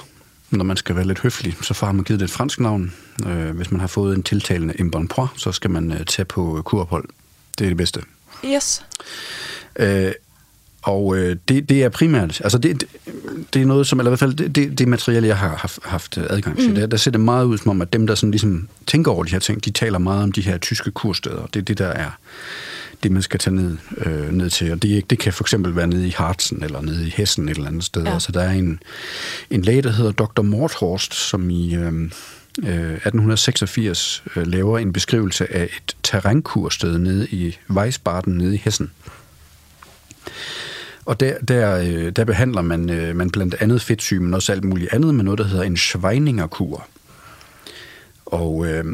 når 0.51 0.65
man 0.65 0.77
skal 0.77 0.97
være 0.97 1.07
lidt 1.07 1.19
høflig, 1.19 1.57
så 1.63 1.75
får 1.75 1.93
man 1.93 2.05
givet 2.05 2.21
det 2.21 2.25
et 2.25 2.31
fransk 2.31 2.61
navn. 2.61 2.93
Øh, 3.27 3.57
hvis 3.57 3.71
man 3.71 3.81
har 3.81 3.87
fået 3.87 4.17
en 4.17 4.23
tiltalende 4.23 4.81
embonpoint, 4.81 5.31
så 5.37 5.53
skal 5.53 5.71
man 5.71 5.93
øh, 5.93 6.05
tage 6.05 6.27
på 6.27 6.63
kurophold. 6.65 7.09
Det 7.59 7.65
er 7.65 7.69
det 7.69 7.77
bedste. 7.77 8.01
Yes. 8.45 8.85
Øh, 9.77 10.13
og 10.83 11.17
øh, 11.17 11.37
det, 11.49 11.69
det 11.69 11.83
er 11.83 11.89
primært, 11.89 12.41
altså 12.41 12.59
det, 12.59 12.81
det, 12.81 12.89
det 13.55 13.63
er 13.63 13.67
noget 13.67 13.87
som, 13.87 14.01
eller 14.01 14.09
i 14.09 14.13
hvert 14.13 14.19
fald 14.19 14.35
det, 14.35 14.55
det, 14.55 14.79
det 14.79 14.89
materiale, 14.89 15.27
jeg 15.27 15.37
har 15.37 15.57
haft, 15.57 15.79
haft 15.85 16.19
adgang 16.19 16.59
til, 16.59 16.69
mm. 16.69 16.75
der, 16.75 16.87
der 16.87 16.97
ser 16.97 17.11
det 17.11 17.21
meget 17.21 17.45
ud 17.45 17.59
som 17.59 17.71
om, 17.71 17.83
at 17.83 17.93
dem, 17.93 18.07
der 18.07 18.15
sådan 18.15 18.31
ligesom 18.31 18.69
tænker 18.87 19.13
over 19.13 19.25
de 19.25 19.31
her 19.31 19.39
ting, 19.39 19.65
de 19.65 19.71
taler 19.71 19.99
meget 19.99 20.23
om 20.23 20.33
de 20.33 20.41
her 20.41 20.59
tyske 20.59 20.91
kursteder. 20.91 21.47
Det 21.47 21.61
er 21.61 21.65
det, 21.65 21.79
der 21.79 21.87
er 21.87 22.11
det, 23.03 23.13
man 23.13 23.23
skal 23.23 23.41
tage 23.41 23.57
ned, 23.57 23.77
øh, 23.97 24.33
ned 24.33 24.51
til. 24.51 24.73
Og 24.73 24.83
det, 24.83 25.11
det 25.11 25.19
kan 25.19 25.33
for 25.33 25.45
eksempel 25.45 25.77
være 25.77 25.87
nede 25.87 26.07
i 26.07 26.11
Harzen 26.11 26.63
eller 26.63 26.81
nede 26.81 27.07
i 27.07 27.11
Hessen 27.17 27.49
et 27.49 27.57
eller 27.57 27.69
andet 27.69 27.85
sted. 27.85 28.05
Ja. 28.05 28.13
Altså, 28.13 28.33
der 28.33 28.43
er 28.43 28.51
en, 28.51 28.81
en 29.51 29.63
læge, 29.63 29.83
der 29.83 29.91
hedder 29.91 30.13
Dr. 30.13 30.43
Morthorst, 30.43 31.15
som 31.15 31.51
i 31.51 31.75
øh, 31.75 32.11
1886 32.63 34.23
øh, 34.37 34.47
laver 34.47 34.79
en 34.79 34.93
beskrivelse 34.93 35.53
af 35.53 35.65
et 35.65 35.97
terrænkursted 36.03 36.99
nede 36.99 37.29
i 37.29 37.57
Weisbaden 37.71 38.37
nede 38.37 38.55
i 38.55 38.61
Hessen. 38.65 38.91
Og 41.05 41.21
der, 41.21 41.39
der, 41.39 41.79
øh, 41.79 42.13
der 42.13 42.25
behandler 42.25 42.63
man, 42.63 42.91
øh, 42.91 43.17
man 43.17 43.31
blandt 43.31 43.55
andet 43.61 43.83
fedtsyge, 43.83 44.21
men 44.21 44.35
også 44.35 44.53
alt 44.53 44.65
muligt 44.65 44.93
andet 44.93 45.15
med 45.15 45.25
noget, 45.25 45.39
der 45.39 45.45
hedder 45.45 45.65
en 45.65 45.77
Schweiningerkur. 45.77 46.87
Og 48.27 48.67
øh, 48.67 48.85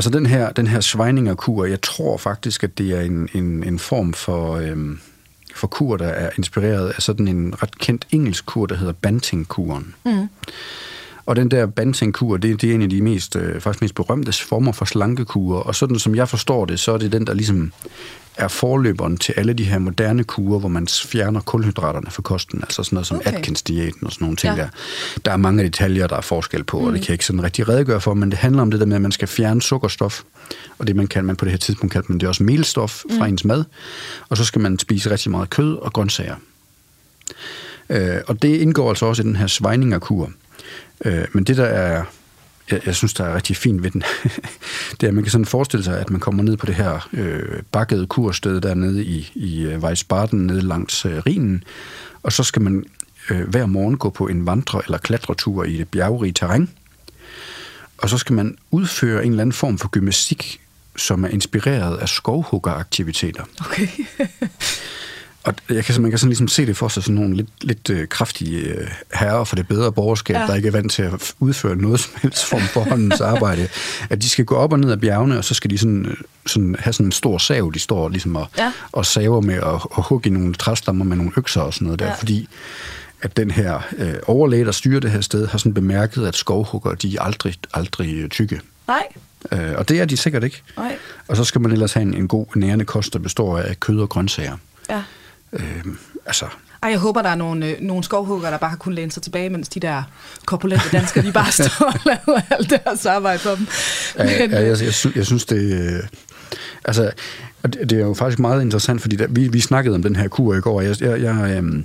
altså 0.00 0.10
den 0.10 0.26
her, 0.26 0.50
den 0.50 0.66
her 0.66 0.80
Schweiningerkur, 0.80 1.64
jeg 1.64 1.80
tror 1.80 2.16
faktisk, 2.16 2.64
at 2.64 2.78
det 2.78 2.90
er 2.98 3.00
en, 3.00 3.28
en, 3.34 3.64
en 3.64 3.78
form 3.78 4.12
for, 4.12 4.56
øhm, 4.56 5.00
for 5.54 5.66
kur, 5.66 5.96
der 5.96 6.08
er 6.08 6.30
inspireret 6.38 6.90
af 6.90 7.02
sådan 7.02 7.28
en 7.28 7.62
ret 7.62 7.78
kendt 7.78 8.06
engelsk 8.10 8.46
kur, 8.46 8.66
der 8.66 8.74
hedder 8.74 8.92
Banting-kuren. 8.92 9.94
Mm. 10.04 10.28
Og 11.26 11.36
den 11.36 11.50
der 11.50 11.66
Banting-kur, 11.66 12.36
det, 12.36 12.62
det 12.62 12.70
er 12.70 12.74
en 12.74 12.82
af 12.82 12.90
de 12.90 13.02
mest, 13.02 13.36
øh, 13.36 13.60
faktisk 13.60 13.82
mest 13.82 13.94
berømte 13.94 14.32
former 14.32 14.72
for 14.72 14.84
slankekurer. 14.84 15.60
Og 15.60 15.74
sådan 15.74 15.98
som 15.98 16.14
jeg 16.14 16.28
forstår 16.28 16.64
det, 16.64 16.80
så 16.80 16.92
er 16.92 16.98
det 16.98 17.12
den, 17.12 17.26
der 17.26 17.34
ligesom 17.34 17.72
er 18.36 18.48
forløberen 18.48 19.16
til 19.16 19.34
alle 19.36 19.52
de 19.52 19.64
her 19.64 19.78
moderne 19.78 20.24
kurer, 20.24 20.58
hvor 20.58 20.68
man 20.68 20.88
fjerner 20.88 21.40
kulhydraterne 21.40 22.10
fra 22.10 22.22
kosten, 22.22 22.58
altså 22.62 22.82
sådan 22.82 22.96
noget 22.96 23.06
som 23.06 23.16
okay. 23.16 23.32
Atkins-diæten 23.32 24.06
og 24.06 24.12
sådan 24.12 24.24
nogle 24.24 24.36
ting 24.36 24.56
ja. 24.56 24.62
der. 24.62 24.68
Der 25.24 25.32
er 25.32 25.36
mange 25.36 25.64
detaljer, 25.64 26.06
der 26.06 26.16
er 26.16 26.20
forskel 26.20 26.64
på, 26.64 26.80
mm. 26.80 26.86
og 26.86 26.92
det 26.92 27.00
mm. 27.00 27.02
kan 27.02 27.08
jeg 27.08 27.14
ikke 27.14 27.26
sådan 27.26 27.42
rigtig 27.42 27.68
redegøre 27.68 28.00
for, 28.00 28.14
men 28.14 28.30
det 28.30 28.38
handler 28.38 28.62
om 28.62 28.70
det 28.70 28.80
der 28.80 28.86
med, 28.86 28.96
at 28.96 29.02
man 29.02 29.12
skal 29.12 29.28
fjerne 29.28 29.62
sukkerstof, 29.62 30.22
og 30.78 30.86
det 30.86 30.96
man 30.96 31.06
kan, 31.06 31.24
man 31.24 31.36
på 31.36 31.44
det 31.44 31.52
her 31.52 31.58
tidspunkt 31.58 31.92
kalder 31.92 32.06
man 32.08 32.18
det 32.18 32.28
også 32.28 32.42
melstof 32.42 33.02
fra 33.18 33.26
mm. 33.26 33.32
ens 33.32 33.44
mad, 33.44 33.64
og 34.28 34.36
så 34.36 34.44
skal 34.44 34.60
man 34.60 34.78
spise 34.78 35.10
rigtig 35.10 35.30
meget 35.30 35.50
kød 35.50 35.76
og 35.76 35.92
grøntsager. 35.92 36.36
Øh, 37.90 38.16
og 38.26 38.42
det 38.42 38.56
indgår 38.56 38.88
altså 38.88 39.06
også 39.06 39.22
i 39.22 39.26
den 39.26 39.36
her 39.36 39.46
svejningerkur. 39.46 40.30
Øh, 41.04 41.24
men 41.32 41.44
det, 41.44 41.56
der 41.56 41.64
er 41.64 42.04
jeg, 42.70 42.80
jeg 42.86 42.94
synes, 42.94 43.14
der 43.14 43.24
er 43.24 43.34
rigtig 43.34 43.56
fint 43.56 43.82
ved 43.82 43.90
den, 43.90 44.02
det 45.00 45.02
er, 45.02 45.08
at 45.08 45.14
man 45.14 45.24
kan 45.24 45.30
sådan 45.30 45.44
forestille 45.44 45.84
sig, 45.84 46.00
at 46.00 46.10
man 46.10 46.20
kommer 46.20 46.42
ned 46.42 46.56
på 46.56 46.66
det 46.66 46.74
her 46.74 47.08
øh, 47.12 47.62
bakkede 47.72 48.06
kursted 48.06 48.60
dernede 48.60 49.04
i, 49.04 49.32
i 49.34 49.62
øh, 49.62 49.78
Weisbaden, 49.78 50.46
nede 50.46 50.62
langs 50.62 51.04
øh, 51.04 51.18
Rhinen, 51.18 51.64
og 52.22 52.32
så 52.32 52.42
skal 52.42 52.62
man 52.62 52.84
øh, 53.30 53.48
hver 53.48 53.66
morgen 53.66 53.96
gå 53.96 54.10
på 54.10 54.26
en 54.26 54.46
vandre- 54.46 54.82
eller 54.84 54.98
klatretur 54.98 55.64
i 55.64 55.76
det 55.76 55.88
bjergrige 55.88 56.32
terræn, 56.32 56.70
og 57.98 58.10
så 58.10 58.18
skal 58.18 58.34
man 58.34 58.58
udføre 58.70 59.24
en 59.24 59.30
eller 59.30 59.42
anden 59.42 59.52
form 59.52 59.78
for 59.78 59.88
gymnastik, 59.88 60.60
som 60.96 61.24
er 61.24 61.28
inspireret 61.28 61.96
af 61.96 62.08
skovhuggeraktiviteter. 62.08 63.44
Okay. 63.60 63.88
Og 65.44 65.54
jeg 65.70 65.84
kan, 65.84 66.02
man 66.02 66.10
kan 66.10 66.18
sådan 66.18 66.28
ligesom 66.28 66.48
se 66.48 66.66
det 66.66 66.76
for 66.76 66.88
sig 66.88 67.02
sådan 67.02 67.14
nogle 67.14 67.36
lidt, 67.36 67.48
lidt 67.60 67.90
øh, 67.90 68.08
kraftige 68.08 68.58
øh, 68.58 68.88
herrer 69.14 69.44
for 69.44 69.56
det 69.56 69.68
bedre 69.68 69.92
borgerskab, 69.92 70.36
ja. 70.36 70.46
der 70.46 70.54
ikke 70.54 70.68
er 70.68 70.72
vant 70.72 70.92
til 70.92 71.02
at 71.02 71.34
udføre 71.38 71.76
noget 71.76 72.00
som 72.04 72.12
helst 72.22 72.44
form 72.44 72.60
for 72.60 72.80
håndens 72.80 73.20
arbejde. 73.20 73.68
At 74.10 74.22
de 74.22 74.28
skal 74.28 74.44
gå 74.44 74.54
op 74.54 74.72
og 74.72 74.80
ned 74.80 74.92
ad 74.92 74.96
bjergene, 74.96 75.38
og 75.38 75.44
så 75.44 75.54
skal 75.54 75.70
de 75.70 75.78
sådan, 75.78 76.06
øh, 76.06 76.16
sådan 76.46 76.76
have 76.78 76.92
sådan 76.92 77.06
en 77.06 77.12
stor 77.12 77.38
sav, 77.38 77.70
de 77.74 77.78
står 77.78 78.08
ligesom 78.08 78.36
og, 78.36 78.46
ja. 78.58 78.72
og 78.92 79.06
saver 79.06 79.40
med 79.40 79.60
og, 79.60 79.96
og 79.96 80.02
hugge 80.02 80.30
i 80.30 80.32
nogle 80.32 80.54
træstammer 80.54 81.04
med 81.04 81.16
nogle 81.16 81.32
økser 81.36 81.60
og 81.60 81.74
sådan 81.74 81.84
noget 81.84 81.98
der, 81.98 82.06
ja. 82.06 82.14
fordi 82.14 82.48
at 83.22 83.36
den 83.36 83.50
her 83.50 83.80
øh, 83.98 84.14
overlæge, 84.26 84.64
der 84.64 84.72
styrer 84.72 85.00
det 85.00 85.10
her 85.10 85.20
sted, 85.20 85.46
har 85.46 85.58
sådan 85.58 85.74
bemærket, 85.74 86.26
at 86.26 86.36
skovhugger, 86.36 86.94
de 86.94 87.16
er 87.16 87.22
aldrig, 87.22 87.54
aldrig 87.74 88.14
øh, 88.14 88.28
tykke. 88.28 88.60
Nej. 88.88 89.06
Øh, 89.52 89.72
og 89.76 89.88
det 89.88 90.00
er 90.00 90.04
de 90.04 90.16
sikkert 90.16 90.44
ikke. 90.44 90.62
Nej. 90.76 90.96
Og 91.28 91.36
så 91.36 91.44
skal 91.44 91.60
man 91.60 91.72
ellers 91.72 91.92
have 91.92 92.02
en, 92.02 92.14
en 92.14 92.28
god 92.28 92.46
nærende 92.56 92.84
kost, 92.84 93.12
der 93.12 93.18
består 93.18 93.58
af 93.58 93.80
kød 93.80 94.00
og 94.00 94.08
grøntsager. 94.08 94.56
Ja. 94.90 95.02
Øh, 95.52 95.84
altså, 96.26 96.44
ej, 96.82 96.90
jeg 96.90 96.98
håber, 96.98 97.22
der 97.22 97.28
er 97.28 97.34
nogle, 97.34 97.66
øh, 97.66 97.80
nogle 97.80 98.04
skovhugger, 98.04 98.50
der 98.50 98.58
bare 98.58 98.70
har 98.70 98.76
kunnet 98.76 98.96
læne 98.96 99.12
sig 99.12 99.22
tilbage, 99.22 99.50
mens 99.50 99.68
de 99.68 99.80
der 99.80 100.02
korpulente 100.44 100.84
danskere, 100.92 101.24
de 101.24 101.32
bare 101.32 101.52
står 101.68 101.86
og 101.86 102.00
laver 102.06 102.40
alt 102.50 102.70
deres 102.70 103.06
arbejde 103.06 103.38
for 103.38 103.50
dem. 103.50 103.66
Men, 104.18 104.26
ja, 104.26 104.60
ja, 104.60 104.60
jeg, 104.60 104.84
jeg, 104.84 104.94
synes, 104.94 105.16
jeg 105.16 105.26
synes, 105.26 105.44
det... 105.44 105.72
Øh, 105.72 106.02
altså, 106.84 107.10
det, 107.62 107.90
det 107.90 107.92
er 107.92 108.06
jo 108.06 108.14
faktisk 108.14 108.38
meget 108.38 108.62
interessant, 108.62 109.00
fordi 109.00 109.16
der, 109.16 109.26
vi, 109.30 109.48
vi 109.48 109.60
snakkede 109.60 109.94
om 109.94 110.02
den 110.02 110.16
her 110.16 110.28
kur 110.28 110.54
i 110.54 110.60
går, 110.60 110.76
og 110.76 110.84
jeg, 110.84 111.00
jeg, 111.00 111.22
jeg, 111.22 111.62
øh, 111.62 111.84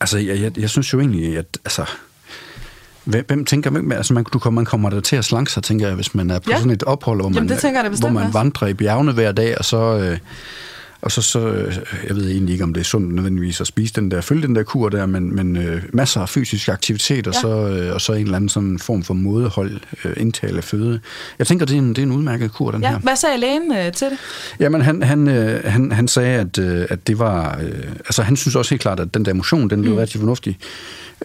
altså, 0.00 0.18
jeg, 0.18 0.40
jeg, 0.40 0.58
jeg 0.58 0.70
synes 0.70 0.92
jo 0.92 1.00
egentlig, 1.00 1.38
at 1.38 1.58
altså, 1.64 1.84
Hvem, 3.04 3.24
hvem 3.26 3.44
tænker, 3.44 3.70
hvem, 3.70 3.92
altså 3.92 4.14
man, 4.14 4.24
du 4.32 4.38
kommer, 4.38 4.60
man 4.60 4.64
kommer 4.64 4.90
der 4.90 5.00
til 5.00 5.16
at 5.16 5.24
slanke 5.24 5.52
sig, 5.52 5.62
tænker 5.62 5.86
jeg, 5.86 5.94
hvis 5.94 6.14
man 6.14 6.30
er 6.30 6.38
på 6.38 6.50
ja. 6.50 6.56
sådan 6.56 6.70
et 6.70 6.82
ophold, 6.82 7.20
hvor 7.20 7.28
man, 7.28 7.34
Jamen, 7.34 7.48
det 7.48 7.64
jeg, 7.64 7.90
hvor 8.00 8.08
man 8.08 8.34
vandrer 8.34 8.68
i 8.68 8.74
bjergene 8.74 9.12
hver 9.12 9.32
dag, 9.32 9.58
og 9.58 9.64
så, 9.64 9.98
øh, 9.98 10.18
og 11.02 11.12
så, 11.12 11.22
så, 11.22 11.40
jeg 12.08 12.16
ved 12.16 12.30
egentlig 12.30 12.52
ikke, 12.52 12.64
om 12.64 12.74
det 12.74 12.80
er 12.80 12.84
sundt 12.84 13.14
nødvendigvis 13.14 13.60
at 13.60 13.66
spise 13.66 13.94
den 13.94 14.10
der, 14.10 14.20
følge 14.20 14.42
den 14.42 14.56
der 14.56 14.62
kur 14.62 14.88
der, 14.88 15.06
men, 15.06 15.36
men 15.36 15.56
øh, 15.56 15.82
masser 15.92 16.20
af 16.20 16.28
fysisk 16.28 16.68
aktivitet, 16.68 17.26
og, 17.26 17.34
ja. 17.34 17.40
så, 17.40 17.48
øh, 17.48 17.94
og 17.94 18.00
så 18.00 18.12
en 18.12 18.22
eller 18.22 18.36
anden 18.36 18.48
sådan 18.48 18.78
form 18.78 19.02
for 19.02 19.14
mådehold, 19.14 19.80
øh, 20.04 20.12
indtale 20.16 20.56
af 20.56 20.64
føde. 20.64 21.00
Jeg 21.38 21.46
tænker, 21.46 21.66
det 21.66 21.74
er 21.74 21.78
en, 21.78 21.88
det 21.88 21.98
er 21.98 22.02
en 22.02 22.12
udmærket 22.12 22.52
kur, 22.52 22.70
den 22.70 22.82
ja. 22.82 22.90
her. 22.90 22.98
Hvad 22.98 23.16
sagde 23.16 23.38
lægen 23.38 23.72
øh, 23.72 23.92
til 23.92 24.10
det? 24.10 24.18
Jamen, 24.60 24.80
han, 24.80 25.02
han, 25.02 25.28
øh, 25.28 25.64
han, 25.64 25.92
han 25.92 26.08
sagde, 26.08 26.40
at, 26.40 26.58
øh, 26.58 26.86
at 26.90 27.06
det 27.06 27.18
var... 27.18 27.58
Øh, 27.62 27.90
altså, 27.92 28.22
han 28.22 28.36
synes 28.36 28.56
også 28.56 28.70
helt 28.70 28.82
klart, 28.82 29.00
at 29.00 29.14
den 29.14 29.24
der 29.24 29.32
motion, 29.32 29.70
den 29.70 29.82
blev 29.82 29.92
mm. 29.92 29.98
rigtig 29.98 30.18
fornuftig. 30.20 30.58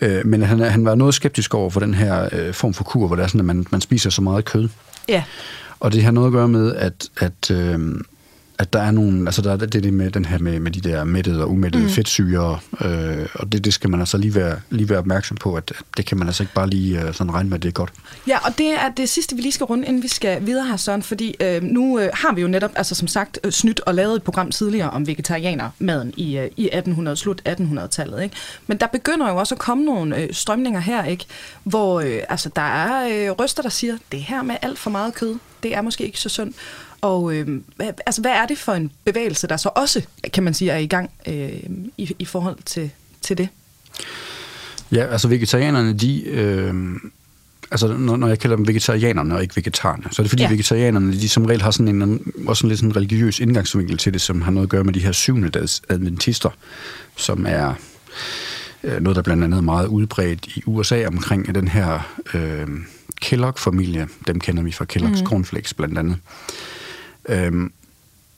Øh, 0.01 0.25
men 0.25 0.41
han, 0.41 0.59
han 0.59 0.85
var 0.85 0.95
noget 0.95 1.13
skeptisk 1.13 1.53
over 1.53 1.69
for 1.69 1.79
den 1.79 1.93
her 1.93 2.29
øh, 2.31 2.53
form 2.53 2.73
for 2.73 2.83
kur, 2.83 3.07
hvor 3.07 3.15
det 3.15 3.23
er 3.23 3.27
sådan, 3.27 3.39
at 3.39 3.45
man, 3.45 3.65
man 3.69 3.81
spiser 3.81 4.09
så 4.09 4.21
meget 4.21 4.45
kød. 4.45 4.69
Ja. 5.09 5.23
Og 5.79 5.93
det 5.93 6.03
har 6.03 6.11
noget 6.11 6.27
at 6.27 6.33
gøre 6.33 6.47
med, 6.47 6.75
at, 6.75 7.09
at 7.17 7.51
øh, 7.51 7.79
at 8.57 8.73
der 8.73 8.81
er 8.81 8.91
nogle, 8.91 9.27
altså 9.27 9.41
der 9.41 9.51
er 9.51 9.57
det, 9.57 9.73
det 9.73 9.93
med 9.93 10.11
den 10.11 10.25
her 10.25 10.39
med, 10.39 10.59
med 10.59 10.71
de 10.71 10.81
der 10.81 11.03
mættede 11.03 11.43
og 11.43 11.51
umættede 11.51 11.83
mm. 11.83 11.89
fedtsyre, 11.89 12.59
øh, 12.81 13.27
og 13.33 13.51
det, 13.51 13.65
det 13.65 13.73
skal 13.73 13.89
man 13.89 13.99
altså 13.99 14.17
lige 14.17 14.35
være, 14.35 14.59
lige 14.69 14.89
være 14.89 14.99
opmærksom 14.99 15.37
på, 15.37 15.55
at 15.55 15.73
det 15.97 16.05
kan 16.05 16.17
man 16.17 16.27
altså 16.27 16.43
ikke 16.43 16.53
bare 16.53 16.69
lige 16.69 17.07
uh, 17.07 17.13
sådan 17.13 17.33
regne 17.33 17.49
med, 17.49 17.57
at 17.57 17.63
det 17.63 17.69
er 17.69 17.73
godt. 17.73 17.93
Ja, 18.27 18.37
og 18.45 18.57
det 18.57 18.73
er 18.73 18.89
det 18.97 19.09
sidste, 19.09 19.35
vi 19.35 19.41
lige 19.41 19.51
skal 19.51 19.63
runde, 19.63 19.87
inden 19.87 20.03
vi 20.03 20.07
skal 20.07 20.45
videre 20.45 20.67
her, 20.67 20.77
Søren, 20.77 21.03
fordi 21.03 21.35
øh, 21.39 21.63
nu 21.63 21.99
øh, 21.99 22.09
har 22.13 22.33
vi 22.33 22.41
jo 22.41 22.47
netop, 22.47 22.71
altså 22.75 22.95
som 22.95 23.07
sagt, 23.07 23.39
øh, 23.43 23.51
snydt 23.51 23.79
og 23.79 23.95
lavet 23.95 24.15
et 24.15 24.23
program 24.23 24.51
tidligere 24.51 24.89
om 24.89 25.07
vegetarianermaden 25.07 26.13
i, 26.17 26.37
øh, 26.37 26.49
i 26.57 26.65
1800, 26.65 27.17
slut 27.17 27.41
1800-tallet, 27.49 28.23
ikke? 28.23 28.35
Men 28.67 28.77
der 28.77 28.87
begynder 28.87 29.29
jo 29.29 29.37
også 29.37 29.55
at 29.55 29.59
komme 29.59 29.85
nogle 29.85 30.17
øh, 30.17 30.33
strømninger 30.33 30.79
her, 30.79 31.05
ikke? 31.05 31.25
Hvor 31.63 31.99
øh, 31.99 32.19
altså, 32.29 32.49
der 32.55 32.61
er 32.61 33.29
øh, 33.29 33.31
røster, 33.31 33.61
der 33.61 33.69
siger, 33.69 33.97
det 34.11 34.19
her 34.19 34.43
med 34.43 34.55
alt 34.61 34.79
for 34.79 34.89
meget 34.89 35.13
kød, 35.13 35.35
det 35.63 35.75
er 35.75 35.81
måske 35.81 36.05
ikke 36.05 36.19
så 36.19 36.29
sundt. 36.29 36.55
Og 37.05 37.35
øh, 37.35 37.61
altså, 38.05 38.21
hvad 38.21 38.31
er 38.31 38.45
det 38.45 38.57
for 38.57 38.73
en 38.73 38.91
bevægelse, 39.03 39.47
der 39.47 39.57
så 39.57 39.69
også, 39.75 40.01
kan 40.33 40.43
man 40.43 40.53
sige, 40.53 40.71
er 40.71 40.77
i 40.77 40.87
gang 40.87 41.09
øh, 41.27 41.59
i, 41.97 42.15
i 42.19 42.25
forhold 42.25 42.57
til, 42.65 42.91
til 43.21 43.37
det? 43.37 43.49
Ja, 44.91 45.05
altså 45.05 45.27
vegetarianerne, 45.27 45.93
de... 45.93 46.23
Øh, 46.23 46.73
altså 47.71 47.87
når, 47.87 48.15
når 48.15 48.27
jeg 48.27 48.39
kalder 48.39 48.55
dem 48.55 48.67
vegetarianerne 48.67 49.35
og 49.35 49.41
ikke 49.41 49.55
vegetarerne, 49.55 50.03
så 50.11 50.21
er 50.21 50.23
det 50.23 50.29
fordi 50.29 50.43
ja. 50.43 50.49
vegetarianerne, 50.49 51.13
de 51.13 51.29
som 51.29 51.45
regel 51.45 51.61
har 51.61 51.71
sådan 51.71 52.01
en, 52.01 52.33
også 52.47 52.65
en 52.65 52.69
lidt 52.69 52.79
sådan 52.79 52.95
religiøs 52.95 53.39
indgangsvinkel 53.39 53.97
til 53.97 54.13
det, 54.13 54.21
som 54.21 54.41
har 54.41 54.51
noget 54.51 54.65
at 54.65 54.69
gøre 54.69 54.83
med 54.83 54.93
de 54.93 54.99
her 54.99 55.11
syvende 55.11 55.49
dags 55.49 55.81
adventister, 55.89 56.49
som 57.15 57.45
er 57.49 57.73
øh, 58.83 59.01
noget, 59.01 59.15
der 59.15 59.21
blandt 59.21 59.43
andet 59.43 59.57
er 59.57 59.61
meget 59.61 59.87
udbredt 59.87 60.47
i 60.47 60.63
USA 60.65 61.07
omkring 61.07 61.55
den 61.55 61.67
her 61.67 62.15
øh, 62.33 62.67
Kellogg-familie. 63.21 64.07
Dem 64.27 64.39
kender 64.39 64.63
vi 64.63 64.71
fra 64.71 64.85
Kellogg's 64.93 65.19
mm. 65.19 65.25
Cornflakes 65.25 65.73
blandt 65.73 65.97
andet. 65.97 66.17
Øhm, 67.29 67.71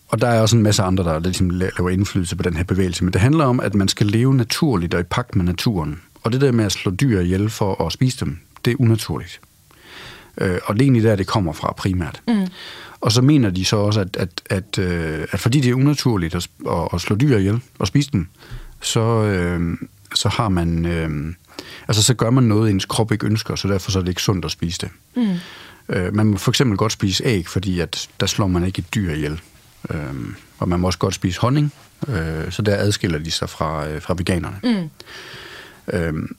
og 0.07 0.21
der 0.21 0.27
er 0.27 0.41
også 0.41 0.55
en 0.55 0.63
masse 0.63 0.83
andre, 0.83 1.03
der 1.03 1.19
ligesom 1.19 1.49
laver 1.49 1.89
indflydelse 1.89 2.35
på 2.35 2.43
den 2.43 2.57
her 2.57 2.63
bevægelse. 2.63 3.03
Men 3.03 3.13
det 3.13 3.21
handler 3.21 3.45
om, 3.45 3.59
at 3.59 3.75
man 3.75 3.87
skal 3.87 4.07
leve 4.07 4.35
naturligt 4.35 4.93
og 4.93 4.99
i 4.99 5.03
pagt 5.03 5.35
med 5.35 5.45
naturen. 5.45 6.01
Og 6.23 6.31
det 6.31 6.41
der 6.41 6.51
med 6.51 6.65
at 6.65 6.71
slå 6.71 6.91
dyr 6.91 7.19
ihjel 7.19 7.49
for 7.49 7.85
at 7.85 7.91
spise 7.91 8.25
dem, 8.25 8.39
det 8.65 8.71
er 8.71 8.75
unaturligt. 8.79 9.39
Øh, 10.37 10.59
og 10.65 10.75
det 10.75 10.81
er 10.81 10.85
egentlig 10.85 11.03
der, 11.03 11.15
det 11.15 11.27
kommer 11.27 11.53
fra 11.53 11.73
primært. 11.77 12.21
Mm. 12.27 12.47
Og 13.01 13.11
så 13.11 13.21
mener 13.21 13.49
de 13.49 13.65
så 13.65 13.75
også, 13.75 13.99
at, 13.99 14.17
at, 14.17 14.41
at, 14.49 14.79
øh, 14.79 15.27
at 15.31 15.39
fordi 15.39 15.61
det 15.61 15.69
er 15.69 15.75
unaturligt 15.75 16.35
at, 16.35 16.49
at, 16.69 16.87
at 16.93 17.01
slå 17.01 17.15
dyr 17.15 17.37
ihjel 17.37 17.61
og 17.79 17.87
spise 17.87 18.11
dem, 18.11 18.27
så, 18.81 19.23
øh, 19.23 19.77
så 20.15 20.29
har 20.29 20.49
man... 20.49 20.85
Øh, 20.85 21.33
altså, 21.87 22.03
så 22.03 22.13
gør 22.13 22.29
man 22.29 22.43
noget, 22.43 22.71
ens 22.71 22.85
krop 22.85 23.11
ikke 23.11 23.25
ønsker, 23.25 23.55
så 23.55 23.67
derfor 23.67 23.91
så 23.91 23.99
er 23.99 24.03
det 24.03 24.09
ikke 24.09 24.21
sundt 24.21 24.45
at 24.45 24.51
spise 24.51 24.79
det. 24.81 24.89
Mm. 25.15 25.35
Øh, 25.89 26.15
man 26.15 26.25
må 26.25 26.37
for 26.37 26.51
eksempel 26.51 26.77
godt 26.77 26.91
spise 26.91 27.23
æg, 27.25 27.47
fordi 27.47 27.79
at 27.79 28.09
der 28.19 28.25
slår 28.25 28.47
man 28.47 28.65
ikke 28.65 28.79
et 28.79 28.95
dyr 28.95 29.11
ihjel. 29.11 29.41
Øh, 29.89 29.99
og 30.57 30.69
man 30.69 30.79
må 30.79 30.87
også 30.87 30.99
godt 30.99 31.15
spise 31.15 31.41
honning, 31.41 31.73
øh, 32.07 32.51
så 32.51 32.61
der 32.61 32.75
adskiller 32.75 33.19
de 33.19 33.31
sig 33.31 33.49
fra, 33.49 33.87
øh, 33.87 34.01
fra 34.01 34.13
veganerne. 34.17 34.59
Mm. 34.63 34.89
Øh, 35.93 36.29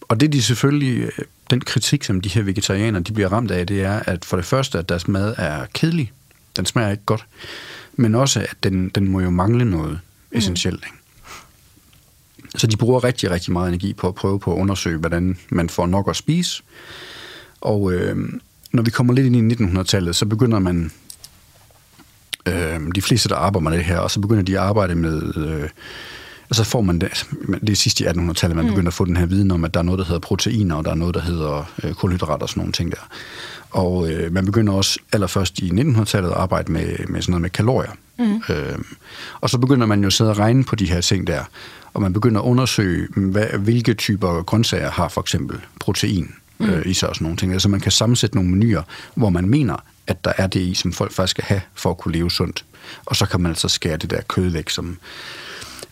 og 0.00 0.20
det 0.20 0.32
de 0.32 0.42
selvfølgelig, 0.42 1.10
den 1.50 1.60
kritik, 1.60 2.04
som 2.04 2.20
de 2.20 2.28
her 2.28 2.42
vegetarianere 2.42 3.02
de 3.02 3.12
bliver 3.12 3.28
ramt 3.28 3.50
af, 3.50 3.66
det 3.66 3.82
er, 3.82 4.00
at 4.06 4.24
for 4.24 4.36
det 4.36 4.46
første, 4.46 4.78
at 4.78 4.88
deres 4.88 5.08
mad 5.08 5.34
er 5.38 5.66
kedelig. 5.74 6.12
Den 6.56 6.66
smager 6.66 6.90
ikke 6.90 7.04
godt. 7.06 7.26
Men 7.92 8.14
også, 8.14 8.40
at 8.40 8.56
den, 8.62 8.88
den 8.88 9.08
må 9.08 9.20
jo 9.20 9.30
mangle 9.30 9.64
noget 9.64 10.00
mm. 10.30 10.38
essentielt. 10.38 10.84
Ikke? 10.84 10.96
Så 12.56 12.66
de 12.66 12.76
bruger 12.76 13.04
rigtig, 13.04 13.30
rigtig 13.30 13.52
meget 13.52 13.68
energi 13.68 13.92
på 13.92 14.08
at 14.08 14.14
prøve 14.14 14.40
på 14.40 14.54
at 14.54 14.58
undersøge, 14.58 14.98
hvordan 14.98 15.38
man 15.48 15.68
får 15.68 15.86
nok 15.86 16.08
at 16.08 16.16
spise. 16.16 16.62
Og 17.60 17.92
øh, 17.92 18.16
når 18.74 18.82
vi 18.82 18.90
kommer 18.90 19.12
lidt 19.12 19.26
ind 19.26 19.52
i 19.52 19.54
1900-tallet, 19.54 20.16
så 20.16 20.26
begynder 20.26 20.58
man, 20.58 20.90
øh, 22.46 22.80
de 22.94 23.02
fleste, 23.02 23.28
der 23.28 23.36
arbejder 23.36 23.70
med 23.70 23.78
det 23.78 23.84
her, 23.84 23.98
og 23.98 24.10
så 24.10 24.20
begynder 24.20 24.42
de 24.42 24.58
at 24.58 24.64
arbejde 24.64 24.94
med... 24.94 25.36
Øh, 25.36 25.68
og 26.48 26.54
så 26.54 26.64
får 26.64 26.80
man 26.80 26.98
det, 26.98 27.06
altså, 27.06 27.26
det 27.60 27.70
er 27.70 27.76
sidst 27.76 28.00
i 28.00 28.04
1800-tallet, 28.04 28.56
man 28.56 28.64
mm. 28.64 28.70
begynder 28.70 28.88
at 28.88 28.94
få 28.94 29.04
den 29.04 29.16
her 29.16 29.26
viden 29.26 29.50
om, 29.50 29.64
at 29.64 29.74
der 29.74 29.80
er 29.80 29.84
noget, 29.84 29.98
der 29.98 30.04
hedder 30.04 30.20
proteiner, 30.20 30.74
og 30.74 30.84
der 30.84 30.90
er 30.90 30.94
noget, 30.94 31.14
der 31.14 31.20
hedder 31.20 31.72
øh, 31.82 31.94
kulhydrater 31.94 32.42
og 32.42 32.48
sådan 32.48 32.60
nogle 32.60 32.72
ting 32.72 32.92
der. 32.92 33.08
Og 33.70 34.10
øh, 34.10 34.32
man 34.32 34.46
begynder 34.46 34.72
også 34.72 34.98
allerførst 35.12 35.58
i 35.58 35.70
1900-tallet 35.70 36.30
at 36.30 36.36
arbejde 36.36 36.72
med, 36.72 37.06
med 37.08 37.22
sådan 37.22 37.30
noget 37.30 37.42
med 37.42 37.50
kalorier. 37.50 37.90
Mm. 38.18 38.42
Øh, 38.48 38.78
og 39.40 39.50
så 39.50 39.58
begynder 39.58 39.86
man 39.86 40.00
jo 40.00 40.06
at 40.06 40.12
sidde 40.12 40.30
og 40.30 40.38
regne 40.38 40.64
på 40.64 40.76
de 40.76 40.90
her 40.90 41.00
ting 41.00 41.26
der, 41.26 41.44
og 41.94 42.02
man 42.02 42.12
begynder 42.12 42.40
at 42.40 42.44
undersøge, 42.44 43.08
hvad, 43.16 43.46
hvilke 43.46 43.94
typer 43.94 44.42
grøntsager 44.42 44.90
har 44.90 45.08
for 45.08 45.20
eksempel 45.20 45.60
protein 45.80 46.34
mm. 46.58 46.70
øh, 46.70 46.86
i 46.86 46.94
sig 46.94 47.08
og 47.08 47.14
sådan 47.14 47.24
nogle 47.24 47.36
ting. 47.36 47.52
Altså 47.52 47.68
man 47.68 47.80
kan 47.80 47.92
sammensætte 47.92 48.36
nogle 48.36 48.50
menuer, 48.50 48.82
hvor 49.14 49.30
man 49.30 49.48
mener, 49.48 49.76
at 50.06 50.24
der 50.24 50.32
er 50.36 50.46
det 50.46 50.60
i, 50.60 50.74
som 50.74 50.92
folk 50.92 51.12
faktisk 51.12 51.30
skal 51.30 51.44
have 51.44 51.60
for 51.74 51.90
at 51.90 51.98
kunne 51.98 52.14
leve 52.14 52.30
sundt. 52.30 52.64
Og 53.04 53.16
så 53.16 53.26
kan 53.26 53.40
man 53.40 53.50
altså 53.50 53.68
skære 53.68 53.96
det 53.96 54.10
der 54.10 54.20
kød 54.28 54.48
væk, 54.48 54.70
som, 54.70 54.98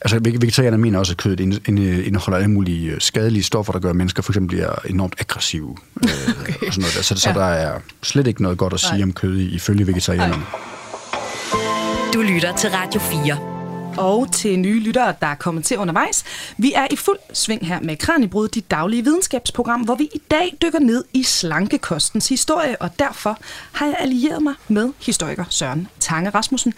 Altså, 0.05 0.19
vegetarierne 0.23 0.79
mener 0.79 0.99
også, 0.99 1.13
at 1.13 1.17
kødet 1.17 1.41
indeholder 1.41 2.37
alle 2.37 2.51
mulige 2.51 2.91
øh, 2.91 3.01
skadelige 3.01 3.43
stoffer, 3.43 3.73
der 3.73 3.81
gør, 3.81 3.91
at 3.91 3.97
mennesker 3.97 4.23
for 4.23 4.33
eksempel 4.33 4.49
bliver 4.49 4.75
enormt 4.85 5.15
aggressive. 5.19 5.77
Øh, 6.03 6.11
okay. 6.41 6.53
og 6.67 6.73
sådan 6.73 6.81
noget 6.81 6.95
der. 6.97 7.03
Så, 7.03 7.15
ja. 7.15 7.19
så 7.19 7.33
der 7.33 7.45
er 7.45 7.79
slet 8.03 8.27
ikke 8.27 8.43
noget 8.43 8.59
godt 8.59 8.73
at 8.73 8.81
sige 8.81 8.93
Nej. 8.93 9.03
om 9.03 9.13
kød 9.13 9.39
ifølge 9.39 9.87
vegetarianerne. 9.87 10.43
Du 12.15 12.21
lytter 12.21 12.57
til 12.57 12.71
Radio 12.71 13.01
4 13.01 13.52
og 13.99 14.33
til 14.33 14.59
nye 14.59 14.81
lyttere, 14.81 15.15
der 15.21 15.27
er 15.27 15.35
kommet 15.35 15.65
til 15.65 15.79
undervejs. 15.79 16.25
Vi 16.59 16.73
er 16.73 16.87
i 16.91 16.97
fuld 16.97 17.19
sving 17.33 17.67
her 17.67 17.81
med 17.81 17.97
Kranjebrud, 17.97 18.49
dit 18.49 18.71
daglige 18.71 19.05
videnskabsprogram, 19.05 19.81
hvor 19.81 19.95
vi 19.95 20.05
i 20.05 20.23
dag 20.31 20.57
dykker 20.63 20.79
ned 20.79 21.05
i 21.13 21.23
slankekostens 21.23 22.29
historie, 22.29 22.83
og 22.83 22.99
derfor 22.99 23.39
har 23.73 23.87
jeg 23.87 23.97
allieret 23.99 24.43
mig 24.43 24.55
med 24.69 24.93
historiker 24.99 25.45
Søren 25.49 25.89
Tange 26.01 26.31
Rasmussen, 26.31 26.75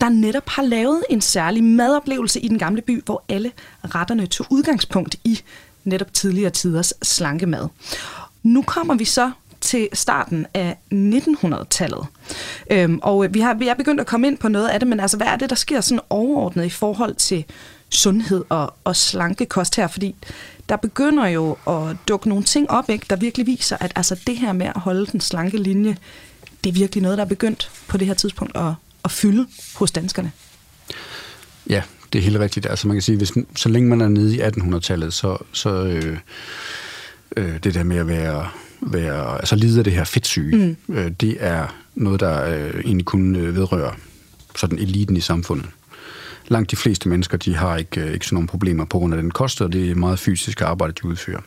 der 0.00 0.08
netop 0.08 0.48
har 0.48 0.62
lavet 0.62 1.02
en 1.10 1.20
særlig 1.20 1.64
madoplevelse 1.64 2.40
i 2.40 2.48
den 2.48 2.58
gamle 2.58 2.82
by, 2.82 3.02
hvor 3.04 3.24
alle 3.28 3.52
retterne 3.84 4.26
tog 4.26 4.46
udgangspunkt 4.50 5.16
i 5.24 5.40
netop 5.84 6.14
tidligere 6.14 6.50
tiders 6.50 6.92
slankemad. 7.02 7.68
Nu 8.42 8.62
kommer 8.62 8.94
vi 8.94 9.04
så 9.04 9.30
til 9.66 9.88
starten 9.92 10.46
af 10.54 10.76
1900-tallet. 10.92 12.06
Øhm, 12.70 12.98
og 13.02 13.24
øh, 13.24 13.34
vi 13.34 13.40
har, 13.40 13.54
vi 13.54 13.68
er 13.68 13.74
begyndt 13.74 14.00
at 14.00 14.06
komme 14.06 14.26
ind 14.26 14.38
på 14.38 14.48
noget 14.48 14.68
af 14.68 14.80
det, 14.80 14.88
men 14.88 15.00
altså, 15.00 15.16
hvad 15.16 15.26
er 15.26 15.36
det, 15.36 15.50
der 15.50 15.56
sker 15.56 15.80
sådan 15.80 16.00
overordnet 16.10 16.64
i 16.64 16.70
forhold 16.70 17.14
til 17.14 17.44
sundhed 17.90 18.44
og, 18.48 18.74
og 18.84 18.96
slankekost 18.96 19.76
her? 19.76 19.86
Fordi 19.86 20.14
der 20.68 20.76
begynder 20.76 21.26
jo 21.26 21.56
at 21.68 21.96
dukke 22.08 22.28
nogle 22.28 22.44
ting 22.44 22.70
op, 22.70 22.90
ikke, 22.90 23.06
der 23.10 23.16
virkelig 23.16 23.46
viser, 23.46 23.76
at 23.80 23.92
altså, 23.96 24.20
det 24.26 24.36
her 24.36 24.52
med 24.52 24.66
at 24.66 24.80
holde 24.80 25.06
den 25.06 25.20
slanke 25.20 25.56
linje, 25.56 25.96
det 26.64 26.70
er 26.70 26.74
virkelig 26.74 27.02
noget, 27.02 27.18
der 27.18 27.24
er 27.24 27.28
begyndt 27.28 27.70
på 27.88 27.96
det 27.96 28.06
her 28.06 28.14
tidspunkt 28.14 28.56
at, 28.56 28.72
at 29.04 29.10
fylde 29.10 29.46
hos 29.74 29.90
danskerne. 29.90 30.32
Ja, 31.70 31.82
det 32.12 32.18
er 32.18 32.22
helt 32.22 32.38
rigtigt. 32.38 32.66
Altså 32.66 32.88
man 32.88 32.96
kan 32.96 33.02
sige, 33.02 33.18
hvis, 33.18 33.32
så 33.56 33.68
længe 33.68 33.88
man 33.88 34.00
er 34.00 34.08
nede 34.08 34.36
i 34.36 34.40
1800-tallet, 34.40 35.14
så, 35.14 35.38
så 35.52 35.70
øh, 35.70 36.18
øh, 37.36 37.58
det 37.64 37.74
der 37.74 37.82
med 37.82 37.96
at 37.96 38.08
være 38.08 38.48
være, 38.86 39.38
altså 39.38 39.56
lide 39.56 39.78
af 39.78 39.84
det 39.84 39.92
her 39.92 40.04
fedtsyge, 40.04 40.76
mm. 40.86 40.94
øh, 40.94 41.10
det 41.20 41.36
er 41.40 41.76
noget, 41.94 42.20
der 42.20 42.44
øh, 42.44 42.80
egentlig 42.84 43.06
kun 43.06 43.36
øh, 43.36 43.54
vedrører 43.56 43.92
sådan 44.56 44.78
eliten 44.78 45.16
i 45.16 45.20
samfundet. 45.20 45.66
Langt 46.48 46.70
de 46.70 46.76
fleste 46.76 47.08
mennesker, 47.08 47.36
de 47.36 47.54
har 47.54 47.76
ikke, 47.76 48.00
øh, 48.00 48.12
ikke 48.12 48.26
sådan 48.26 48.36
nogle 48.36 48.48
problemer 48.48 48.84
på 48.84 48.98
grund 48.98 49.14
af 49.14 49.22
den 49.22 49.30
kost, 49.30 49.60
og 49.60 49.72
det 49.72 49.90
er 49.90 49.94
meget 49.94 50.18
fysisk 50.18 50.60
arbejde, 50.60 50.92
de 50.92 51.04
udfører. 51.04 51.40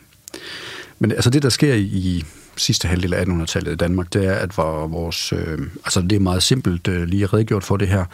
Men 0.99 1.11
altså 1.11 1.29
det, 1.29 1.43
der 1.43 1.49
sker 1.49 1.73
i, 1.73 1.81
i 1.83 2.23
sidste 2.57 2.87
halvdel 2.87 3.13
af 3.13 3.25
1800-tallet 3.25 3.71
i 3.71 3.75
Danmark, 3.75 4.13
det 4.13 4.25
er, 4.25 4.33
at 4.33 4.57
vores, 4.57 5.33
øh, 5.33 5.59
altså 5.85 6.01
det 6.01 6.11
er 6.11 6.19
meget 6.19 6.43
simpelt 6.43 6.87
øh, 6.87 7.03
lige 7.03 7.25
redegjort 7.25 7.63
for 7.63 7.77
det 7.77 7.87
her, 7.87 8.05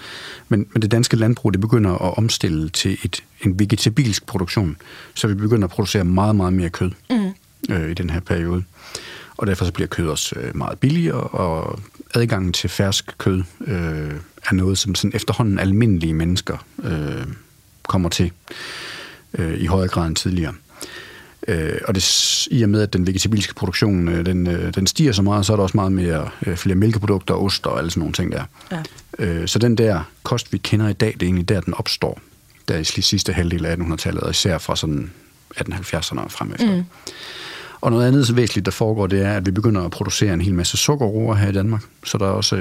men, 0.49 0.67
men 0.73 0.81
det 0.81 0.91
danske 0.91 1.17
landbrug, 1.17 1.53
det 1.53 1.61
begynder 1.61 1.91
at 1.91 2.17
omstille 2.17 2.69
til 2.69 2.97
et, 3.03 3.23
en 3.41 3.59
vegetabilsk 3.59 4.25
produktion, 4.25 4.77
så 5.13 5.27
vi 5.27 5.33
begynder 5.33 5.67
at 5.67 5.71
producere 5.71 6.03
meget, 6.03 6.35
meget 6.35 6.53
mere 6.53 6.69
kød 6.69 6.91
mm. 7.09 7.31
Øh, 7.69 7.91
i 7.91 7.93
den 7.93 8.09
her 8.09 8.19
periode 8.19 8.63
og 9.37 9.47
derfor 9.47 9.65
så 9.65 9.71
bliver 9.71 9.87
kød 9.87 10.07
også 10.07 10.35
øh, 10.39 10.57
meget 10.57 10.79
billigere, 10.79 11.21
og 11.21 11.79
adgangen 12.13 12.53
til 12.53 12.69
fersk 12.69 13.17
kød 13.17 13.43
øh, 13.67 14.11
er 14.49 14.53
noget, 14.53 14.77
som 14.77 14.95
sådan 14.95 15.15
efterhånden 15.15 15.59
almindelige 15.59 16.13
mennesker 16.13 16.65
øh, 16.83 17.25
kommer 17.87 18.09
til 18.09 18.31
øh, 19.33 19.61
i 19.61 19.65
højere 19.65 19.87
grad 19.87 20.07
end 20.07 20.15
tidligere. 20.15 20.53
Øh, 21.47 21.79
og 21.87 21.95
det, 21.95 22.47
i 22.51 22.63
og 22.63 22.69
med, 22.69 22.81
at 22.81 22.93
den 22.93 23.07
vegetabilske 23.07 23.55
produktion 23.55 24.07
øh, 24.07 24.25
den, 24.25 24.47
øh, 24.47 24.75
den 24.75 24.87
stiger 24.87 25.11
så 25.11 25.21
meget, 25.21 25.45
så 25.45 25.53
er 25.53 25.57
der 25.57 25.63
også 25.63 25.77
meget 25.77 25.91
mere, 25.91 26.29
øh, 26.45 26.57
flere 26.57 26.75
mælkeprodukter, 26.75 27.33
ost 27.33 27.67
og 27.67 27.77
alle 27.79 27.91
sådan 27.91 27.99
nogle 27.99 28.13
ting 28.13 28.31
der. 28.31 28.43
Ja. 28.71 28.83
Øh, 29.19 29.47
så 29.47 29.59
den 29.59 29.77
der 29.77 30.01
kost, 30.23 30.53
vi 30.53 30.57
kender 30.57 30.89
i 30.89 30.93
dag, 30.93 31.13
det 31.13 31.21
er 31.21 31.25
egentlig 31.25 31.49
der, 31.49 31.61
den 31.61 31.73
opstår. 31.73 32.19
Der 32.67 32.77
i 32.77 32.83
sidste 32.83 33.33
halvdel 33.33 33.65
af 33.65 33.75
1800-tallet, 33.75 34.23
og 34.23 34.31
især 34.31 34.57
fra 34.57 34.75
sådan 34.75 35.11
1870'erne 35.57 36.19
og 36.19 36.31
frem 36.31 36.51
efter. 36.51 36.75
Mm. 36.75 36.83
Og 37.81 37.91
noget 37.91 38.07
andet 38.07 38.35
væsentligt, 38.35 38.65
der 38.65 38.71
foregår, 38.71 39.07
det 39.07 39.21
er, 39.21 39.33
at 39.33 39.45
vi 39.45 39.51
begynder 39.51 39.81
at 39.81 39.91
producere 39.91 40.33
en 40.33 40.41
hel 40.41 40.53
masse 40.53 40.77
sukkerroer 40.77 41.35
her 41.35 41.49
i 41.49 41.51
Danmark. 41.51 41.81
Så 42.05 42.17
der 42.17 42.25
er 42.25 42.31
også, 42.31 42.55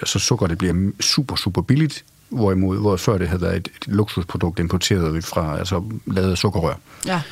altså 0.00 0.18
sukker, 0.18 0.46
det 0.46 0.58
bliver 0.58 0.90
super, 1.00 1.36
super 1.36 1.62
billigt, 1.62 2.04
hvorimod, 2.28 2.78
hvor 2.78 2.96
før 2.96 3.18
det 3.18 3.28
havde 3.28 3.42
været 3.42 3.56
et, 3.56 3.68
et 3.76 3.86
luksusprodukt 3.86 4.58
importeret 4.58 5.24
fra, 5.24 5.58
altså 5.58 5.82
lavet 6.06 6.30
af 6.30 6.38
sukkerrør. 6.38 6.74
Ja. 7.06 7.22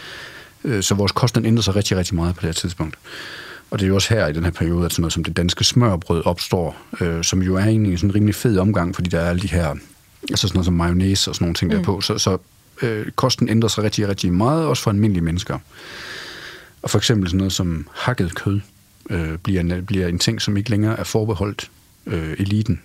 Øh, 0.65 0.83
så 0.83 0.95
vores 0.95 1.13
kost, 1.13 1.35
den 1.35 1.47
ændrer 1.47 1.63
sig 1.63 1.77
rigtig, 1.77 1.97
rigtig 1.97 2.15
meget 2.15 2.35
på 2.35 2.41
det 2.41 2.49
her 2.49 2.53
tidspunkt. 2.53 2.97
Og 3.71 3.79
det 3.79 3.85
er 3.85 3.89
jo 3.89 3.95
også 3.95 4.15
her 4.15 4.27
i 4.27 4.33
den 4.33 4.45
her 4.45 4.51
periode, 4.51 4.85
at 4.85 4.93
sådan 4.93 5.03
noget 5.03 5.13
som 5.13 5.25
det 5.25 5.37
danske 5.37 5.65
smørbrød 5.65 6.27
opstår, 6.27 6.77
øh, 7.01 7.25
som 7.25 7.43
jo 7.43 7.57
er 7.57 7.65
egentlig 7.65 7.99
sådan 7.99 8.11
en 8.11 8.15
rimelig 8.15 8.35
fed 8.35 8.59
omgang, 8.59 8.95
fordi 8.95 9.11
der 9.11 9.21
er 9.21 9.29
alle 9.29 9.43
de 9.43 9.49
her, 9.49 9.75
altså 10.31 10.49
sådan 10.49 10.57
noget 10.57 10.65
som 10.65 10.75
mayonnaise 10.75 11.31
og 11.31 11.35
sådan 11.35 11.45
nogle 11.45 11.55
ting 11.55 11.71
mm. 11.71 11.77
derpå. 11.77 12.01
Så, 12.01 12.19
så 12.19 12.39
øh, 12.83 13.07
kosten 13.11 13.49
ændrer 13.49 13.69
sig 13.69 13.85
rigtig, 13.85 14.09
rigtig 14.09 14.33
meget, 14.33 14.67
også 14.67 14.83
for 14.83 14.91
almindelige 14.91 15.25
mennesker. 15.25 15.59
Og 16.83 16.91
for 16.91 16.99
eksempel 16.99 17.29
sådan 17.29 17.39
noget 17.39 17.53
som 17.53 17.89
hakket 17.95 18.35
kød 18.35 18.61
øh, 19.11 19.39
bliver, 19.39 19.61
en, 19.61 19.87
bliver 19.87 20.07
en 20.07 20.19
ting, 20.19 20.43
som 20.43 20.57
ikke 20.57 20.71
længere 20.71 20.99
er 20.99 21.05
forbeholdt 21.05 21.71
øh, 22.07 22.33
eliten, 22.39 22.81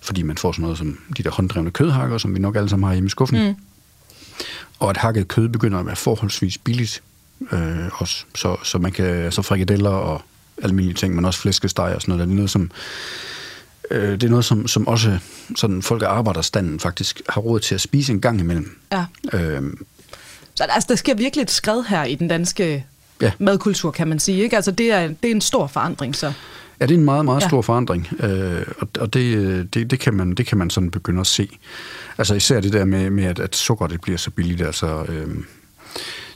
fordi 0.00 0.22
man 0.22 0.38
får 0.38 0.52
sådan 0.52 0.62
noget 0.62 0.78
som 0.78 0.98
de 1.16 1.22
der 1.22 1.30
hånddrevne 1.30 1.70
kødhakker, 1.70 2.18
som 2.18 2.34
vi 2.34 2.38
nok 2.38 2.56
alle 2.56 2.68
sammen 2.68 2.86
har 2.86 2.94
hjemme 2.94 3.06
i 3.06 3.10
skuffen. 3.10 3.46
Mm. 3.46 3.54
Og 4.78 4.90
at 4.90 4.96
hakket 4.96 5.28
kød 5.28 5.48
begynder 5.48 5.78
at 5.78 5.86
være 5.86 5.96
forholdsvis 5.96 6.58
billigt 6.58 7.02
øh, 7.52 7.88
også. 7.92 8.24
Så, 8.34 8.56
så 8.64 8.78
man 8.78 8.92
kan, 8.92 9.32
så 9.32 9.42
frikadeller 9.42 9.90
og 9.90 10.22
almindelige 10.62 10.96
ting, 10.96 11.14
men 11.14 11.24
også 11.24 11.40
flæskesteg 11.40 11.94
og 11.94 12.02
sådan 12.02 12.12
noget, 12.14 12.28
det 12.28 12.32
er 12.32 12.36
noget, 12.36 12.50
som 12.50 12.70
øh, 13.90 14.12
det 14.12 14.22
er 14.22 14.28
noget, 14.28 14.44
som, 14.44 14.68
som 14.68 14.86
også 14.86 15.18
sådan 15.56 15.82
folk 15.82 16.02
af 16.02 16.08
arbejderstanden 16.08 16.80
faktisk 16.80 17.22
har 17.28 17.40
råd 17.40 17.60
til 17.60 17.74
at 17.74 17.80
spise 17.80 18.12
en 18.12 18.20
gang 18.20 18.40
imellem. 18.40 18.78
Ja. 18.92 19.04
Øh, 19.32 19.62
så 20.54 20.64
altså, 20.64 20.86
der 20.88 20.96
sker 20.96 21.14
virkelig 21.14 21.42
et 21.42 21.50
skred 21.50 21.82
her 21.82 22.04
i 22.04 22.14
den 22.14 22.28
danske 22.28 22.86
ja. 23.20 23.32
madkultur, 23.38 23.90
kan 23.90 24.08
man 24.08 24.18
sige. 24.18 24.42
Ikke? 24.42 24.56
Altså, 24.56 24.70
det, 24.70 24.92
er, 24.92 25.06
det 25.06 25.30
er 25.30 25.34
en 25.34 25.40
stor 25.40 25.66
forandring, 25.66 26.16
så. 26.16 26.32
Ja, 26.80 26.86
det 26.86 26.94
er 26.94 26.98
en 26.98 27.04
meget, 27.04 27.24
meget 27.24 27.42
ja. 27.42 27.48
stor 27.48 27.62
forandring, 27.62 28.08
øh, 28.20 28.62
og, 28.78 28.88
og 29.00 29.14
det, 29.14 29.74
det, 29.74 29.90
det, 29.90 30.00
kan 30.00 30.14
man, 30.14 30.34
det 30.34 30.46
kan 30.46 30.58
man 30.58 30.70
sådan 30.70 30.90
begynde 30.90 31.20
at 31.20 31.26
se. 31.26 31.48
Altså 32.18 32.34
især 32.34 32.60
det 32.60 32.72
der 32.72 32.84
med, 32.84 33.10
med 33.10 33.24
at, 33.24 33.38
at 33.38 33.56
sukker 33.56 33.86
det 33.86 34.00
bliver 34.00 34.18
så 34.18 34.30
billigt. 34.30 34.62
Altså, 34.62 35.04
øh, 35.08 35.28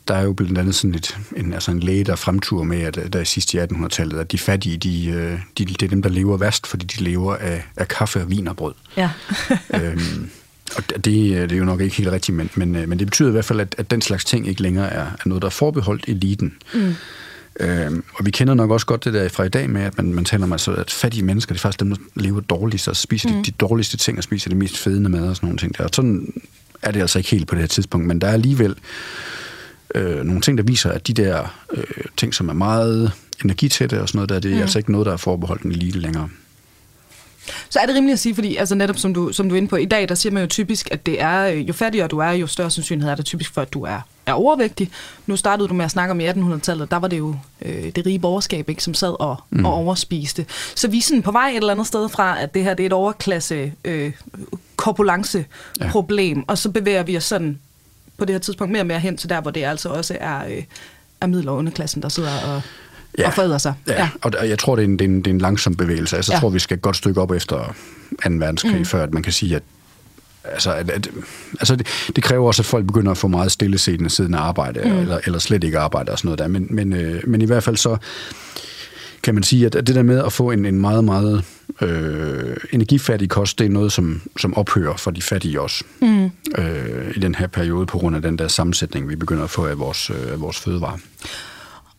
der 0.09 0.15
er 0.15 0.23
jo 0.23 0.33
blandt 0.33 0.59
andet 0.59 0.75
sådan 0.75 0.95
et, 0.95 1.19
en, 1.37 1.53
altså 1.53 1.71
en 1.71 1.81
læge, 1.81 2.05
der 2.05 2.17
fremturer 2.17 2.65
med, 2.65 2.81
at 2.81 3.13
der 3.13 3.21
i 3.21 3.25
sidste 3.25 3.59
i 3.59 3.61
1800-tallet, 3.61 4.19
at 4.19 4.33
de 4.33 4.39
fattige, 4.39 4.77
de, 4.77 5.07
øh, 5.07 5.39
de, 5.59 5.65
det 5.65 5.83
er 5.83 5.89
dem, 5.89 6.03
der 6.03 6.11
lever 6.11 6.37
værst, 6.37 6.67
fordi 6.67 6.87
de 6.87 7.05
lever 7.05 7.37
af, 7.37 7.65
af 7.77 7.89
kaffe 7.89 8.21
og 8.21 8.31
vin 8.31 8.49
og 8.49 8.57
brød. 8.57 8.75
Ja. 8.97 9.11
øhm, 9.75 10.31
og 10.77 10.83
det, 10.91 11.05
det 11.05 11.53
er 11.53 11.57
jo 11.57 11.65
nok 11.65 11.81
ikke 11.81 11.97
helt 11.97 12.11
rigtigt, 12.11 12.37
men, 12.37 12.51
men, 12.55 12.77
øh, 12.77 12.89
men 12.89 12.99
det 12.99 13.07
betyder 13.07 13.29
i 13.29 13.33
hvert 13.33 13.45
fald, 13.45 13.61
at, 13.61 13.75
at 13.79 13.91
den 13.91 14.03
slags 14.03 14.25
ting 14.25 14.49
ikke 14.49 14.63
længere 14.63 14.93
er, 14.93 15.05
er 15.05 15.27
noget, 15.27 15.43
der 15.43 15.49
er 15.49 15.51
forbeholdt 15.51 16.05
eliten. 16.09 16.55
Mm. 16.75 16.95
Øh, 17.61 18.03
og 18.15 18.27
vi 18.27 18.31
kender 18.31 18.55
nok 18.55 18.71
også 18.71 18.87
godt 18.87 19.05
det 19.05 19.15
der 19.15 19.29
fra 19.29 19.45
i 19.45 19.49
dag 19.49 19.71
med, 19.71 19.83
at 19.83 19.97
man, 19.97 20.15
man 20.15 20.25
taler 20.25 20.45
om, 20.45 20.53
altså, 20.53 20.73
at 20.73 20.91
fattige 20.91 21.25
mennesker, 21.25 21.55
det 21.55 21.59
er 21.59 21.63
faktisk 21.63 21.81
dem, 21.81 21.89
der 21.89 21.97
lever 22.15 22.41
dårligst, 22.41 22.89
og 22.89 22.97
spiser 22.97 23.29
mm. 23.29 23.35
de, 23.35 23.43
de 23.43 23.51
dårligste 23.51 23.97
ting, 23.97 24.19
og 24.19 24.25
spiser 24.25 24.51
de 24.51 24.57
mest 24.57 24.79
fedende 24.79 25.11
mad 25.11 25.29
og 25.29 25.37
sådan 25.37 25.47
nogle 25.47 25.59
ting 25.59 25.79
der. 25.79 25.85
Og 25.85 25.91
sådan 25.93 26.33
er 26.83 26.91
det 26.91 27.01
altså 27.01 27.19
ikke 27.19 27.31
helt 27.31 27.49
på 27.49 27.55
det 27.55 27.63
her 27.63 27.69
tidspunkt, 27.69 28.07
men 28.07 28.21
der 28.21 28.27
er 28.27 28.33
alligevel 28.33 28.75
øh, 29.95 30.25
nogle 30.25 30.41
ting, 30.41 30.59
der 30.59 30.65
viser, 30.65 30.91
at 30.91 31.07
de 31.07 31.13
der 31.13 31.57
øh, 31.73 31.85
ting, 32.17 32.35
som 32.35 32.49
er 32.49 32.53
meget 32.53 33.13
energitætte 33.45 34.03
og 34.03 34.09
sådan 34.09 34.17
noget 34.19 34.29
der, 34.29 34.39
det 34.39 34.51
er 34.51 34.57
mm. 34.57 34.63
altså 34.63 34.79
ikke 34.79 34.93
noget, 34.93 35.07
der 35.07 35.13
er 35.13 35.17
forbeholdt 35.17 35.63
en 35.63 35.73
elite 35.73 35.99
længere. 35.99 36.29
Så 37.69 37.79
er 37.79 37.87
det 37.87 37.95
rimeligt 37.95 38.13
at 38.13 38.19
sige, 38.19 38.35
fordi 38.35 38.57
altså 38.57 38.75
netop 38.75 38.99
som 38.99 39.15
du, 39.15 39.33
som 39.33 39.49
du 39.49 39.55
er 39.55 39.57
inde 39.57 39.69
på, 39.69 39.77
i 39.77 39.85
dag, 39.85 40.09
der 40.09 40.15
siger 40.15 40.33
man 40.33 40.43
jo 40.43 40.49
typisk, 40.49 40.89
at 40.91 41.07
det 41.07 41.21
er, 41.21 41.45
jo 41.45 41.73
fattigere 41.73 42.09
du 42.09 42.19
er, 42.19 42.31
jo 42.31 42.47
større 42.47 42.71
sandsynlighed 42.71 43.11
er 43.11 43.15
det 43.15 43.25
typisk 43.25 43.55
for, 43.55 43.63
at 43.63 43.73
du 43.73 43.83
er, 43.83 44.01
er 44.27 44.33
overvægtig. 44.33 44.91
Nu 45.27 45.37
startede 45.37 45.69
du 45.69 45.75
med 45.75 45.85
at 45.85 45.91
snakke 45.91 46.11
om 46.11 46.21
i 46.21 46.29
1800-tallet, 46.29 46.91
der 46.91 46.97
var 46.97 47.09
det 47.09 47.19
jo 47.19 47.37
øh, 47.63 47.93
det 47.97 48.07
rige 48.07 48.19
borgerskab, 48.19 48.69
ikke, 48.69 48.83
som 48.83 48.95
sad 48.95 49.21
og, 49.21 49.37
mm. 49.51 49.65
og 49.65 49.73
overspiste. 49.73 50.47
Så 50.75 50.89
vi 50.89 50.99
er 50.99 51.03
sådan 51.03 51.23
på 51.23 51.33
vej 51.33 51.49
et 51.49 51.57
eller 51.57 51.73
andet 51.73 51.87
sted 51.87 52.09
fra, 52.09 52.43
at 52.43 52.55
det 52.55 52.65
her 52.65 52.75
det 52.75 52.83
er 52.83 52.87
et 52.87 52.93
overklasse 52.93 53.73
øh, 53.85 54.13
korpulence-problem, 54.77 56.39
ja. 56.39 56.45
og 56.47 56.59
så 56.59 56.71
bevæger 56.71 57.03
vi 57.03 57.17
os 57.17 57.25
sådan 57.25 57.59
på 58.17 58.25
det 58.25 58.35
her 58.35 58.41
tidspunkt 58.41 58.73
mere 58.73 58.83
og 58.83 58.87
mere 58.87 59.01
hen 59.01 59.17
til 59.17 59.29
der, 59.29 59.41
hvor 59.41 59.51
det 59.51 59.65
altså 59.65 59.89
også 59.89 60.17
er, 60.21 60.47
øh, 60.47 60.63
er 61.21 61.27
middel- 61.27 61.49
og 61.49 61.57
underklassen, 61.57 62.03
der 62.03 62.09
sidder 62.09 62.41
og 62.41 62.63
ja. 63.19 63.27
og 63.27 63.35
foræder 63.35 63.59
sig. 63.59 63.75
Ja, 63.87 63.95
ja. 63.95 64.09
og 64.23 64.49
jeg 64.49 64.59
tror, 64.59 64.77
det 64.77 64.83
er, 64.83 64.87
en, 64.87 64.99
det, 64.99 65.05
er 65.05 65.09
en, 65.09 65.19
det 65.19 65.27
er 65.27 65.35
en 65.35 65.41
langsom 65.41 65.75
bevægelse. 65.75 66.17
Altså, 66.17 66.33
jeg 66.33 66.37
ja. 66.37 66.41
tror, 66.41 66.51
vi 66.51 66.59
skal 66.59 66.77
et 66.77 66.83
godt 66.83 66.97
stykke 66.97 67.21
op 67.21 67.31
efter 67.31 67.75
2. 68.25 68.31
verdenskrig, 68.31 68.79
mm. 68.79 68.85
før 68.85 69.03
at 69.03 69.15
man 69.15 69.23
kan 69.23 69.33
sige, 69.33 69.57
at 69.57 69.63
Altså, 70.53 70.73
at, 70.73 70.91
at, 70.91 71.09
altså 71.61 71.77
det, 71.77 71.87
det 72.17 72.25
kræver 72.25 72.47
også, 72.47 72.63
at 72.63 72.67
folk 72.67 72.87
begynder 72.87 73.11
at 73.11 73.19
få 73.19 73.29
meget 73.29 73.53
stillesiddende 73.53 74.11
siden 74.11 74.35
af 74.35 74.39
arbejde, 74.39 74.81
mm. 74.85 74.99
eller, 74.99 75.19
eller 75.27 75.39
slet 75.39 75.65
ikke 75.65 75.79
arbejde 75.79 76.13
og 76.13 76.19
sådan 76.19 76.27
noget 76.27 76.39
der. 76.39 76.49
Men, 76.49 76.67
men, 76.71 76.93
øh, 76.93 77.23
men 77.27 77.43
i 77.43 77.45
hvert 77.45 77.63
fald 77.63 77.77
så 77.77 77.97
kan 79.23 79.35
man 79.35 79.43
sige, 79.43 79.67
at 79.67 79.73
det 79.73 79.87
der 79.95 80.03
med 80.03 80.25
at 80.25 80.33
få 80.33 80.51
en, 80.51 80.67
en 80.67 80.81
meget, 80.81 81.05
meget 81.05 81.45
øh, 81.81 82.57
energifattig 82.73 83.29
kost, 83.29 83.59
det 83.59 83.65
er 83.65 83.71
noget, 83.71 83.93
som, 83.93 84.23
som 84.39 84.55
ophører 84.55 84.97
for 84.97 85.11
de 85.11 85.23
fattige 85.23 85.61
også 85.61 85.85
mm. 86.01 86.25
øh, 86.59 87.13
i 87.17 87.19
den 87.19 87.35
her 87.35 87.47
periode, 87.47 87.87
på 87.87 87.99
grund 87.99 88.17
af 88.17 88.23
den 88.23 88.39
der 88.39 88.49
sammensætning, 88.49 89.09
vi 89.09 89.17
begynder 89.17 89.45
at 89.45 89.51
få 89.51 89.67
af 89.67 89.79
vores, 89.79 90.11
øh, 90.11 90.33
af 90.33 90.41
vores 90.41 90.61
fødevarer. 90.61 90.99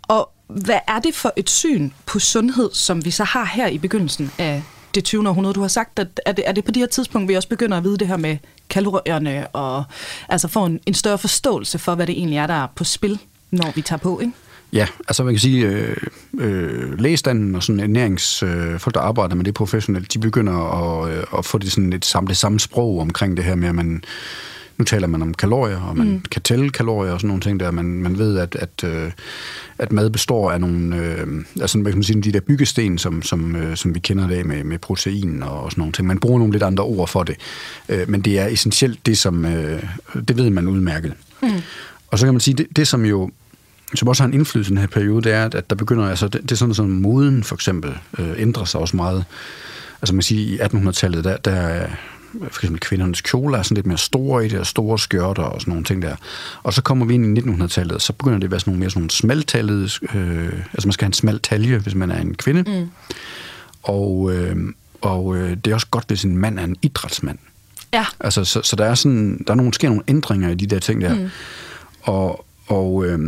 Og 0.07 0.29
hvad 0.47 0.79
er 0.87 0.99
det 0.99 1.15
for 1.15 1.33
et 1.35 1.49
syn 1.49 1.89
på 2.05 2.19
sundhed, 2.19 2.69
som 2.73 3.05
vi 3.05 3.11
så 3.11 3.23
har 3.23 3.45
her 3.45 3.67
i 3.67 3.77
begyndelsen 3.77 4.31
af 4.37 4.63
det 4.95 5.03
20. 5.03 5.29
århundrede? 5.29 5.53
Du 5.53 5.61
har 5.61 5.67
sagt, 5.67 5.99
at 5.99 6.21
er 6.25 6.31
det, 6.31 6.43
er 6.47 6.51
det 6.51 6.65
på 6.65 6.71
det 6.71 6.79
her 6.79 6.87
tidspunkt, 6.87 7.29
vi 7.29 7.35
også 7.35 7.49
begynder 7.49 7.77
at 7.77 7.83
vide 7.83 7.97
det 7.97 8.07
her 8.07 8.17
med 8.17 8.37
kalorierne, 8.69 9.47
og 9.47 9.83
altså 10.29 10.47
få 10.47 10.65
en, 10.65 10.79
en 10.85 10.93
større 10.93 11.17
forståelse 11.17 11.79
for, 11.79 11.95
hvad 11.95 12.07
det 12.07 12.17
egentlig 12.17 12.37
er, 12.37 12.47
der 12.47 12.53
er 12.53 12.67
på 12.75 12.83
spil, 12.83 13.19
når 13.51 13.71
vi 13.75 13.81
tager 13.81 13.99
på, 13.99 14.19
ikke? 14.19 14.33
Ja, 14.73 14.87
altså 15.07 15.23
man 15.23 15.33
kan 15.33 15.39
sige, 15.39 15.65
øh, 15.65 15.97
øh, 16.39 16.99
lægestanden 16.99 17.55
og 17.55 17.63
sådan 17.63 17.79
ernæringsfolk, 17.79 18.87
øh, 18.87 18.93
der 18.93 18.99
arbejder 18.99 19.35
med 19.35 19.45
det 19.45 19.53
professionelt, 19.53 20.13
de 20.13 20.19
begynder 20.19 20.53
at, 20.53 21.11
øh, 21.11 21.23
at 21.37 21.45
få 21.45 21.57
det, 21.57 21.71
sådan 21.71 21.93
et, 21.93 22.05
samme, 22.05 22.27
det 22.27 22.37
samme 22.37 22.59
sprog 22.59 22.99
omkring 22.99 23.37
det 23.37 23.45
her 23.45 23.55
med, 23.55 23.69
at 23.69 23.75
man 23.75 24.03
nu 24.77 24.85
taler 24.85 25.07
man 25.07 25.21
om 25.21 25.33
kalorier, 25.33 25.81
og 25.81 25.97
man 25.97 26.07
mm. 26.07 26.21
kan 26.31 26.41
tælle 26.41 26.69
kalorier 26.69 27.11
og 27.11 27.19
sådan 27.19 27.27
nogle 27.27 27.41
ting 27.41 27.59
der. 27.59 27.71
Man, 27.71 27.85
man 27.85 28.17
ved, 28.17 28.37
at, 28.37 28.55
at, 28.55 28.83
øh, 28.83 29.11
at 29.77 29.91
mad 29.91 30.09
består 30.09 30.51
af 30.51 30.61
nogle, 30.61 30.97
øh, 30.97 31.27
altså 31.61 31.79
hvad 31.79 31.91
kan 31.91 31.97
man 31.97 32.03
sige, 32.03 32.21
de 32.21 32.31
der 32.31 32.39
byggesten, 32.39 32.97
som, 32.97 33.21
som, 33.21 33.55
øh, 33.55 33.77
som 33.77 33.95
vi 33.95 33.99
kender 33.99 34.27
det 34.27 34.45
med, 34.45 34.63
med 34.63 34.79
protein 34.79 35.43
og, 35.43 35.63
og 35.63 35.71
sådan 35.71 35.81
nogle 35.81 35.93
ting. 35.93 36.07
Man 36.07 36.19
bruger 36.19 36.39
nogle 36.39 36.53
lidt 36.53 36.63
andre 36.63 36.83
ord 36.83 37.07
for 37.07 37.23
det. 37.23 37.35
Øh, 37.89 38.09
men 38.09 38.21
det 38.21 38.39
er 38.39 38.47
essentielt 38.47 39.05
det, 39.05 39.17
som, 39.17 39.45
øh, 39.45 39.83
det 40.27 40.37
ved 40.37 40.49
man 40.49 40.67
udmærket. 40.67 41.13
Mm. 41.41 41.49
Og 42.07 42.19
så 42.19 42.25
kan 42.25 42.33
man 42.33 42.41
sige, 42.41 42.55
det, 42.55 42.67
det 42.75 42.87
som 42.87 43.05
jo 43.05 43.31
som 43.95 44.07
også 44.07 44.23
har 44.23 44.27
en 44.27 44.33
indflydelse 44.33 44.69
i 44.69 44.71
den 44.71 44.77
her 44.77 44.87
periode, 44.87 45.21
det 45.23 45.31
er, 45.31 45.49
at 45.53 45.69
der 45.69 45.75
begynder, 45.75 46.09
altså 46.09 46.27
det, 46.27 46.41
det 46.41 46.51
er 46.51 46.55
sådan, 46.55 46.73
som 46.73 46.89
moden 46.89 47.43
for 47.43 47.55
eksempel 47.55 47.97
øh, 48.19 48.33
ændrer 48.37 48.65
sig 48.65 48.81
også 48.81 48.95
meget. 48.95 49.25
Altså 50.01 50.15
man 50.15 50.21
siger, 50.21 50.55
i 50.55 50.67
1800-tallet, 50.67 51.23
der, 51.23 51.37
der 51.37 51.87
for 52.41 52.59
eksempel 52.59 52.79
kvindernes 52.79 53.21
kjoler 53.21 53.57
er 53.57 53.63
sådan 53.63 53.75
lidt 53.75 53.85
mere 53.85 53.97
store 53.97 54.45
i 54.45 54.49
det, 54.49 54.59
og 54.59 54.67
store 54.67 54.99
skørter 54.99 55.43
og 55.43 55.61
sådan 55.61 55.71
nogle 55.71 55.85
ting 55.85 56.01
der. 56.01 56.15
Og 56.63 56.73
så 56.73 56.81
kommer 56.81 57.05
vi 57.05 57.13
ind 57.13 57.37
i 57.37 57.41
1900-tallet, 57.41 57.91
og 57.91 58.01
så 58.01 58.13
begynder 58.13 58.37
det 58.37 58.45
at 58.45 58.51
være 58.51 58.59
sådan 58.59 58.71
nogle 58.71 58.79
mere 58.79 58.89
sådan 58.89 58.99
nogle 59.01 59.11
smaltallede, 59.11 59.89
øh, 60.15 60.53
altså 60.73 60.87
man 60.87 60.91
skal 60.91 61.05
have 61.05 61.09
en 61.09 61.13
smal 61.13 61.39
talje, 61.39 61.77
hvis 61.77 61.95
man 61.95 62.11
er 62.11 62.21
en 62.21 62.35
kvinde. 62.35 62.79
Mm. 62.81 62.89
Og, 63.83 64.33
øh, 64.33 64.55
og 65.01 65.35
øh, 65.35 65.57
det 65.65 65.71
er 65.71 65.73
også 65.73 65.87
godt, 65.91 66.07
hvis 66.07 66.23
en 66.23 66.37
mand 66.37 66.59
er 66.59 66.63
en 66.63 66.75
idrætsmand. 66.81 67.37
Ja. 67.93 68.05
Altså, 68.19 68.43
så, 68.43 68.61
så 68.61 68.75
der 68.75 68.85
er 68.85 68.95
sådan, 68.95 69.43
der 69.47 69.53
er 69.53 69.57
nogle, 69.57 69.73
sker 69.73 69.89
nogle 69.89 70.03
ændringer 70.07 70.49
i 70.49 70.55
de 70.55 70.67
der 70.67 70.79
ting 70.79 71.01
der. 71.01 71.15
Mm. 71.15 71.29
Og, 72.01 72.45
og 72.67 73.05
øh, 73.05 73.19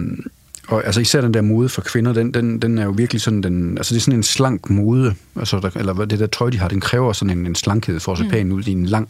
og 0.69 0.85
altså 0.85 1.01
især 1.01 1.21
den 1.21 1.33
der 1.33 1.41
mode 1.41 1.69
for 1.69 1.81
kvinder, 1.81 2.13
den, 2.13 2.33
den, 2.33 2.59
den 2.61 2.77
er 2.77 2.83
jo 2.83 2.91
virkelig 2.91 3.21
sådan, 3.21 3.43
den, 3.43 3.77
altså 3.77 3.93
det 3.93 3.99
er 3.99 4.03
sådan 4.03 4.19
en 4.19 4.23
slank 4.23 4.69
mode, 4.69 5.15
altså 5.35 5.59
der, 5.59 5.69
eller 5.75 6.05
det 6.05 6.19
der 6.19 6.27
tøj, 6.27 6.49
de 6.49 6.57
har, 6.57 6.67
den 6.67 6.81
kræver 6.81 7.13
sådan 7.13 7.37
en, 7.37 7.45
en 7.45 7.55
slankhed 7.55 7.99
for 7.99 8.11
at 8.11 8.17
se 8.17 8.23
mm. 8.23 8.29
pæn 8.29 8.51
ud 8.51 8.63
i 8.63 8.71
en 8.71 8.85
lang, 8.85 9.09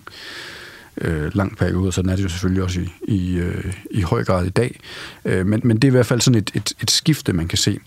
øh, 1.02 1.36
lang 1.36 1.58
periode, 1.58 1.88
og 1.88 1.93
sådan 1.93 2.10
er 2.10 2.15
det 2.15 2.24
jo 2.24 2.30
selvfølgelig 2.30 2.63
også 2.63 2.80
i, 2.80 2.89
i, 3.02 3.38
øh, 3.38 3.74
i 3.91 4.02
høj 4.02 4.24
grad 4.24 4.45
i 4.45 4.50
dag. 4.50 4.80
Øh, 5.26 5.45
men, 5.45 5.62
men 5.63 5.78
det 5.78 5.84
er 5.84 5.88
i 5.88 5.91
hvert 5.91 6.06
fald 6.06 6.22
sådan 6.22 6.38
et, 6.38 6.52
et, 6.54 6.74
et 6.82 6.91
skifte, 6.91 7.34
man 7.34 7.48
kan 7.48 7.58
se. 7.58 7.80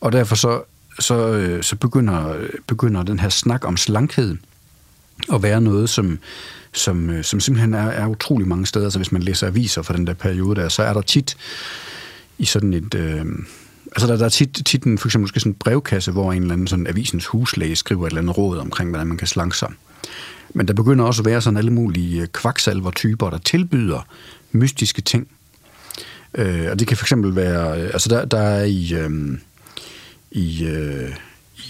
Og 0.00 0.12
derfor 0.12 0.36
så, 0.36 0.62
så, 1.00 1.28
øh, 1.28 1.62
så 1.62 1.76
begynder, 1.76 2.34
begynder 2.66 3.02
den 3.02 3.18
her 3.18 3.28
snak 3.28 3.64
om 3.64 3.76
slankhed 3.76 4.36
at 5.32 5.42
være 5.42 5.60
noget, 5.60 5.90
som, 5.90 6.18
som, 6.72 7.10
øh, 7.10 7.24
som 7.24 7.40
simpelthen 7.40 7.74
er, 7.74 7.86
er 7.86 8.06
utrolig 8.06 8.48
mange 8.48 8.66
steder. 8.66 8.90
Så 8.90 8.98
hvis 8.98 9.12
man 9.12 9.22
læser 9.22 9.46
aviser 9.46 9.82
fra 9.82 9.94
den 9.94 10.06
der 10.06 10.14
periode 10.14 10.60
der, 10.60 10.68
så 10.68 10.82
er 10.82 10.92
der 10.92 11.02
tit 11.02 11.36
i 12.38 12.44
sådan 12.44 12.72
et... 12.72 12.94
Øh, 12.94 13.24
altså 13.92 14.06
der, 14.06 14.16
der 14.16 14.24
er 14.24 14.28
tit, 14.28 14.62
tit 14.66 14.84
en, 14.84 14.98
for 14.98 15.08
eksempel 15.08 15.22
måske 15.22 15.40
sådan 15.40 15.52
en 15.52 15.58
brevkasse, 15.58 16.12
hvor 16.12 16.32
en 16.32 16.42
eller 16.42 16.52
anden 16.52 16.66
sådan 16.66 16.86
avisens 16.86 17.26
huslæge 17.26 17.76
skriver 17.76 18.06
et 18.06 18.10
eller 18.10 18.20
andet 18.20 18.38
råd 18.38 18.58
omkring, 18.58 18.90
hvordan 18.90 19.06
man 19.06 19.16
kan 19.16 19.26
slanke 19.26 19.56
sig. 19.56 19.72
Men 20.54 20.68
der 20.68 20.74
begynder 20.74 21.04
også 21.04 21.22
at 21.22 21.26
være 21.26 21.40
sådan 21.40 21.56
alle 21.56 21.72
mulige 21.72 22.22
øh, 22.22 22.28
kvaksalver-typer, 22.28 23.30
der 23.30 23.38
tilbyder 23.38 24.06
mystiske 24.52 25.02
ting. 25.02 25.28
Øh, 26.34 26.70
og 26.70 26.78
det 26.78 26.88
kan 26.88 26.96
for 26.96 27.04
eksempel 27.04 27.36
være... 27.36 27.82
Øh, 27.82 27.90
altså 27.92 28.08
der, 28.08 28.24
der 28.24 28.40
er 28.40 28.64
i... 28.64 28.94
Øh, 28.94 29.38
i 30.30 30.66
øh, 30.66 31.10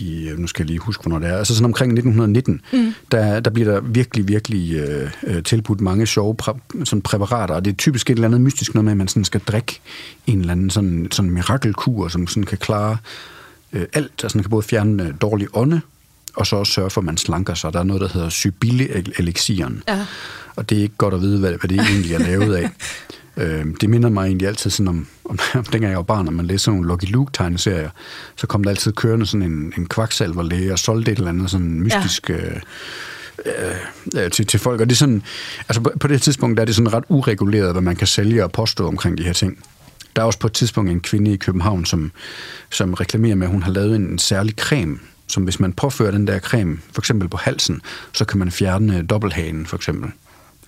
i, 0.01 0.31
nu 0.37 0.47
skal 0.47 0.63
jeg 0.63 0.67
lige 0.67 0.79
huske, 0.79 1.03
hvornår 1.03 1.19
det 1.19 1.29
er, 1.29 1.39
altså 1.39 1.55
sådan 1.55 1.65
omkring 1.65 1.93
1919, 1.93 2.61
mm. 2.73 2.95
der, 3.13 3.41
der 3.41 3.51
bliver 3.51 3.73
der 3.73 3.81
virkelig, 3.81 4.29
virkelig 4.29 4.75
øh, 4.75 5.11
øh, 5.23 5.43
tilbudt 5.43 5.81
mange 5.81 6.07
sjove 6.07 6.35
præ, 6.35 6.53
sådan 6.85 7.03
præparater, 7.03 7.55
og 7.55 7.65
det 7.65 7.71
er 7.71 7.77
typisk 7.77 8.11
et 8.11 8.15
eller 8.15 8.29
andet 8.29 8.41
mystisk 8.41 8.75
noget 8.75 8.85
med, 8.85 8.93
at 8.93 8.97
man 8.97 9.09
sådan 9.09 9.25
skal 9.25 9.41
drikke 9.41 9.81
en 10.27 10.41
eller 10.41 10.53
anden 10.53 10.71
sådan, 10.71 11.09
sådan 11.11 11.31
mirakelkur, 11.31 12.09
som 12.09 12.27
sådan 12.27 12.43
kan 12.43 12.59
klare 12.59 12.97
øh, 13.73 13.87
alt, 13.93 14.13
altså 14.23 14.39
man 14.39 14.43
kan 14.43 14.51
både 14.51 14.63
fjerne 14.63 15.03
øh, 15.03 15.15
dårlig 15.21 15.49
ånde, 15.53 15.81
og 16.37 16.47
så 16.47 16.57
også 16.57 16.73
sørge 16.73 16.91
for, 16.91 17.01
at 17.01 17.05
man 17.05 17.17
slanker 17.17 17.55
sig. 17.55 17.73
Der 17.73 17.79
er 17.79 17.85
noget, 17.85 18.01
der 18.01 18.09
hedder 18.09 18.29
Sybille-elixieren. 18.29 19.83
Ja. 19.89 20.07
Og 20.57 20.71
det 20.71 20.79
er 20.79 20.83
ikke 20.83 20.97
godt 20.97 21.15
at 21.15 21.21
vide, 21.21 21.39
hvad, 21.39 21.51
hvad 21.51 21.69
det 21.69 21.81
egentlig 21.81 22.13
er 22.13 22.19
lavet 22.19 22.55
af. 22.55 22.71
Øh, 23.37 23.67
det 23.81 23.91
minder 23.91 24.09
mig 24.09 24.27
egentlig 24.27 24.49
altid 24.49 24.71
sådan 24.71 24.89
om, 24.89 25.07
om, 25.31 25.39
om 25.55 25.65
dengang 25.65 25.91
jeg 25.91 25.97
var 25.97 26.03
barn, 26.03 26.25
når 26.25 26.33
man 26.33 26.47
læste 26.47 26.71
nogle 26.71 26.89
Lucky 26.89 27.11
Luke-tegneserier, 27.11 27.91
så 28.37 28.47
kom 28.47 28.65
der 28.65 28.71
altid 28.71 28.93
kørende 28.93 29.27
sådan 29.27 29.53
en, 29.53 29.73
en 29.79 29.87
kvaksalverlæge 29.87 30.73
og 30.73 30.79
solgte 30.79 31.13
et 31.13 31.19
eller 31.19 31.31
andet 31.31 31.51
sådan 31.51 31.81
mystisk... 31.81 32.31
Ja. 32.31 32.37
Øh, 32.37 32.61
øh, 34.17 34.31
til, 34.31 34.47
til 34.47 34.61
folk. 34.61 34.81
Og 34.81 34.87
det 34.87 34.95
er 34.95 34.99
sådan, 34.99 35.23
altså 35.69 35.81
på, 35.81 35.93
på 36.01 36.09
det 36.09 36.23
tidspunkt 36.23 36.57
der 36.57 36.61
er 36.61 36.65
det 36.65 36.75
sådan 36.75 36.93
ret 36.93 37.05
ureguleret, 37.09 37.73
hvad 37.73 37.83
man 37.83 37.97
kan 37.97 38.07
sælge 38.07 38.45
og 38.45 38.53
påstå 38.53 38.89
omkring 38.89 39.19
de 39.19 39.23
her 39.23 39.33
ting. 39.33 39.59
Der 40.17 40.23
er 40.23 40.27
også 40.27 40.39
på 40.39 40.47
et 40.47 40.53
tidspunkt 40.53 40.91
en 40.91 41.01
kvinde 41.01 41.33
i 41.33 41.37
København, 41.37 41.85
som, 41.85 42.13
som 42.71 42.95
reklamerer 42.95 43.35
med, 43.35 43.47
at 43.47 43.53
hun 43.53 43.63
har 43.63 43.71
lavet 43.71 43.97
en, 43.97 44.03
en 44.03 44.19
særlig 44.19 44.55
creme, 44.59 44.99
som 45.27 45.43
hvis 45.43 45.61
man 45.61 45.73
påfører 45.73 46.11
den 46.11 46.27
der 46.27 46.39
creme, 46.39 46.79
for 46.93 47.01
eksempel 47.01 47.29
på 47.29 47.37
halsen, 47.37 47.81
så 48.13 48.25
kan 48.25 48.39
man 48.39 48.51
fjerne 48.51 49.03
dobbelthagen, 49.03 49.67
for 49.67 49.77
eksempel. 49.77 50.11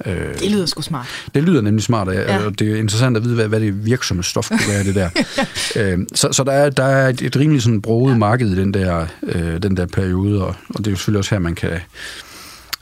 Øh, 0.07 0.39
det 0.39 0.51
lyder 0.51 0.67
sgu 0.67 0.83
smart. 0.83 1.07
Det 1.35 1.43
lyder 1.43 1.61
nemlig 1.61 1.85
smart, 1.85 2.09
og, 2.09 2.15
ja. 2.15 2.45
og 2.45 2.59
det 2.59 2.73
er 2.73 2.77
interessant 2.77 3.17
at 3.17 3.25
vide, 3.25 3.35
hvad, 3.35 3.49
hvad 3.49 3.61
det 3.61 3.87
virksomme 3.87 4.25
stof 4.25 4.49
kunne 4.49 4.69
være, 4.69 4.85
det 4.85 4.95
der. 4.95 5.11
øh, 5.95 5.99
så 6.15 6.29
så 6.33 6.45
der, 6.45 6.53
er, 6.53 6.71
der 6.71 6.85
er 6.85 7.09
et, 7.09 7.23
et 7.23 7.37
rimelig 7.37 7.63
sådan 7.63 7.83
broget 7.83 8.13
ja. 8.13 8.19
marked 8.19 8.51
i 8.51 8.57
den 8.57 8.75
der, 8.75 9.07
øh, 9.23 9.63
den 9.63 9.77
der 9.77 9.87
periode, 9.87 10.45
og, 10.45 10.55
og 10.69 10.79
det 10.79 10.87
er 10.87 10.91
jo 10.91 10.97
selvfølgelig 10.97 11.19
også 11.19 11.35
her, 11.35 11.39
man 11.41 11.55
kan 11.55 11.81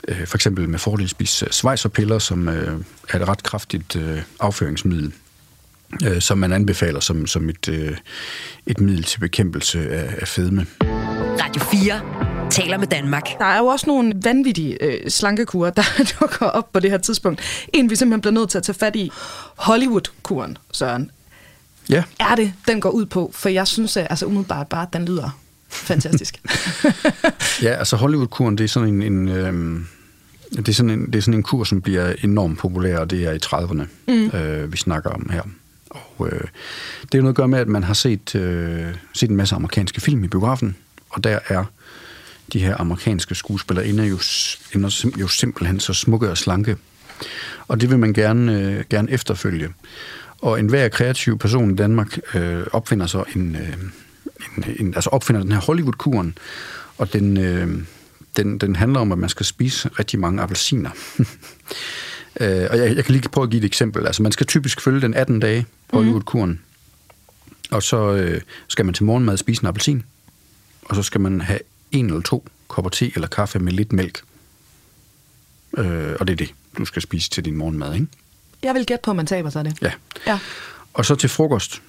øh, 0.07 0.27
for 0.27 0.37
eksempel 0.37 0.69
med 0.69 0.79
fordel 0.79 1.09
spise 1.09 1.45
øh, 1.45 1.51
svejserpiller, 1.51 2.19
som 2.19 2.49
øh, 2.49 2.73
er 3.09 3.19
et 3.19 3.27
ret 3.27 3.43
kraftigt 3.43 3.95
øh, 3.95 4.21
afføringsmiddel 4.39 5.11
øh, 6.05 6.21
som 6.21 6.37
man 6.37 6.53
anbefaler 6.53 6.99
som, 6.99 7.27
som 7.27 7.49
et, 7.49 7.69
øh, 7.69 7.97
et 8.65 8.79
middel 8.79 9.03
til 9.03 9.19
bekæmpelse 9.19 9.89
af, 9.89 10.15
af 10.21 10.27
fedme. 10.27 10.65
Radio 11.41 11.61
4 11.61 12.26
taler 12.49 12.77
med 12.77 12.87
Danmark. 12.87 13.23
Der 13.39 13.45
er 13.45 13.57
jo 13.57 13.65
også 13.65 13.87
nogle 13.87 14.13
vanvittige 14.23 14.83
øh, 14.83 15.09
slankekurer, 15.09 15.69
der 15.69 15.83
dukker 16.19 16.45
op 16.45 16.73
på 16.73 16.79
det 16.79 16.91
her 16.91 16.97
tidspunkt. 16.97 17.41
En, 17.73 17.89
vi 17.89 17.95
simpelthen 17.95 18.21
bliver 18.21 18.33
nødt 18.33 18.49
til 18.49 18.57
at 18.57 18.63
tage 18.63 18.73
fat 18.73 18.95
i. 18.95 19.11
Hollywood-kuren, 19.55 20.57
Søren. 20.71 21.11
Ja. 21.89 22.03
Er 22.19 22.35
det, 22.35 22.53
den 22.67 22.81
går 22.81 22.89
ud 22.89 23.05
på? 23.05 23.31
For 23.33 23.49
jeg 23.49 23.67
synes, 23.67 23.97
at 23.97 24.07
altså 24.09 24.25
umiddelbart 24.25 24.67
bare, 24.67 24.81
at 24.81 24.93
den 24.93 25.05
lyder 25.05 25.39
fantastisk. 25.69 26.41
ja, 27.61 27.69
altså 27.69 27.95
Hollywood-kuren, 27.95 28.57
det 28.57 28.63
er 28.63 28.67
sådan 28.67 28.89
en... 28.89 29.01
en 29.01 29.27
øh, 29.27 29.79
det 30.51 30.69
er, 30.69 30.73
sådan 30.73 30.89
en, 30.89 31.05
det 31.05 31.15
er 31.15 31.21
sådan 31.21 31.33
en 31.33 31.43
kur, 31.43 31.63
som 31.63 31.81
bliver 31.81 32.13
enormt 32.23 32.57
populær, 32.57 32.99
og 32.99 33.09
det 33.09 33.25
er 33.25 33.31
i 33.31 33.39
30'erne, 33.45 33.83
mm. 34.07 34.37
øh, 34.39 34.71
vi 34.71 34.77
snakker 34.77 35.09
om 35.09 35.29
her. 35.29 35.41
Og 35.89 36.29
øh, 36.31 36.41
det 37.01 37.13
er 37.13 37.17
jo 37.17 37.21
noget 37.21 37.33
at 37.33 37.35
gøre 37.35 37.47
med, 37.47 37.59
at 37.59 37.67
man 37.67 37.83
har 37.83 37.93
set, 37.93 38.35
øh, 38.35 38.85
set 39.13 39.29
en 39.29 39.35
masse 39.35 39.55
amerikanske 39.55 40.01
film 40.01 40.23
i 40.23 40.27
biografen, 40.27 40.75
og 41.09 41.23
der 41.23 41.39
er 41.47 41.63
de 42.53 42.59
her 42.59 42.75
amerikanske 42.81 43.35
skuespillere 43.35 43.87
ender 43.87 44.03
jo, 44.03 44.19
ender 44.75 45.11
jo 45.19 45.27
simpelthen 45.27 45.79
så 45.79 45.93
smukke 45.93 46.29
og 46.29 46.37
slanke. 46.37 46.77
Og 47.67 47.81
det 47.81 47.89
vil 47.89 47.99
man 47.99 48.13
gerne, 48.13 48.61
øh, 48.61 48.83
gerne 48.89 49.11
efterfølge. 49.11 49.69
Og 50.41 50.59
enhver 50.59 50.89
kreativ 50.89 51.39
person 51.39 51.71
i 51.71 51.75
Danmark 51.75 52.19
øh, 52.33 52.63
opfinder 52.73 53.07
så 53.07 53.23
en, 53.35 53.55
øh, 53.55 53.73
en, 54.57 54.63
en, 54.79 54.93
altså 54.95 55.09
opfinder 55.09 55.41
den 55.41 55.51
her 55.51 55.59
Hollywood-kuren, 55.59 56.37
og 56.97 57.13
den, 57.13 57.37
øh, 57.37 57.81
den, 58.37 58.57
den 58.57 58.75
handler 58.75 58.99
om, 58.99 59.11
at 59.11 59.17
man 59.17 59.29
skal 59.29 59.45
spise 59.45 59.89
rigtig 59.99 60.19
mange 60.19 60.41
appelsiner. 60.41 60.89
øh, 62.41 62.67
og 62.69 62.77
jeg, 62.77 62.95
jeg 62.95 63.05
kan 63.05 63.11
lige 63.11 63.29
prøve 63.29 63.43
at 63.43 63.49
give 63.49 63.59
et 63.59 63.65
eksempel. 63.65 64.05
Altså 64.05 64.23
man 64.23 64.31
skal 64.31 64.45
typisk 64.45 64.81
følge 64.81 65.01
den 65.01 65.13
18 65.13 65.39
dage 65.39 65.65
Hollywood-kuren, 65.93 66.49
mm. 66.49 66.59
og 67.71 67.83
så 67.83 68.13
øh, 68.13 68.41
skal 68.67 68.85
man 68.85 68.93
til 68.93 69.05
morgenmad 69.05 69.37
spise 69.37 69.63
en 69.63 69.67
appelsin, 69.67 70.03
og 70.81 70.95
så 70.95 71.03
skal 71.03 71.21
man 71.21 71.41
have 71.41 71.59
en 71.91 72.05
eller 72.05 72.21
to 72.21 72.47
kopper 72.67 72.89
te 72.89 73.11
eller 73.15 73.27
kaffe 73.27 73.59
med 73.59 73.73
lidt 73.73 73.93
mælk. 73.93 74.21
Øh, 75.77 76.15
og 76.19 76.27
det 76.27 76.33
er 76.33 76.37
det, 76.37 76.53
du 76.77 76.85
skal 76.85 77.01
spise 77.01 77.29
til 77.29 77.45
din 77.45 77.57
morgenmad, 77.57 77.93
ikke? 77.93 78.07
Jeg 78.63 78.75
vil 78.75 78.85
gætte 78.85 79.03
på, 79.03 79.11
at 79.11 79.17
man 79.17 79.25
taber 79.25 79.49
sig 79.49 79.65
det. 79.65 79.81
Ja. 79.81 79.91
Ja. 80.27 80.39
Og 80.93 81.05
så 81.05 81.15
til 81.15 81.29
frokost, 81.29 81.81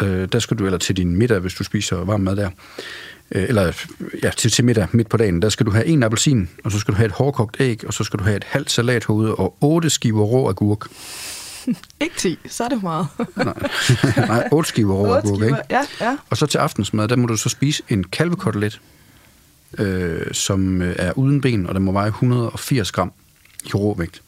øh, 0.00 0.28
der 0.32 0.38
skal 0.38 0.58
du, 0.58 0.66
eller 0.66 0.78
til 0.78 0.96
din 0.96 1.16
middag, 1.16 1.38
hvis 1.38 1.54
du 1.54 1.64
spiser 1.64 1.96
varm 1.96 2.20
mad 2.20 2.36
der, 2.36 2.50
øh, 3.30 3.48
eller 3.48 3.72
ja, 4.22 4.30
til, 4.30 4.50
til 4.50 4.64
middag 4.64 4.88
midt 4.92 5.08
på 5.08 5.16
dagen, 5.16 5.42
der 5.42 5.48
skal 5.48 5.66
du 5.66 5.70
have 5.70 5.86
en 5.86 6.02
appelsin, 6.02 6.50
og 6.64 6.72
så 6.72 6.78
skal 6.78 6.92
du 6.92 6.96
have 6.96 7.06
et 7.06 7.12
hårdkogt 7.12 7.56
æg, 7.60 7.86
og 7.86 7.94
så 7.94 8.04
skal 8.04 8.18
du 8.18 8.24
have 8.24 8.36
et 8.36 8.44
halvt 8.44 8.70
salathoved 8.70 9.30
og 9.30 9.56
otte 9.60 9.90
skiver 9.90 10.24
rå 10.24 10.48
agurk. 10.48 10.88
Ikke 12.00 12.16
10, 12.16 12.38
så 12.48 12.64
er 12.64 12.68
det 12.68 12.82
meget. 12.82 13.06
Nej, 13.36 13.54
nej 14.16 14.48
otte 14.52 14.68
skiver 14.68 14.94
rå 14.94 15.14
agurk, 15.14 15.42
ikke? 15.42 15.58
Ja, 15.70 15.80
ja. 16.00 16.16
Og 16.30 16.36
så 16.36 16.46
til 16.46 16.58
aftensmad, 16.58 17.08
der 17.08 17.16
må 17.16 17.26
du 17.26 17.36
så 17.36 17.48
spise 17.48 17.82
en 17.88 18.04
kalvekotelet, 18.04 18.80
øh, 19.78 20.34
som 20.34 20.82
øh, 20.82 20.96
er 20.98 21.18
uden 21.18 21.40
ben, 21.40 21.66
og 21.66 21.74
den 21.74 21.82
må 21.82 21.92
veje 21.92 22.08
180 22.08 22.92
gram 22.92 23.12
i 23.64 23.72
råvægt. 23.74 24.22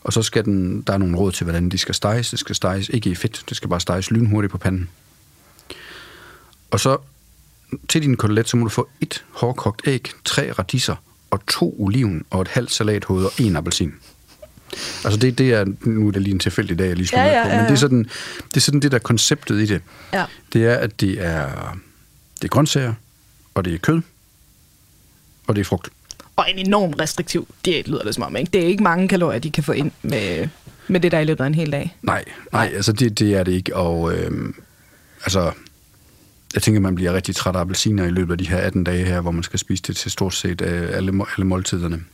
Og 0.00 0.12
så 0.12 0.22
skal 0.22 0.44
den, 0.44 0.82
der 0.82 0.92
er 0.92 0.98
nogle 0.98 1.16
råd 1.16 1.32
til, 1.32 1.44
hvordan 1.44 1.68
de 1.68 1.78
skal 1.78 1.94
steges. 1.94 2.30
Det 2.30 2.38
skal 2.38 2.54
steges 2.54 2.88
ikke 2.88 3.10
i 3.10 3.14
fedt, 3.14 3.44
det 3.48 3.56
skal 3.56 3.68
bare 3.68 3.80
steges 3.80 4.10
lynhurtigt 4.10 4.50
på 4.50 4.58
panden. 4.58 4.88
Og 6.70 6.80
så 6.80 6.96
til 7.88 8.02
din 8.02 8.16
kotelet, 8.16 8.48
så 8.48 8.56
må 8.56 8.64
du 8.64 8.70
få 8.70 8.88
et 9.00 9.24
hårdkogt 9.30 9.82
æg, 9.86 10.10
tre 10.24 10.52
radiser 10.52 10.96
og 11.30 11.46
to 11.46 11.76
oliven 11.78 12.24
og 12.30 12.42
et 12.42 12.48
halvt 12.48 12.72
salathoved 12.72 13.24
og 13.24 13.32
en 13.38 13.56
appelsin. 13.56 13.94
Altså 15.04 15.18
det, 15.20 15.38
det 15.38 15.52
er, 15.52 15.64
nu 15.80 16.08
er 16.08 16.12
det 16.12 16.22
lige 16.22 16.34
en 16.34 16.38
tilfældig 16.38 16.78
dag, 16.78 16.88
jeg 16.88 16.96
lige 16.96 17.06
slår 17.06 17.18
Ja, 17.18 17.26
ja, 17.26 17.38
ja, 17.38 17.44
på, 17.44 17.48
ja, 17.48 17.56
men 17.56 17.64
det 17.64 17.72
er, 17.72 17.76
sådan, 17.76 18.04
det 18.48 18.56
er 18.56 18.60
sådan 18.60 18.80
det 18.80 18.92
der 18.92 18.98
konceptet 18.98 19.60
i 19.60 19.66
det. 19.66 19.82
Ja. 20.12 20.24
Det 20.52 20.66
er, 20.66 20.74
at 20.74 21.00
det 21.00 21.24
er, 21.24 21.48
det 22.36 22.44
er 22.44 22.48
grøntsager, 22.48 22.94
og 23.54 23.64
det 23.64 23.74
er 23.74 23.78
kød, 23.78 24.02
og 25.46 25.56
det 25.56 25.60
er 25.60 25.64
frugt. 25.64 25.88
Og 26.36 26.50
en 26.50 26.66
enorm 26.66 26.92
restriktiv 26.92 27.48
diæt, 27.64 27.88
lyder 27.88 28.02
det 28.02 28.14
som 28.14 28.24
om. 28.24 28.36
Ikke? 28.36 28.50
Det 28.52 28.62
er 28.62 28.66
ikke 28.66 28.82
mange 28.82 29.08
kalorier, 29.08 29.38
de 29.38 29.50
kan 29.50 29.64
få 29.64 29.72
ind 29.72 29.90
med, 30.02 30.48
med 30.88 31.00
det, 31.00 31.12
der 31.12 31.18
er 31.18 31.22
i 31.22 31.24
løbet 31.24 31.44
af 31.44 31.48
en 31.48 31.54
hel 31.54 31.72
dag. 31.72 31.96
Nej, 32.02 32.24
nej, 32.52 32.72
altså 32.74 32.92
det, 32.92 33.18
det 33.18 33.34
er 33.34 33.42
det 33.42 33.52
ikke, 33.52 33.76
og 33.76 34.14
øhm, 34.14 34.54
altså, 35.24 35.52
jeg 36.54 36.62
tænker, 36.62 36.80
man 36.80 36.94
bliver 36.94 37.12
rigtig 37.12 37.36
træt 37.36 37.56
af 37.56 37.60
appelsiner 37.60 38.04
i 38.04 38.10
løbet 38.10 38.32
af 38.32 38.38
de 38.38 38.48
her 38.48 38.56
18 38.56 38.84
dage 38.84 39.04
her, 39.04 39.20
hvor 39.20 39.30
man 39.30 39.42
skal 39.42 39.58
spise 39.58 39.82
det 39.82 39.96
til 39.96 40.10
stort 40.10 40.34
set 40.34 40.60
øh, 40.60 40.96
alle, 40.96 41.24
alle 41.36 41.46
måltiderne. 41.46 42.04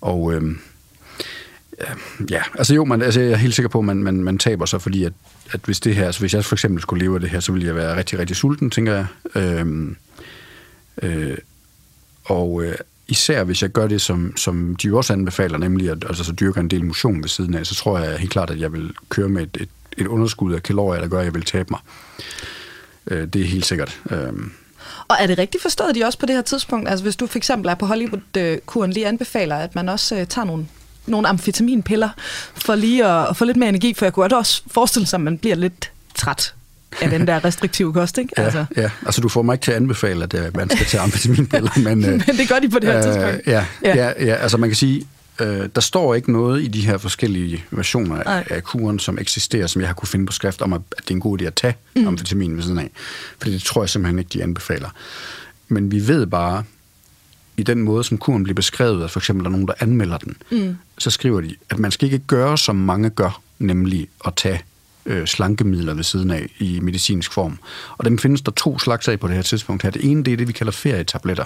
Og 0.00 0.32
øhm, 0.32 0.60
ja, 1.80 1.94
ja, 2.30 2.42
altså 2.58 2.74
jo, 2.74 2.84
man, 2.84 3.02
altså 3.02 3.20
jeg 3.20 3.32
er 3.32 3.36
helt 3.36 3.54
sikker 3.54 3.68
på, 3.68 3.78
at 3.78 3.84
man, 3.84 3.96
man, 3.96 4.14
man 4.14 4.38
taber 4.38 4.66
sig, 4.66 4.82
fordi 4.82 5.04
at, 5.04 5.12
at 5.52 5.60
hvis 5.64 5.80
det 5.80 5.94
her, 5.94 6.06
altså 6.06 6.20
hvis 6.20 6.34
jeg 6.34 6.44
for 6.44 6.54
eksempel 6.54 6.82
skulle 6.82 7.04
leve 7.04 7.14
af 7.14 7.20
det 7.20 7.30
her, 7.30 7.40
så 7.40 7.52
ville 7.52 7.66
jeg 7.66 7.76
være 7.76 7.96
rigtig, 7.96 8.18
rigtig 8.18 8.36
sulten, 8.36 8.70
tænker 8.70 8.92
jeg. 8.92 9.06
Øhm, 9.34 9.96
øh, 11.02 11.38
og 12.24 12.62
øh, 12.64 12.74
især 13.08 13.44
hvis 13.44 13.62
jeg 13.62 13.70
gør 13.70 13.86
det, 13.86 14.00
som, 14.00 14.36
som 14.36 14.76
de 14.76 14.88
jo 14.88 14.96
også 14.96 15.12
anbefaler, 15.12 15.58
nemlig 15.58 15.90
at 15.90 16.04
altså, 16.08 16.24
så 16.24 16.32
dyrker 16.32 16.60
en 16.60 16.68
del 16.68 16.84
motion 16.84 17.22
ved 17.22 17.28
siden 17.28 17.54
af, 17.54 17.66
så 17.66 17.74
tror 17.74 17.98
jeg 17.98 18.18
helt 18.18 18.32
klart, 18.32 18.50
at 18.50 18.60
jeg 18.60 18.72
vil 18.72 18.92
køre 19.08 19.28
med 19.28 19.42
et, 19.42 19.56
et, 19.60 19.68
et 19.98 20.06
underskud 20.06 20.54
af 20.54 20.62
kalorier, 20.62 21.00
der 21.00 21.08
gør, 21.08 21.18
at 21.18 21.24
jeg 21.24 21.34
vil 21.34 21.44
tabe 21.44 21.68
mig. 21.70 21.80
Øh, 23.06 23.26
det 23.26 23.42
er 23.42 23.46
helt 23.46 23.66
sikkert. 23.66 24.00
Øh, 24.10 24.32
Og 25.08 25.16
er 25.20 25.26
det 25.26 25.38
rigtigt 25.38 25.62
forstået, 25.62 25.88
at 25.88 25.94
de 25.94 26.04
også 26.04 26.18
på 26.18 26.26
det 26.26 26.34
her 26.34 26.42
tidspunkt, 26.42 26.88
altså 26.88 27.02
hvis 27.02 27.16
du 27.16 27.26
for 27.26 27.38
eksempel 27.38 27.68
er 27.68 27.74
på 27.74 27.86
Hollywood-kuren, 27.86 28.92
lige 28.92 29.06
anbefaler, 29.06 29.56
at 29.56 29.74
man 29.74 29.88
også 29.88 30.16
øh, 30.16 30.26
tager 30.26 30.46
nogle, 30.46 30.66
nogle 31.06 31.28
amfetaminpiller 31.28 32.08
for 32.54 32.74
lige 32.74 33.06
at, 33.06 33.28
at 33.30 33.36
få 33.36 33.44
lidt 33.44 33.56
mere 33.56 33.68
energi, 33.68 33.94
for 33.94 34.04
jeg 34.04 34.12
kunne 34.12 34.36
også 34.36 34.62
forestille 34.66 35.06
sig, 35.06 35.16
at 35.16 35.20
man 35.20 35.38
bliver 35.38 35.56
lidt 35.56 35.92
træt 36.14 36.54
af 37.00 37.10
den 37.10 37.26
der 37.26 37.44
restriktive 37.44 37.92
kost, 37.92 38.18
ikke? 38.18 38.32
ja, 38.38 38.42
Altså. 38.42 38.64
ja, 38.76 38.90
altså 39.06 39.20
du 39.20 39.28
får 39.28 39.42
mig 39.42 39.54
ikke 39.54 39.64
til 39.64 39.70
at 39.70 39.76
anbefale, 39.76 40.24
at 40.24 40.34
øh, 40.34 40.56
man 40.56 40.70
skal 40.70 40.86
tage 40.86 41.00
amfetaminpiller, 41.00 41.70
men... 41.78 42.04
Øh, 42.08 42.10
Men 42.26 42.36
det 42.36 42.48
gør 42.48 42.58
de 42.58 42.68
på 42.68 42.78
det 42.78 42.92
her 42.92 43.02
tidspunkt. 43.02 43.46
Ja, 43.46 43.66
Ja. 43.82 43.94
ja. 43.96 44.12
Ja, 44.26 44.34
altså 44.34 44.56
man 44.58 44.68
kan 44.68 44.76
sige, 44.76 45.06
øh, 45.40 45.68
der 45.74 45.80
står 45.80 46.14
ikke 46.14 46.32
noget 46.32 46.62
i 46.62 46.68
de 46.68 46.80
her 46.80 46.98
forskellige 46.98 47.64
versioner 47.70 48.24
Nej. 48.24 48.44
af, 48.50 48.62
kuren, 48.64 48.98
som 48.98 49.18
eksisterer, 49.18 49.66
som 49.66 49.80
jeg 49.80 49.88
har 49.88 49.94
kunne 49.94 50.08
finde 50.08 50.26
på 50.26 50.32
skrift 50.32 50.62
om, 50.62 50.72
at 50.72 50.80
det 50.98 51.10
er 51.10 51.14
en 51.14 51.20
god 51.20 51.42
idé 51.42 51.44
at 51.44 51.54
tage 51.54 51.74
mm. 51.96 52.06
amfetamin 52.06 52.56
ved 52.56 52.62
siden 52.62 52.78
af. 52.78 52.90
For 53.38 53.48
det 53.48 53.62
tror 53.62 53.82
jeg 53.82 53.88
simpelthen 53.90 54.18
ikke, 54.18 54.28
de 54.32 54.42
anbefaler. 54.42 54.88
Men 55.68 55.90
vi 55.90 56.08
ved 56.08 56.26
bare, 56.26 56.64
i 57.56 57.62
den 57.62 57.82
måde, 57.82 58.04
som 58.04 58.18
kuren 58.18 58.42
bliver 58.42 58.54
beskrevet, 58.54 59.04
at 59.04 59.10
for 59.10 59.20
eksempel 59.20 59.44
der 59.44 59.48
er 59.48 59.52
nogen, 59.52 59.66
der 59.66 59.74
anmelder 59.80 60.18
den, 60.18 60.36
mm. 60.50 60.76
så 60.98 61.10
skriver 61.10 61.40
de, 61.40 61.54
at 61.70 61.78
man 61.78 61.90
skal 61.90 62.12
ikke 62.12 62.26
gøre, 62.26 62.58
som 62.58 62.76
mange 62.76 63.10
gør, 63.10 63.40
nemlig 63.58 64.08
at 64.26 64.32
tage 64.36 64.62
øh, 65.06 65.26
slankemidler 65.26 65.94
ved 65.94 66.04
siden 66.04 66.30
af 66.30 66.50
i 66.58 66.80
medicinsk 66.80 67.32
form. 67.32 67.58
Og 67.98 68.04
dem 68.04 68.18
findes 68.18 68.40
der 68.40 68.52
to 68.52 68.78
slags 68.78 69.08
af 69.08 69.20
på 69.20 69.28
det 69.28 69.36
her 69.36 69.42
tidspunkt 69.42 69.82
her. 69.82 69.90
Det 69.90 70.10
ene, 70.10 70.24
det 70.24 70.32
er 70.32 70.36
det, 70.36 70.48
vi 70.48 70.52
kalder 70.52 70.72
ferietabletter, 70.72 71.44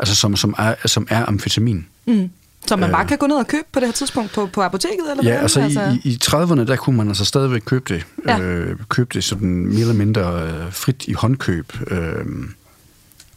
altså 0.00 0.14
som, 0.14 0.36
som, 0.36 0.54
er, 0.58 0.74
som 0.86 1.06
er 1.10 1.26
amfetamin. 1.26 1.86
Mm. 2.06 2.30
Så 2.66 2.76
man 2.76 2.90
bare 2.90 3.06
kan 3.06 3.18
gå 3.18 3.26
ned 3.26 3.36
og 3.36 3.46
købe 3.46 3.64
på 3.72 3.80
det 3.80 3.88
her 3.88 3.92
tidspunkt 3.92 4.32
på, 4.32 4.46
på 4.46 4.62
apoteket? 4.62 5.10
Eller 5.10 5.32
Ja, 5.32 5.40
altså, 5.40 5.60
I, 5.60 6.08
i, 6.08 6.12
i 6.12 6.18
30'erne, 6.24 6.64
der 6.64 6.76
kunne 6.76 6.96
man 6.96 7.08
altså 7.08 7.24
stadigvæk 7.24 7.60
købe 7.64 7.94
det. 7.94 8.06
Ja. 8.26 8.40
Øh, 8.40 8.76
købe 8.88 9.08
det 9.14 9.24
sådan 9.24 9.48
mere 9.48 9.80
eller 9.80 9.94
mindre 9.94 10.42
øh, 10.42 10.72
frit 10.72 11.04
i 11.08 11.12
håndkøb. 11.12 11.72
Øh, 11.90 12.26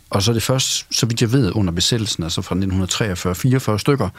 og 0.10 0.24
så 0.24 0.32
er 0.32 0.34
det 0.34 0.44
først, 0.44 0.88
så 0.92 1.06
vidt 1.06 1.22
jeg 1.22 1.32
ved, 1.32 1.52
under 1.56 1.74
besættelsen, 1.74 2.24
altså 2.24 2.42
fra 2.42 2.56
1943-44 3.76 3.78
stykker, 3.78 4.10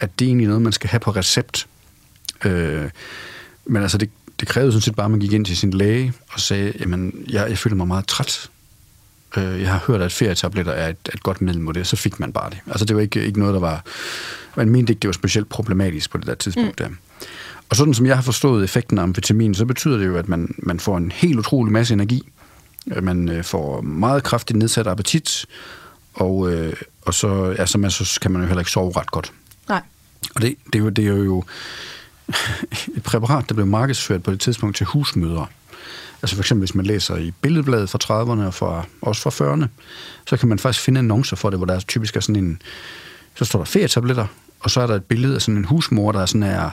at 0.00 0.18
det 0.18 0.24
er 0.24 0.28
egentlig 0.28 0.46
noget, 0.46 0.62
man 0.62 0.72
skal 0.72 0.90
have 0.90 1.00
på 1.00 1.10
recept. 1.10 1.66
Øh, 2.44 2.90
men 3.66 3.82
altså, 3.82 3.98
det, 3.98 4.10
det 4.44 4.52
krævede 4.52 4.72
sådan 4.72 4.82
set 4.82 4.94
bare, 4.94 5.04
at 5.04 5.10
man 5.10 5.20
gik 5.20 5.32
ind 5.32 5.44
til 5.44 5.56
sin 5.56 5.70
læge 5.70 6.12
og 6.32 6.40
sagde, 6.40 6.72
jamen, 6.80 7.24
jeg, 7.28 7.50
jeg 7.50 7.58
føler 7.58 7.76
mig 7.76 7.88
meget 7.88 8.06
træt. 8.06 8.50
Øh, 9.36 9.60
jeg 9.60 9.72
har 9.72 9.84
hørt, 9.86 10.02
at 10.02 10.12
ferietabletter 10.12 10.72
er 10.72 10.88
et, 10.88 10.96
et 11.14 11.22
godt 11.22 11.42
middel 11.42 11.60
mod 11.60 11.74
det, 11.74 11.86
så 11.86 11.96
fik 11.96 12.20
man 12.20 12.32
bare 12.32 12.50
det. 12.50 12.58
Altså, 12.66 12.84
det 12.84 12.96
var 12.96 13.02
ikke, 13.02 13.26
ikke 13.26 13.38
noget, 13.38 13.54
der 13.54 13.60
var... 13.60 13.84
Man 14.56 14.70
mente 14.70 14.92
ikke, 14.92 15.00
det 15.00 15.08
var 15.08 15.12
specielt 15.12 15.48
problematisk 15.48 16.10
på 16.10 16.18
det 16.18 16.26
der 16.26 16.34
tidspunkt 16.34 16.80
mm. 16.80 16.88
der. 16.88 16.90
Og 17.70 17.76
sådan 17.76 17.94
som 17.94 18.06
jeg 18.06 18.14
har 18.14 18.22
forstået 18.22 18.64
effekten 18.64 18.98
af 18.98 19.02
amfetamin, 19.02 19.54
så 19.54 19.64
betyder 19.64 19.96
det 19.96 20.06
jo, 20.06 20.16
at 20.16 20.28
man, 20.28 20.54
man 20.58 20.80
får 20.80 20.96
en 20.96 21.12
helt 21.12 21.38
utrolig 21.38 21.72
masse 21.72 21.94
energi. 21.94 22.28
Øh, 22.92 23.04
Man 23.04 23.28
øh, 23.28 23.44
får 23.44 23.80
meget 23.80 24.22
kraftigt 24.22 24.58
nedsat 24.58 24.86
appetit, 24.86 25.46
og, 26.14 26.52
øh, 26.52 26.72
og 27.02 27.14
så, 27.14 27.54
altså, 27.58 27.78
man, 27.78 27.90
så 27.90 28.18
kan 28.22 28.30
man 28.30 28.42
jo 28.42 28.46
heller 28.46 28.60
ikke 28.60 28.70
sove 28.70 28.92
ret 28.96 29.10
godt. 29.10 29.32
Nej. 29.68 29.82
Og 30.34 30.42
det, 30.42 30.54
det, 30.72 30.74
er 30.74 30.82
jo, 30.82 30.88
det 30.88 31.04
er 31.04 31.14
jo 31.14 31.44
et 32.96 33.02
præparat, 33.02 33.48
der 33.48 33.54
blev 33.54 33.66
markedsført 33.66 34.22
på 34.22 34.30
det 34.30 34.40
tidspunkt 34.40 34.76
til 34.76 34.86
husmødre. 34.86 35.46
Altså 36.22 36.36
for 36.36 36.42
eksempel, 36.42 36.60
hvis 36.60 36.74
man 36.74 36.86
læser 36.86 37.16
i 37.16 37.30
Billedbladet 37.40 37.90
fra 37.90 37.98
30'erne 38.04 38.46
og 38.46 38.54
fra, 38.54 38.84
også 39.02 39.22
fra 39.22 39.54
40'erne, 39.54 39.66
så 40.26 40.36
kan 40.36 40.48
man 40.48 40.58
faktisk 40.58 40.84
finde 40.84 40.98
annoncer 40.98 41.36
for 41.36 41.50
det, 41.50 41.58
hvor 41.58 41.66
der 41.66 41.80
typisk 41.80 42.16
er 42.16 42.20
sådan 42.20 42.44
en, 42.44 42.62
så 43.34 43.44
står 43.44 43.58
der 43.58 43.64
ferietabletter, 43.64 44.26
og 44.60 44.70
så 44.70 44.80
er 44.80 44.86
der 44.86 44.94
et 44.94 45.04
billede 45.04 45.34
af 45.34 45.42
sådan 45.42 45.56
en 45.58 45.64
husmor, 45.64 46.12
der 46.12 46.20
er 46.20 46.26
sådan 46.26 46.42
er 46.42 46.70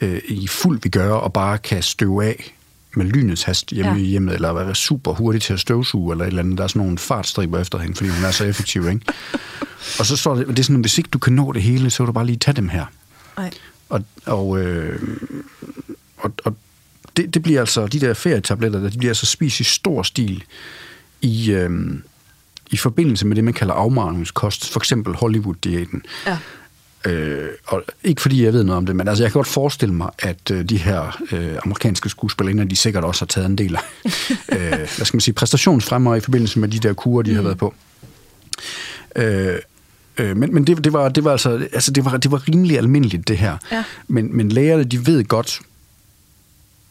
øh, 0.00 0.20
i 0.28 0.46
fuld 0.46 0.80
vi 0.82 0.88
gør 0.88 1.12
og 1.12 1.32
bare 1.32 1.58
kan 1.58 1.82
støve 1.82 2.24
af 2.24 2.54
med 2.96 3.06
lynets 3.06 3.42
hast 3.42 3.70
hjemme 3.70 3.92
Ja. 3.92 3.98
i 3.98 4.04
hjemmet, 4.04 4.34
eller 4.34 4.52
være 4.52 4.74
super 4.74 5.12
hurtig 5.12 5.42
til 5.42 5.52
at 5.52 5.60
støvsuge, 5.60 6.12
eller 6.12 6.24
et 6.24 6.28
eller 6.28 6.42
andet. 6.42 6.58
Der 6.58 6.64
er 6.64 6.68
sådan 6.68 6.82
nogle 6.82 6.98
fartstriber 6.98 7.58
efter 7.58 7.78
hende, 7.78 7.94
fordi 7.96 8.10
hun 8.10 8.24
er 8.24 8.30
så 8.30 8.44
effektiv, 8.44 8.88
ikke? 8.88 9.00
Og 9.98 10.06
så 10.06 10.16
står 10.16 10.34
det, 10.34 10.46
det 10.46 10.58
er 10.58 10.62
sådan, 10.62 10.80
hvis 10.80 10.98
ikke 10.98 11.10
du 11.12 11.18
kan 11.18 11.32
nå 11.32 11.52
det 11.52 11.62
hele, 11.62 11.90
så 11.90 12.02
vil 12.02 12.06
du 12.06 12.12
bare 12.12 12.26
lige 12.26 12.36
tage 12.38 12.54
dem 12.56 12.68
her. 12.68 12.84
Nej. 13.38 13.50
Og, 13.90 14.04
og, 14.26 14.60
øh, 14.60 15.02
og, 16.18 16.32
og 16.44 16.56
det, 17.16 17.34
det 17.34 17.42
bliver 17.42 17.60
altså, 17.60 17.86
de 17.86 18.00
der 18.00 18.14
ferietabletter, 18.14 18.80
der, 18.80 18.90
de 18.90 18.98
bliver 18.98 19.10
altså 19.10 19.26
spist 19.26 19.60
i 19.60 19.64
stor 19.64 20.02
stil 20.02 20.44
i, 21.22 21.50
øh, 21.50 21.70
i 22.70 22.76
forbindelse 22.76 23.26
med 23.26 23.36
det, 23.36 23.44
man 23.44 23.54
kalder 23.54 23.74
afmarvningskost, 23.74 24.72
for 24.72 24.80
eksempel 24.80 25.14
Hollywood-diæten. 25.14 26.02
Ja. 26.26 26.38
Øh, 27.04 27.48
og 27.66 27.82
ikke 28.04 28.22
fordi 28.22 28.44
jeg 28.44 28.52
ved 28.52 28.64
noget 28.64 28.76
om 28.76 28.86
det, 28.86 28.96
men 28.96 29.08
altså, 29.08 29.24
jeg 29.24 29.32
kan 29.32 29.38
godt 29.38 29.46
forestille 29.46 29.94
mig, 29.94 30.10
at 30.18 30.50
øh, 30.50 30.64
de 30.64 30.76
her 30.76 31.22
øh, 31.32 31.56
amerikanske 31.64 32.08
skuespillerinder, 32.08 32.64
de 32.64 32.76
sikkert 32.76 33.04
også 33.04 33.20
har 33.20 33.26
taget 33.26 33.46
en 33.46 33.58
del 33.58 33.76
af, 33.76 33.80
øh, 34.56 34.68
hvad 34.68 35.06
skal 35.06 35.16
man 35.16 35.20
sige, 35.20 35.34
præstationsfremmer 35.34 36.14
i 36.14 36.20
forbindelse 36.20 36.58
med 36.58 36.68
de 36.68 36.78
der 36.78 36.92
kurer, 36.92 37.22
de 37.22 37.30
mm. 37.30 37.36
har 37.36 37.42
været 37.42 37.58
på. 37.58 37.74
Øh, 39.16 39.58
øh, 40.18 40.36
men 40.36 40.54
men 40.54 40.64
det, 40.66 40.84
det, 40.84 40.92
var, 40.92 41.08
det 41.08 41.24
var 41.24 41.30
altså, 41.32 41.68
altså 41.72 41.90
det 41.90 42.04
var, 42.04 42.16
det 42.16 42.30
var 42.30 42.48
rimelig 42.48 42.78
almindeligt, 42.78 43.28
det 43.28 43.38
her. 43.38 43.56
Ja. 43.72 43.84
Men, 44.08 44.36
men 44.36 44.48
lægerne, 44.48 44.84
de 44.84 45.06
ved 45.06 45.24
godt, 45.24 45.60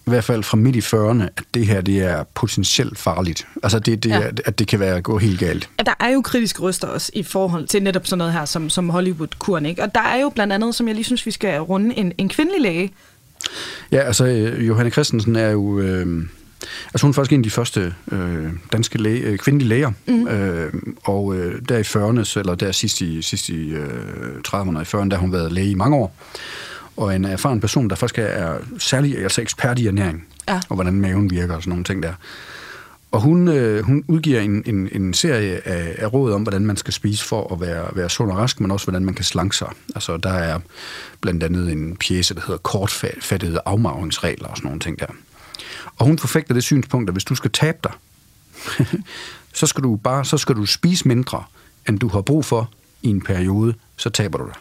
i 0.07 0.09
hvert 0.09 0.23
fald 0.23 0.43
fra 0.43 0.57
midt 0.57 0.75
i 0.75 0.79
40'erne, 0.79 1.23
at 1.23 1.43
det 1.53 1.67
her 1.67 1.81
det 1.81 1.99
er 1.99 2.23
potentielt 2.35 2.97
farligt. 2.99 3.47
Altså, 3.63 3.79
det, 3.79 4.03
det, 4.03 4.09
Ja. 4.09 4.19
ja. 4.19 4.29
at 4.45 4.59
det 4.59 4.67
kan 4.67 4.79
være 4.79 5.01
gå 5.01 5.17
helt 5.17 5.39
galt. 5.39 5.69
at 5.77 5.85
der 5.85 5.93
er 5.99 6.09
jo 6.09 6.21
kritiske 6.21 6.61
røster 6.61 6.87
også 6.87 7.11
i 7.15 7.23
forhold 7.23 7.67
til 7.67 7.83
netop 7.83 8.07
sådan 8.07 8.17
noget 8.17 8.33
her 8.33 8.45
som, 8.45 8.69
som 8.69 8.89
Hollywood-kuren, 8.89 9.65
ikke? 9.65 9.83
Og 9.83 9.95
der 9.95 10.01
er 10.01 10.21
jo 10.21 10.29
blandt 10.29 10.53
andet, 10.53 10.75
som 10.75 10.87
jeg 10.87 10.95
lige 10.95 11.05
synes, 11.05 11.25
vi 11.25 11.31
skal 11.31 11.59
runde, 11.61 11.97
en, 11.97 12.11
en 12.17 12.29
kvindelig 12.29 12.61
læge. 12.61 12.91
Ja, 13.91 13.97
altså, 13.99 14.25
øh, 14.25 14.67
Johanne 14.67 14.91
Christensen 14.91 15.35
er 15.35 15.49
jo... 15.49 15.79
Øh, 15.79 16.25
altså, 16.93 17.05
hun 17.05 17.09
er 17.09 17.13
faktisk 17.13 17.33
en 17.33 17.39
af 17.39 17.43
de 17.43 17.49
første 17.49 17.93
øh, 18.11 18.49
danske 18.73 18.97
læge, 18.97 19.21
øh, 19.21 19.37
kvindelige 19.37 19.69
læger. 19.69 19.91
Mm. 20.07 20.27
Øh, 20.27 20.73
og 21.03 21.35
øh, 21.35 21.61
der 21.69 21.77
i 21.77 21.81
40'erne, 21.81 22.39
eller 22.39 22.55
der 22.55 22.71
sidst 22.71 23.01
i, 23.01 23.21
sidst 23.21 23.49
i 23.49 23.69
øh, 23.69 23.87
30'erne 24.47 24.77
og 24.77 24.81
i 24.81 24.85
40'erne, 24.85 25.09
der 25.09 25.15
har 25.15 25.21
hun 25.21 25.31
været 25.31 25.51
læge 25.51 25.71
i 25.71 25.75
mange 25.75 25.97
år. 25.97 26.15
Og 26.97 27.15
en 27.15 27.25
erfaren 27.25 27.59
person, 27.59 27.89
der 27.89 27.95
faktisk 27.95 28.17
er, 28.17 28.23
er 28.23 28.57
særlig 28.77 29.17
altså 29.17 29.41
ekspert 29.41 29.79
i 29.79 29.87
ernæring. 29.87 30.25
Ja. 30.49 30.59
Og 30.69 30.75
hvordan 30.75 30.93
maven 30.93 31.31
virker 31.31 31.55
og 31.55 31.61
sådan 31.61 31.69
nogle 31.69 31.83
ting 31.83 32.03
der. 32.03 32.13
Og 33.11 33.21
hun, 33.21 33.47
øh, 33.47 33.83
hun 33.83 34.03
udgiver 34.07 34.39
en, 34.39 34.63
en, 34.65 34.89
en 34.91 35.13
serie 35.13 35.67
af, 35.67 35.95
af 35.97 36.13
råd 36.13 36.33
om, 36.33 36.41
hvordan 36.41 36.65
man 36.65 36.77
skal 36.77 36.93
spise 36.93 37.25
for 37.25 37.53
at 37.53 37.61
være, 37.61 37.87
være 37.93 38.09
sund 38.09 38.31
og 38.31 38.37
rask, 38.37 38.59
men 38.59 38.71
også 38.71 38.85
hvordan 38.85 39.05
man 39.05 39.13
kan 39.13 39.25
slanke 39.25 39.57
sig. 39.57 39.67
Altså, 39.95 40.17
der 40.17 40.33
er 40.33 40.59
blandt 41.21 41.43
andet 41.43 41.71
en 41.71 41.97
pjece, 41.97 42.35
der 42.35 42.41
hedder 42.41 42.57
kortfattede 42.57 43.59
afmavringsregler 43.65 44.47
og 44.47 44.57
sådan 44.57 44.67
nogle 44.67 44.79
ting 44.79 44.99
der. 44.99 45.05
Og 45.99 46.05
hun 46.05 46.19
forfægter 46.19 46.53
det 46.53 46.63
synspunkt, 46.63 47.09
at 47.09 47.13
hvis 47.13 47.23
du 47.23 47.35
skal 47.35 47.51
tabe 47.51 47.77
dig, 47.83 47.91
så 49.59 49.67
skal 49.67 49.83
du 49.83 49.95
bare 49.95 50.25
så 50.25 50.37
skal 50.37 50.55
du 50.55 50.65
spise 50.65 51.07
mindre, 51.07 51.43
end 51.89 51.99
du 51.99 52.07
har 52.07 52.21
brug 52.21 52.45
for 52.45 52.69
i 53.01 53.07
en 53.07 53.21
periode, 53.21 53.73
så 53.97 54.09
taber 54.09 54.37
du 54.37 54.45
dig. 54.45 54.55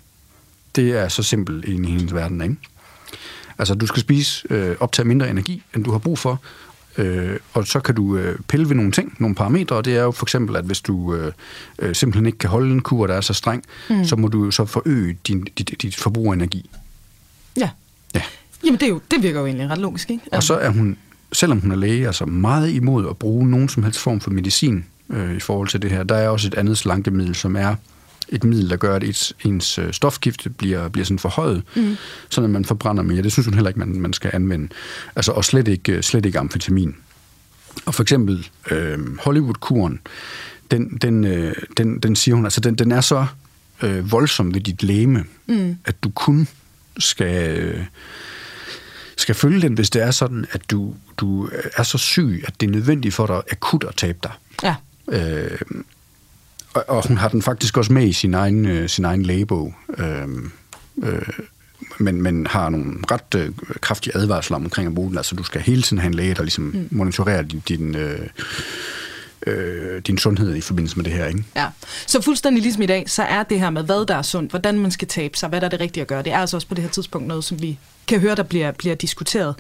Det 0.76 0.93
er 0.97 1.09
så 1.09 1.22
simpelt 1.22 1.64
i 1.64 1.72
hendes 1.72 2.14
verden, 2.14 2.41
ikke? 2.41 2.57
Altså, 3.59 3.74
du 3.74 3.86
skal 3.86 4.01
spise, 4.01 4.47
øh, 4.51 4.76
optage 4.80 5.09
mindre 5.09 5.30
energi, 5.30 5.62
end 5.74 5.84
du 5.84 5.91
har 5.91 5.99
brug 5.99 6.18
for, 6.18 6.41
øh, 6.99 7.36
og 7.53 7.66
så 7.66 7.80
kan 7.80 7.95
du 7.95 8.16
øh, 8.16 8.39
pille 8.49 8.68
ved 8.68 8.76
nogle 8.76 8.93
ting, 8.93 9.16
nogle 9.18 9.34
parametre, 9.34 9.76
og 9.76 9.84
det 9.84 9.97
er 9.97 10.03
jo 10.03 10.11
for 10.11 10.24
eksempel, 10.24 10.57
at 10.57 10.64
hvis 10.64 10.80
du 10.80 11.14
øh, 11.14 11.32
øh, 11.78 11.95
simpelthen 11.95 12.26
ikke 12.26 12.39
kan 12.39 12.51
holde 12.51 12.72
en 12.72 12.80
kur, 12.80 13.07
der 13.07 13.14
er 13.14 13.20
så 13.20 13.34
streng, 13.34 13.64
mm. 13.91 14.05
så 14.05 14.16
må 14.16 14.28
du 14.28 14.45
jo 14.45 14.51
så 14.51 14.64
forøge 14.64 15.18
din, 15.26 15.47
dit, 15.59 15.74
dit 15.82 15.97
forbrug 15.97 16.32
af 16.32 16.36
energi. 16.36 16.70
Ja. 17.57 17.70
Ja. 18.14 18.22
Jamen, 18.64 18.80
det, 18.80 18.86
er 18.86 18.91
jo, 18.91 19.01
det 19.11 19.22
virker 19.22 19.41
jo 19.41 19.47
egentlig 19.47 19.70
ret 19.70 19.78
logisk, 19.78 20.11
ikke? 20.11 20.24
Og 20.32 20.43
så 20.43 20.55
er 20.55 20.68
hun, 20.68 20.97
selvom 21.32 21.60
hun 21.60 21.70
er 21.70 21.76
læge, 21.76 22.06
altså 22.06 22.26
meget 22.26 22.70
imod 22.70 23.08
at 23.10 23.16
bruge 23.16 23.48
nogen 23.48 23.68
som 23.68 23.82
helst 23.82 23.98
form 24.00 24.20
for 24.20 24.30
medicin 24.30 24.84
øh, 25.10 25.36
i 25.36 25.40
forhold 25.40 25.68
til 25.68 25.82
det 25.82 25.90
her. 25.90 26.02
Der 26.02 26.14
er 26.14 26.28
også 26.28 26.48
et 26.48 26.54
andet 26.54 26.78
slankemiddel, 26.78 27.34
som 27.34 27.56
er 27.56 27.74
et 28.28 28.44
middel, 28.44 28.70
der 28.70 28.76
gør, 28.76 28.96
at 28.96 29.04
ens, 29.04 29.36
ens 29.44 29.78
øh, 29.78 29.92
stofskifte 29.92 30.50
bliver, 30.50 30.88
bliver 30.88 31.04
sådan 31.04 31.18
forhøjet, 31.18 31.62
mm. 31.76 31.96
så 32.28 32.40
man 32.40 32.64
forbrænder 32.64 33.02
mere. 33.02 33.22
Det 33.22 33.32
synes 33.32 33.46
hun 33.46 33.54
heller 33.54 33.68
ikke, 33.70 33.80
man, 33.80 34.00
man 34.00 34.12
skal 34.12 34.30
anvende. 34.34 34.68
Altså, 35.16 35.32
og 35.32 35.44
slet 35.44 35.68
ikke, 35.68 35.92
øh, 35.92 36.02
slet 36.02 36.26
ikke 36.26 36.38
amfetamin. 36.38 36.96
Og 37.86 37.94
for 37.94 38.02
eksempel 38.02 38.48
øh, 38.70 38.98
Hollywood-kuren, 39.18 40.00
den, 40.70 40.98
den, 41.02 41.24
øh, 41.24 41.54
den, 41.76 41.98
den 41.98 42.16
siger 42.16 42.34
hun, 42.34 42.44
altså 42.44 42.60
den, 42.60 42.74
den 42.74 42.92
er 42.92 43.00
så 43.00 43.26
øh, 43.82 44.12
voldsom 44.12 44.54
ved 44.54 44.60
dit 44.60 44.82
læme, 44.82 45.24
mm. 45.46 45.76
at 45.84 46.02
du 46.02 46.10
kun 46.10 46.48
skal... 46.98 47.58
Øh, 47.58 47.84
skal 49.28 49.34
følge 49.34 49.60
den, 49.60 49.74
hvis 49.74 49.90
det 49.90 50.02
er 50.02 50.10
sådan, 50.10 50.46
at 50.52 50.70
du, 50.70 50.94
du 51.16 51.48
er 51.76 51.82
så 51.82 51.98
syg, 51.98 52.44
at 52.46 52.60
det 52.60 52.66
er 52.66 52.70
nødvendigt 52.70 53.14
for 53.14 53.26
dig 53.26 53.42
akut 53.50 53.84
at 53.84 53.94
tabe 53.96 54.18
dig. 54.22 54.32
Ja. 54.62 54.74
Øh, 55.08 55.60
og, 56.74 56.84
og 56.88 57.08
hun 57.08 57.16
har 57.16 57.28
den 57.28 57.42
faktisk 57.42 57.76
også 57.76 57.92
med 57.92 58.06
i 58.06 58.12
sin 58.12 58.34
egen, 58.34 58.66
øh, 58.66 58.88
sin 58.88 59.04
egen 59.04 59.22
lægebog, 59.22 59.74
øh, 59.98 60.28
øh, 61.02 61.28
men, 61.98 62.22
men 62.22 62.46
har 62.46 62.68
nogle 62.68 62.94
ret 63.10 63.34
øh, 63.36 63.50
kraftige 63.80 64.16
advarsler 64.16 64.56
omkring 64.56 64.86
at 64.86 64.94
bruge 64.94 65.08
den. 65.08 65.16
Altså, 65.16 65.34
du 65.34 65.42
skal 65.42 65.60
hele 65.60 65.82
tiden 65.82 65.98
have 65.98 66.08
en 66.08 66.14
læge, 66.14 66.34
der 66.34 66.42
ligesom 66.42 66.64
mm. 66.64 66.88
monitorerer 66.90 67.42
din, 67.42 67.62
din, 67.68 67.94
øh, 67.94 68.28
øh, 69.47 70.03
din 70.03 70.18
sundhed 70.18 70.55
i 70.57 70.61
forbindelse 70.61 70.97
med 70.97 71.05
det 71.05 71.12
her, 71.12 71.26
ikke? 71.26 71.45
Ja, 71.57 71.66
så 72.07 72.20
fuldstændig 72.20 72.62
ligesom 72.62 72.82
i 72.82 72.86
dag, 72.86 73.11
så 73.11 73.22
er 73.22 73.43
det 73.43 73.61
her 73.61 73.70
med, 73.70 73.84
hvad 73.84 74.07
der 74.07 74.14
er 74.14 74.22
sundt, 74.22 74.51
hvordan 74.51 74.78
man 74.78 74.91
skal 74.91 75.09
tabe 75.09 75.36
sig, 75.36 75.49
hvad 75.49 75.61
der 75.61 75.66
er 75.66 75.70
det 75.70 75.80
rigtige 75.80 76.03
at 76.03 76.09
gøre, 76.09 76.22
det 76.22 76.32
er 76.32 76.39
altså 76.39 76.57
også 76.57 76.68
på 76.68 76.74
det 76.74 76.84
her 76.84 76.91
tidspunkt 76.91 77.28
noget, 77.28 77.45
som 77.45 77.62
vi 77.62 77.78
kan 78.07 78.20
høre, 78.20 78.34
der 78.34 78.43
bliver, 78.43 78.72
bliver 78.72 78.95
diskuteret. 78.95 79.55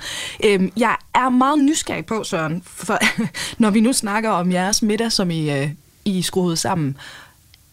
Øhm, 0.44 0.72
jeg 0.76 0.96
er 1.14 1.28
meget 1.28 1.58
nysgerrig 1.58 2.06
på, 2.06 2.24
Søren, 2.24 2.62
for 2.66 2.98
når 3.62 3.70
vi 3.70 3.80
nu 3.80 3.92
snakker 3.92 4.30
om 4.30 4.52
jeres 4.52 4.82
middag, 4.82 5.12
som 5.12 5.30
I, 5.30 5.50
øh, 5.50 5.70
I 6.04 6.22
skruede 6.22 6.56
sammen, 6.56 6.96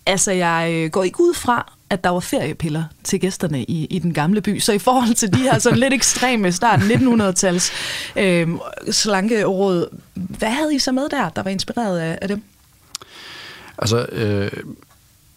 altså 0.05 0.31
jeg 0.31 0.71
øh, 0.73 0.91
går 0.91 1.03
ikke 1.03 1.21
ud 1.21 1.33
fra, 1.33 1.73
at 1.89 2.03
der 2.03 2.09
var 2.09 2.19
feriepiller 2.19 2.83
til 3.03 3.19
gæsterne 3.19 3.63
i, 3.63 3.85
i 3.85 3.99
den 3.99 4.13
gamle 4.13 4.41
by. 4.41 4.59
Så 4.59 4.73
i 4.73 4.77
forhold 4.79 5.15
til 5.15 5.33
de 5.33 5.37
her 5.39 5.59
sådan 5.59 5.79
lidt 5.79 5.93
ekstreme 5.93 6.51
start 6.51 6.79
1900-tals 6.79 7.71
øh, 8.15 8.47
slanke 8.91 9.43
råd, 9.43 9.97
hvad 10.13 10.49
havde 10.49 10.75
I 10.75 10.79
så 10.79 10.91
med 10.91 11.09
der, 11.11 11.29
der 11.29 11.43
var 11.43 11.49
inspireret 11.51 11.99
af, 11.99 12.19
af 12.21 12.27
dem? 12.27 12.41
Altså, 13.77 14.05
øh, 14.05 14.51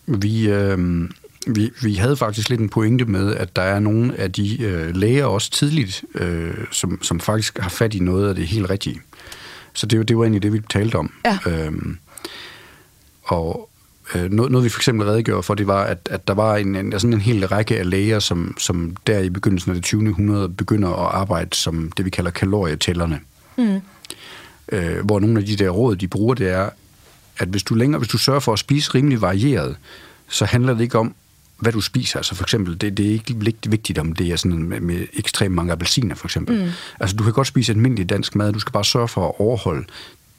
vi, 0.06 0.48
øh, 0.48 1.08
vi, 1.46 1.70
vi 1.82 1.94
havde 1.94 2.16
faktisk 2.16 2.48
lidt 2.48 2.60
en 2.60 2.68
pointe 2.68 3.04
med, 3.04 3.34
at 3.34 3.56
der 3.56 3.62
er 3.62 3.78
nogle 3.78 4.16
af 4.16 4.32
de 4.32 4.62
øh, 4.62 4.96
læger 4.96 5.24
også 5.24 5.50
tidligt, 5.50 6.04
øh, 6.14 6.54
som, 6.72 7.02
som 7.02 7.20
faktisk 7.20 7.58
har 7.58 7.68
fat 7.70 7.94
i 7.94 7.98
noget 7.98 8.28
af 8.28 8.34
det 8.34 8.46
helt 8.46 8.70
rigtige. 8.70 9.00
Så 9.74 9.86
det, 9.86 9.98
var- 9.98 10.04
det 10.04 10.16
var 10.16 10.22
egentlig 10.24 10.42
det, 10.42 10.52
vi 10.52 10.60
talte 10.70 10.96
om. 10.96 11.12
Ja. 11.24 11.38
Øhm, 11.46 11.98
og 13.24 13.70
øh, 14.14 14.30
noget, 14.32 14.52
noget, 14.52 14.64
vi 14.64 14.68
for 14.68 14.78
eksempel 14.78 15.06
redegjorde 15.06 15.42
for, 15.42 15.54
det 15.54 15.66
var, 15.66 15.84
at, 15.84 16.08
at 16.10 16.28
der 16.28 16.34
var 16.34 16.56
en, 16.56 16.76
en, 16.76 16.92
sådan 16.92 17.14
en 17.14 17.20
hel 17.20 17.46
række 17.46 17.78
af 17.78 17.90
læger, 17.90 18.18
som, 18.18 18.56
som 18.58 18.96
der 19.06 19.18
i 19.18 19.30
begyndelsen 19.30 19.70
af 19.70 19.74
det 19.74 19.84
20. 19.84 20.08
århundrede 20.08 20.48
begynder 20.48 20.88
at 20.88 21.14
arbejde 21.14 21.56
som 21.56 21.92
det, 21.96 22.04
vi 22.04 22.10
kalder 22.10 22.30
kalorietællerne. 22.30 23.20
Mm. 23.58 23.80
Øh, 24.72 25.04
hvor 25.04 25.20
nogle 25.20 25.38
af 25.38 25.46
de 25.46 25.56
der 25.56 25.70
råd, 25.70 25.96
de 25.96 26.08
bruger, 26.08 26.34
det 26.34 26.48
er, 26.48 26.70
at 27.38 27.48
hvis 27.48 27.62
du 27.62 27.74
længere, 27.74 27.98
hvis 27.98 28.08
du 28.08 28.18
sørger 28.18 28.40
for 28.40 28.52
at 28.52 28.58
spise 28.58 28.94
rimelig 28.94 29.20
varieret, 29.22 29.76
så 30.28 30.44
handler 30.44 30.72
det 30.74 30.80
ikke 30.80 30.98
om, 30.98 31.14
hvad 31.58 31.72
du 31.72 31.80
spiser. 31.80 32.16
Altså 32.18 32.34
for 32.34 32.44
eksempel, 32.44 32.80
det, 32.80 32.96
det 32.96 33.06
er 33.06 33.10
ikke 33.10 33.34
vigtigt, 33.68 33.98
om 33.98 34.12
det 34.12 34.26
er 34.26 34.36
sådan 34.36 34.62
med, 34.62 34.80
med 34.80 35.06
ekstremt 35.12 35.54
mange 35.54 35.72
appelsiner, 35.72 36.14
for 36.14 36.26
eksempel. 36.26 36.64
Mm. 36.64 36.70
Altså 37.00 37.16
du 37.16 37.24
kan 37.24 37.32
godt 37.32 37.46
spise 37.46 37.72
almindelig 37.72 38.08
dansk 38.08 38.34
mad, 38.34 38.52
du 38.52 38.58
skal 38.58 38.72
bare 38.72 38.84
sørge 38.84 39.08
for 39.08 39.28
at 39.28 39.40
overholde 39.40 39.84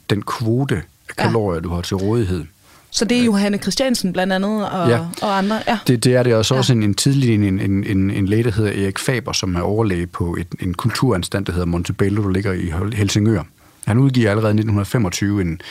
den 0.10 0.22
kvote 0.22 0.76
af 0.76 0.82
Ja. 1.18 1.24
kalorier, 1.24 1.62
du 1.62 1.70
har 1.70 1.82
til 1.82 1.96
rådighed. 1.98 2.46
Så 2.92 3.06
det 3.06 3.18
er 3.20 3.24
Johanne 3.24 3.58
Christiansen 3.58 4.14
blandt 4.14 4.34
andet, 4.34 4.70
og, 4.70 4.90
Ja. 4.90 5.00
og 5.22 5.38
andre. 5.38 5.62
Ja. 5.68 5.78
Det, 5.88 6.04
det 6.04 6.16
er 6.16 6.24
det 6.24 6.34
også, 6.36 6.54
Ja. 6.54 6.58
ja. 6.58 6.60
også 6.60 6.74
en, 6.74 6.84
en 6.84 6.94
tidlig 6.94 7.34
en, 7.36 7.44
en, 7.60 7.84
en, 7.84 8.12
en 8.12 8.26
læge, 8.26 8.44
der 8.44 8.52
hedder 8.52 8.84
Erik 8.84 9.00
Faber, 9.00 9.32
som 9.34 9.56
er 9.56 9.62
overlæge 9.62 10.08
på 10.08 10.36
et, 10.40 10.48
en 10.60 10.74
kulturanstand, 10.74 11.46
der 11.46 11.52
hedder 11.52 11.66
Montebello, 11.66 12.24
der 12.24 12.30
ligger 12.30 12.54
i 12.54 12.66
Hel- 12.66 12.94
Helsingør. 12.94 13.44
Han 13.88 13.98
udgiver 13.98 14.30
allerede 14.30 14.52
i 14.52 14.54
1925 14.60 15.42
en, 15.42 15.62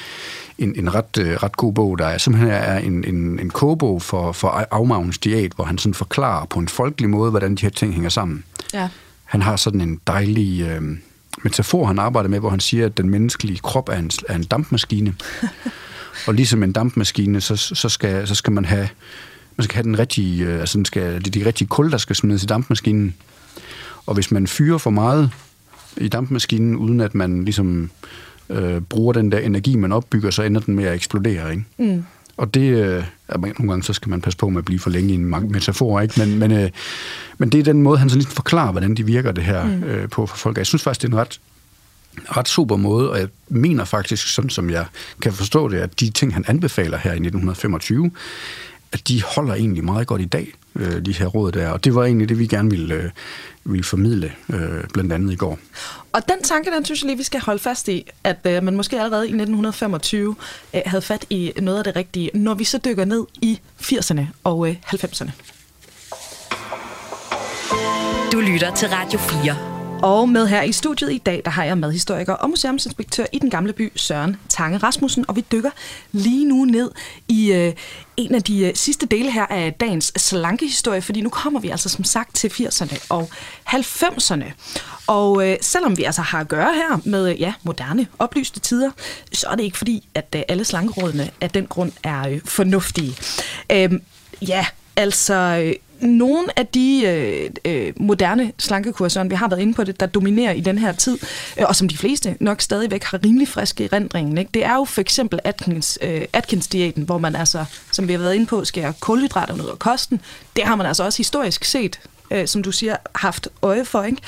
en, 0.59 0.73
en 0.79 0.95
ret, 0.95 1.19
øh, 1.21 1.31
ret 1.43 1.57
god 1.57 1.73
bog, 1.73 1.99
der 1.99 2.07
er 2.07 2.19
simpelthen 2.19 2.53
er 2.53 2.79
en, 2.79 3.05
en, 3.05 3.39
en 3.41 3.51
kogebog 3.51 4.03
for, 4.03 4.33
for 4.33 4.49
afmavnsdiæt, 4.71 5.53
hvor 5.57 5.64
han 5.64 5.79
sådan 5.79 5.95
forklarer 5.95 6.47
på 6.47 6.59
en 6.59 6.69
folkelig 6.69 7.11
måde, 7.11 7.31
hvordan 7.31 7.55
de 7.55 7.62
her 7.62 7.71
ting 7.71 7.93
hænger 7.95 8.11
sammen. 8.11 8.45
ja. 8.75 8.89
Han 9.25 9.43
har 9.43 9.57
sådan 9.57 9.81
en 9.81 10.01
dejlig 10.07 10.61
øh, 10.69 10.83
metafor, 11.45 11.87
han 11.87 11.99
arbejder 11.99 12.29
med, 12.29 12.39
hvor 12.41 12.51
han 12.51 12.61
siger, 12.61 12.87
at 12.87 12.97
den 12.99 13.11
menneskelige 13.11 13.59
krop 13.59 13.89
er 13.89 13.97
en, 13.97 14.11
er 14.29 14.35
en 14.35 14.45
dampmaskine. 14.45 15.14
og 16.27 16.35
ligesom 16.35 16.62
en 16.62 16.73
dampmaskine, 16.73 17.41
så, 17.41 17.57
så, 17.57 17.89
skal, 17.89 18.29
så 18.29 18.35
skal 18.35 18.53
man 18.53 18.64
have 18.64 18.89
man 19.59 19.64
skal 19.64 19.75
have 19.75 19.85
den 19.85 19.99
rigtige, 19.99 20.45
øh, 20.45 20.61
altså 20.61 20.79
den 20.79 20.85
skal, 20.85 21.14
det 21.14 21.27
er 21.27 21.31
de 21.31 21.47
rigtige 21.47 21.69
kul, 21.69 21.91
der 21.91 21.99
skal 21.99 22.16
smides 22.16 22.43
i 22.43 22.47
dampmaskinen. 22.47 23.14
Og 24.07 24.14
hvis 24.14 24.31
man 24.31 24.47
fyrer 24.47 24.79
for 24.79 24.91
meget 24.91 25.31
i 25.97 26.09
dampmaskinen, 26.09 26.77
uden 26.77 27.01
at 27.01 27.14
man 27.14 27.45
ligesom 27.45 27.91
øh, 28.51 28.81
bruger 28.81 29.12
den 29.12 29.33
der 29.33 29.39
energi, 29.39 29.77
man 29.77 29.93
opbygger, 29.93 30.31
så 30.31 30.43
ender 30.43 30.61
den 30.61 30.75
med 30.75 30.85
at 30.85 30.95
eksplodere. 30.95 31.51
Ikke? 31.51 31.64
Mm. 31.79 32.05
Og 32.37 32.55
det, 32.55 32.61
øh, 32.61 33.05
nogle 33.37 33.73
gange 33.73 33.83
så 33.83 33.93
skal 33.93 34.11
man 34.11 34.21
passe 34.21 34.37
på 34.37 34.49
med 34.49 34.59
at 34.59 34.64
blive 34.64 34.81
for 34.81 34.91
længe 34.91 35.11
i 35.11 35.14
en 35.14 35.53
metafor, 35.53 36.01
ikke? 36.01 36.21
Men, 36.21 36.39
men, 36.39 36.53
øh, 36.53 36.71
men 37.39 37.49
det 37.49 37.61
er 37.61 37.64
den 37.64 37.83
måde, 37.83 37.99
han 37.99 38.11
så 38.11 38.16
ligesom 38.16 38.33
forklarer, 38.33 38.73
hvordan 38.73 38.95
de 38.95 39.07
virker 39.07 39.33
det 39.33 39.45
her 39.45 39.64
mm. 39.64 39.83
øh, 39.83 40.09
på 40.09 40.27
for 40.27 40.37
folk. 40.37 40.59
Jeg 40.59 40.66
synes 40.66 40.83
faktisk, 40.83 41.03
det 41.03 41.09
er 41.09 41.12
en 41.12 41.19
ret, 41.19 41.41
ret 42.37 42.49
super 42.49 42.77
måde, 42.77 43.11
og 43.11 43.19
jeg 43.19 43.29
mener 43.49 43.85
faktisk, 43.85 44.27
sådan 44.27 44.51
som 44.51 44.71
jeg 44.71 44.87
kan 45.23 45.33
forstå 45.33 45.69
det, 45.69 45.79
at 45.79 46.01
de 46.01 46.11
ting, 46.11 46.35
han 46.35 46.45
anbefaler 46.49 46.99
her 46.99 47.11
i 47.11 47.15
1925, 47.15 48.11
at 48.93 49.09
de 49.09 49.23
holder 49.23 49.55
egentlig 49.55 49.85
meget 49.85 50.07
godt 50.07 50.21
i 50.21 50.25
dag, 50.25 50.53
øh, 50.75 51.05
de 51.07 51.13
her 51.13 51.27
råd 51.27 51.53
der. 51.53 51.69
Og 51.69 51.85
det 51.85 51.95
var 51.95 52.05
egentlig 52.05 52.29
det, 52.29 52.39
vi 52.39 52.47
gerne 52.47 52.71
ville, 52.71 52.95
øh, 52.95 53.11
ville 53.65 53.85
formidle, 53.85 54.33
øh, 54.53 54.85
blandt 54.93 55.13
andet 55.13 55.33
i 55.33 55.37
går. 55.37 55.59
Og 56.13 56.23
den 56.29 56.43
tanke, 56.43 56.71
den 56.71 56.85
synes 56.85 57.03
jeg 57.03 57.07
lige, 57.07 57.17
vi 57.17 57.23
skal 57.23 57.41
holde 57.41 57.59
fast 57.59 57.89
i, 57.89 58.11
at 58.25 58.39
øh, 58.45 58.63
man 58.63 58.77
måske 58.77 58.97
allerede 58.97 59.25
i 59.25 59.33
1925 59.33 60.37
øh, 60.75 60.81
havde 60.87 61.03
fat 61.03 61.27
i 61.31 61.53
noget 61.57 61.79
af 61.79 61.85
det 61.85 61.97
rigtige, 61.97 62.31
når 62.35 62.55
vi 62.55 62.65
så 62.65 62.79
dykker 62.85 63.05
ned 63.05 63.27
i 63.43 63.61
80'erne 63.81 64.23
og 64.45 64.69
øh, 64.69 64.77
90'erne. 64.87 65.31
Du 68.33 68.41
lytter 68.41 68.75
til 68.75 68.89
Radio 68.89 69.19
4. 69.19 69.78
Og 70.03 70.28
med 70.28 70.46
her 70.46 70.62
i 70.62 70.72
studiet 70.72 71.12
i 71.12 71.18
dag, 71.18 71.42
der 71.44 71.51
har 71.51 71.64
jeg 71.64 71.78
madhistoriker 71.78 72.32
og 72.32 72.51
museumsinspektør 72.51 73.24
i 73.32 73.38
Den 73.38 73.51
Gamle 73.51 73.72
By, 73.72 73.92
Søren 73.96 74.36
Tange 74.49 74.78
Rasmussen, 74.78 75.24
og 75.28 75.36
vi 75.36 75.44
dykker 75.53 75.70
lige 76.12 76.44
nu 76.44 76.64
ned 76.64 76.90
i 77.28 77.53
øh, 77.53 77.72
en 78.16 78.34
af 78.34 78.42
de 78.42 78.66
øh, 78.66 78.74
sidste 78.74 79.07
dele 79.07 79.32
her 79.32 79.46
af 79.46 79.72
dagens 79.72 80.12
slankehistorie, 80.16 81.03
fordi 81.03 81.20
nu 81.20 81.28
kommer 81.28 81.61
vi 81.61 81.68
altså 81.68 81.88
som 81.88 82.05
sagt 82.05 82.34
til 82.34 82.49
80'erne 82.49 83.07
og 83.09 83.30
90'erne. 83.68 84.44
Og 85.07 85.49
øh, 85.49 85.57
selvom 85.61 85.96
vi 85.99 86.05
altså 86.05 86.22
har 86.22 86.40
at 86.40 86.49
gøre 86.49 86.74
her 86.74 87.01
med 87.05 87.30
øh, 87.30 87.40
ja, 87.40 87.53
moderne, 87.62 88.07
oplyste 88.18 88.61
tider, 88.61 88.90
så 89.32 89.46
er 89.49 89.55
det 89.55 89.64
ikke 89.64 89.78
fordi, 89.78 90.09
at 90.14 90.34
øh, 90.36 90.42
alle 90.49 90.64
slankerådene 90.64 91.30
af 91.40 91.51
den 91.51 91.66
grund 91.66 91.92
er 92.03 92.28
øh, 92.28 92.40
fornuftige. 92.44 93.16
Øh, 93.72 93.92
ja, 94.42 94.66
altså... 94.96 95.34
Øh, 95.34 95.74
nogle 96.01 96.59
af 96.59 96.66
de 96.66 97.03
øh, 97.07 97.51
øh, 97.64 97.92
moderne 97.96 98.53
slankekurser, 98.59 99.24
vi 99.24 99.34
har 99.34 99.49
været 99.49 99.61
inde 99.61 99.74
på 99.74 99.84
det, 99.84 100.01
der 100.01 100.07
dominerer 100.07 100.53
i 100.53 100.61
den 100.61 100.78
her 100.78 100.92
tid, 100.92 101.18
øh, 101.59 101.64
og 101.68 101.76
som 101.76 101.88
de 101.88 101.96
fleste 101.96 102.36
nok 102.40 102.61
stadigvæk 102.61 103.05
har 103.05 103.24
rimelig 103.24 103.49
friske 103.49 103.84
i 103.84 103.86
rendringen, 103.86 104.38
ikke? 104.38 104.51
det 104.55 104.64
er 104.64 104.74
jo 104.74 104.84
for 104.84 105.01
eksempel 105.01 105.40
Atkins, 105.44 105.99
øh, 106.03 106.22
Atkins-diæten, 106.32 107.03
hvor 107.03 107.18
man 107.18 107.36
altså, 107.36 107.64
som 107.92 108.09
vi 108.09 108.12
har 108.12 108.20
været 108.20 108.34
inde 108.34 108.46
på, 108.46 108.64
skærer 108.64 108.92
kulhydraterne 109.01 109.62
ud 109.62 109.68
af 109.68 109.78
kosten. 109.78 110.20
Det 110.57 110.64
har 110.64 110.76
man 110.76 110.86
altså 110.86 111.05
også 111.05 111.16
historisk 111.18 111.64
set, 111.64 112.01
øh, 112.30 112.46
som 112.46 112.62
du 112.62 112.72
siger, 112.72 112.96
haft 113.14 113.49
øje 113.62 113.84
for. 113.84 114.03
Ikke? 114.03 114.22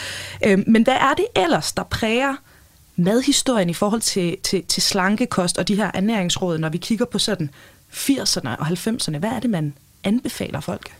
Øh, 0.46 0.58
men 0.66 0.82
hvad 0.82 0.94
er 0.94 1.14
det 1.14 1.26
ellers, 1.36 1.72
der 1.72 1.82
præger 1.82 2.34
madhistorien 2.96 3.70
i 3.70 3.74
forhold 3.74 4.00
til, 4.00 4.36
til, 4.42 4.62
til 4.62 4.82
slankekost 4.82 5.58
og 5.58 5.68
de 5.68 5.74
her 5.74 5.90
ernæringsråd, 5.94 6.58
når 6.58 6.68
vi 6.68 6.78
kigger 6.78 7.04
på 7.04 7.18
sådan 7.18 7.50
80'erne 7.92 8.48
og 8.48 8.66
90'erne? 8.66 9.18
Hvad 9.18 9.30
er 9.30 9.40
det, 9.40 9.50
man 9.50 9.74
anbefaler 10.04 10.60
folk? 10.60 10.92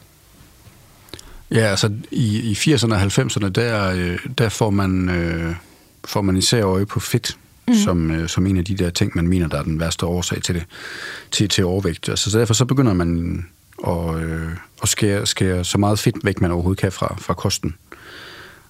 Ja, 1.51 1.61
altså 1.61 1.93
i, 2.11 2.41
i 2.41 2.53
80'erne 2.53 2.95
og 2.95 3.03
90'erne, 3.03 3.49
der, 3.49 3.91
øh, 3.91 4.19
der 4.39 4.49
får, 4.49 4.71
man, 4.71 5.09
øh, 5.09 5.55
får 6.05 6.23
man 6.23 6.37
især 6.37 6.65
øje 6.65 6.87
på 6.87 7.01
fedt, 7.01 7.37
mm. 7.69 7.75
som, 7.75 8.11
øh, 8.11 8.29
som 8.29 8.47
en 8.47 8.57
af 8.57 8.65
de 8.65 8.75
der 8.75 8.91
ting, 8.91 9.13
man 9.15 9.29
mener, 9.29 9.49
der 9.49 9.59
er 9.59 9.63
den 9.63 9.81
værste 9.81 10.07
årsag 10.07 10.43
til 10.43 10.55
det, 10.55 10.65
til, 11.31 11.49
til 11.49 11.65
overvægt. 11.65 12.09
Altså, 12.09 12.31
så 12.31 12.39
derfor 12.39 12.55
så 12.55 12.65
begynder 12.65 12.93
man 12.93 13.45
at, 13.87 14.23
øh, 14.23 14.51
at 14.83 14.89
skære, 14.89 15.27
skære 15.27 15.65
så 15.65 15.79
meget 15.79 15.99
fedt 15.99 16.17
væk, 16.25 16.41
man 16.41 16.51
overhovedet 16.51 16.81
kan 16.81 16.93
fra, 16.93 17.17
fra 17.19 17.35
kosten. 17.35 17.75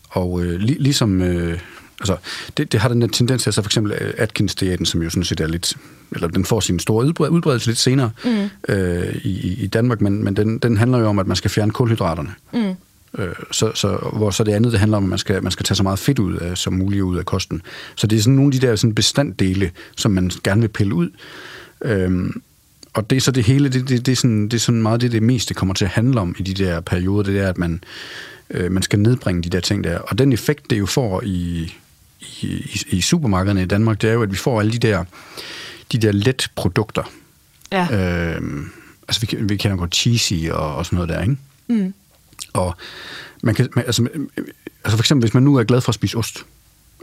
Og 0.08 0.42
øh, 0.42 0.60
lig, 0.60 0.76
ligesom... 0.80 1.22
Øh, 1.22 1.58
altså, 2.00 2.16
det, 2.56 2.72
det 2.72 2.80
har 2.80 2.88
den 2.88 3.02
der 3.02 3.08
tendens 3.08 3.42
til, 3.42 3.48
altså 3.48 3.62
for 3.62 3.68
eksempel 3.68 4.14
Atkins-diæten, 4.18 4.84
som 4.84 5.02
jo 5.02 5.10
sådan 5.10 5.24
set 5.24 5.40
er 5.40 5.46
lidt, 5.46 5.76
eller 6.12 6.28
den 6.28 6.44
får 6.44 6.60
sin 6.60 6.78
store 6.78 7.30
udbredelse 7.30 7.66
lidt 7.66 7.78
senere 7.78 8.10
mm. 8.24 8.74
øh, 8.74 9.16
i, 9.24 9.62
i 9.62 9.66
Danmark, 9.66 10.00
men, 10.00 10.24
men 10.24 10.36
den, 10.36 10.58
den 10.58 10.76
handler 10.76 10.98
jo 10.98 11.06
om, 11.06 11.18
at 11.18 11.26
man 11.26 11.36
skal 11.36 11.50
fjerne 11.50 11.72
kulhydraterne. 11.72 12.34
Mm. 12.52 12.74
Øh, 13.18 13.34
så, 13.50 13.72
så, 13.74 13.96
hvor 14.12 14.30
så 14.30 14.44
det 14.44 14.52
andet, 14.52 14.72
det 14.72 14.80
handler 14.80 14.96
om, 14.96 15.04
at 15.04 15.10
man 15.10 15.18
skal, 15.18 15.42
man 15.42 15.52
skal 15.52 15.64
tage 15.64 15.76
så 15.76 15.82
meget 15.82 15.98
fedt 15.98 16.18
ud 16.18 16.36
af, 16.36 16.58
som 16.58 16.72
muligt 16.72 17.02
ud 17.02 17.18
af 17.18 17.26
kosten. 17.26 17.62
Så 17.96 18.06
det 18.06 18.18
er 18.18 18.22
sådan 18.22 18.34
nogle 18.34 18.54
af 18.54 18.60
de 18.60 18.66
der 18.66 18.76
sådan 18.76 18.94
bestanddele, 18.94 19.70
som 19.96 20.10
man 20.10 20.30
gerne 20.44 20.60
vil 20.60 20.68
pille 20.68 20.94
ud. 20.94 21.08
Øhm, 21.82 22.42
og 22.94 23.10
det 23.10 23.16
er 23.16 23.20
så 23.20 23.30
det 23.30 23.44
hele, 23.44 23.68
det, 23.68 23.88
det, 23.88 24.06
det, 24.06 24.12
er 24.12 24.16
sådan, 24.16 24.44
det 24.44 24.54
er 24.54 24.58
sådan 24.58 24.82
meget 24.82 25.00
det, 25.00 25.12
det 25.12 25.22
meste 25.22 25.54
kommer 25.54 25.74
til 25.74 25.84
at 25.84 25.90
handle 25.90 26.20
om 26.20 26.34
i 26.38 26.42
de 26.42 26.64
der 26.64 26.80
perioder, 26.80 27.22
det 27.22 27.40
er, 27.40 27.48
at 27.48 27.58
man, 27.58 27.84
øh, 28.50 28.72
man 28.72 28.82
skal 28.82 28.98
nedbringe 28.98 29.42
de 29.42 29.48
der 29.48 29.60
ting 29.60 29.84
der. 29.84 29.98
Og 29.98 30.18
den 30.18 30.32
effekt, 30.32 30.70
det 30.70 30.78
jo 30.78 30.86
får 30.86 31.22
i, 31.24 31.74
i, 32.20 32.46
i, 32.46 32.82
i 32.88 33.00
supermarkederne 33.00 33.62
i 33.62 33.66
Danmark, 33.66 34.02
det 34.02 34.10
er 34.10 34.14
jo, 34.14 34.22
at 34.22 34.32
vi 34.32 34.36
får 34.36 34.60
alle 34.60 34.72
de 34.72 34.78
der, 34.78 35.04
de 35.92 35.98
der 35.98 36.12
let 36.12 36.50
produkter. 36.56 37.02
Ja. 37.72 37.82
Øh, 37.82 38.42
altså, 39.08 39.26
vi, 39.26 39.36
vi 39.40 39.56
kender 39.56 39.76
godt 39.76 39.94
cheesy 39.94 40.48
og, 40.50 40.76
og 40.76 40.86
sådan 40.86 40.96
noget 40.96 41.08
der, 41.08 41.22
ikke? 41.22 41.36
Mm. 41.68 41.94
Og 42.52 42.76
man 43.42 43.54
kan, 43.54 43.68
altså, 43.76 44.08
altså 44.84 44.96
for 44.96 45.02
eksempel, 45.02 45.22
hvis 45.22 45.34
man 45.34 45.42
nu 45.42 45.56
er 45.56 45.64
glad 45.64 45.80
for 45.80 45.88
at 45.88 45.94
spise 45.94 46.16
ost, 46.16 46.44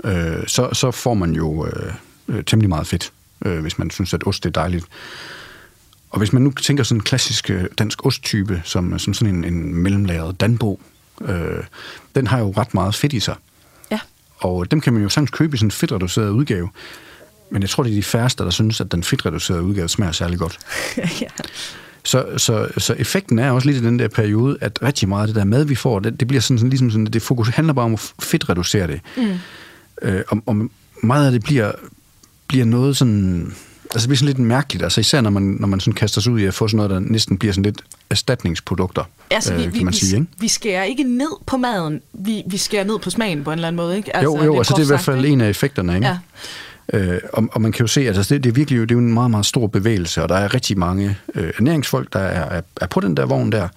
øh, 0.04 0.48
så, 0.48 0.70
så 0.74 0.92
får 0.92 1.14
man 1.14 1.34
jo 1.34 1.66
øh, 1.66 1.94
øh, 2.28 2.44
temmelig 2.44 2.70
meget 2.70 2.88
fedt, 2.88 3.12
øh, 3.46 3.60
hvis 3.60 3.80
man 3.80 3.90
synes, 3.90 4.14
at 4.14 4.28
ost 4.28 4.46
er 4.46 4.50
dejligt. 4.50 4.86
Og 6.10 6.18
hvis 6.18 6.34
man 6.34 6.42
nu 6.42 6.52
tænker 6.52 6.84
sådan 6.84 6.98
en 6.98 7.04
klassisk 7.04 7.50
øh, 7.50 7.66
dansk 7.78 8.06
osttype, 8.06 8.62
som, 8.66 9.00
som 9.00 9.14
sådan 9.14 9.36
en, 9.36 9.44
en 9.44 9.76
mellemlagret 9.76 10.42
danbo, 10.42 10.82
øh, 11.22 11.64
den 12.16 12.28
har 12.28 12.40
jo 12.40 12.54
ret 12.58 12.74
meget 12.74 12.96
fedt 12.96 13.14
i 13.14 13.20
sig. 13.20 13.36
Og 14.38 14.72
dem 14.72 14.82
kan 14.82 14.94
man 14.94 15.04
jo 15.04 15.10
sagtens 15.10 15.32
købe 15.32 15.56
i 15.56 15.58
sådan 15.58 15.68
en 15.68 15.72
fedtreduceret 15.72 16.30
udgave. 16.30 16.70
Men 17.52 17.62
jeg 17.62 17.70
tror, 17.70 17.84
det 17.84 17.92
er 17.92 17.96
de 17.96 18.04
færreste, 18.04 18.44
der 18.44 18.50
synes, 18.50 18.82
at 18.82 18.92
den 18.92 19.04
fedtreducerede 19.04 19.64
udgave 19.64 19.90
smager 19.90 20.12
særlig 20.12 20.40
godt. 20.40 20.60
ja. 20.98 21.28
Så, 22.04 22.26
så, 22.38 22.68
så 22.78 22.94
effekten 22.94 23.40
er 23.40 23.52
også 23.52 23.68
lidt 23.68 23.84
i 23.84 23.86
den 23.86 24.00
der 24.00 24.08
periode, 24.08 24.58
at 24.62 24.80
rigtig 24.82 25.10
meget 25.10 25.22
af 25.22 25.28
det 25.28 25.36
der 25.36 25.44
mad, 25.44 25.66
vi 25.66 25.76
får, 25.76 26.00
det, 26.00 26.20
det 26.20 26.28
bliver 26.28 26.42
sådan, 26.42 26.58
sådan 26.58 26.70
ligesom 26.70 26.92
sådan, 26.92 27.06
det 27.06 27.22
fokus 27.22 27.48
handler 27.48 27.74
bare 27.74 27.86
om 27.86 27.94
at 27.94 28.14
fedtreducere 28.20 28.88
det. 28.88 29.02
Mm. 29.18 29.28
Øh, 30.02 30.24
og, 30.28 30.44
og 30.46 30.70
meget 31.04 31.26
af 31.26 31.32
det 31.32 31.44
bliver, 31.44 31.72
bliver 32.48 32.66
noget 32.66 32.98
sådan 32.98 33.54
Altså, 33.94 34.06
det 34.06 34.10
bliver 34.10 34.18
sådan 34.18 34.28
lidt 34.28 34.40
mærkeligt, 34.48 34.84
altså 34.84 35.02
især 35.02 35.22
når 35.22 35.30
man, 35.30 35.44
når 35.44 35.68
man 35.68 35.80
sådan 35.80 35.94
kaster 35.94 36.22
sig 36.22 36.34
ud 36.34 36.40
i 36.40 36.46
at 36.46 36.54
få 36.54 36.68
sådan 36.68 36.78
noget, 36.78 36.90
der 36.90 37.00
næsten 37.00 37.38
bliver 37.38 37.54
sådan 37.54 37.64
lidt 37.64 37.82
erstatningsprodukter, 38.10 39.04
altså, 39.32 39.54
vi, 39.54 39.64
øh, 39.64 39.74
kan 39.74 39.86
man 39.86 39.94
vi, 39.94 39.98
sige. 39.98 40.16
Ikke? 40.20 40.32
Vi 40.40 40.48
skærer 40.48 40.84
ikke 40.84 41.04
ned 41.04 41.32
på 41.46 41.58
maden, 41.58 42.02
vi, 42.14 42.44
vi 42.48 42.58
skærer 42.58 42.84
ned 42.84 43.00
på 43.00 43.10
smagen 43.10 43.44
på 43.44 43.52
en 43.52 43.54
eller 43.58 43.68
anden 43.68 43.78
måde, 43.78 43.98
ikke? 43.98 44.16
Altså, 44.16 44.38
jo, 44.38 44.44
jo, 44.44 44.52
det 44.52 44.58
altså 44.58 44.74
det 44.74 44.82
er 44.82 44.86
i 44.86 44.88
hvert 44.88 45.00
fald 45.00 45.18
sagt, 45.18 45.28
en 45.28 45.42
af 45.42 45.50
effekterne, 45.50 45.96
ikke? 45.96 46.08
Ja. 46.08 46.18
Øh, 46.94 47.20
og, 47.34 47.50
og 47.52 47.62
man 47.62 47.72
kan 47.72 47.84
jo 47.84 47.88
se, 47.88 48.02
at 48.02 48.18
altså, 48.18 48.34
det, 48.34 48.44
det 48.44 48.50
er 48.50 48.54
virkelig 48.54 48.80
det 48.80 48.92
er 48.92 48.96
jo 48.96 49.00
en 49.00 49.14
meget, 49.14 49.32
meget 49.32 49.46
stor 49.46 49.68
bevægelse, 49.68 50.24
og 50.24 50.30
der 50.30 50.36
er 50.36 50.54
rigtig 50.54 50.78
mange 50.78 51.18
øh, 51.36 51.52
ernæringsfolk, 51.58 52.14
der 52.14 52.20
er, 52.20 52.58
er, 52.58 52.62
er 52.82 52.88
på 52.88 53.00
den 53.00 53.18
der 53.18 53.26
vogn 53.26 53.52
der. 53.52 53.68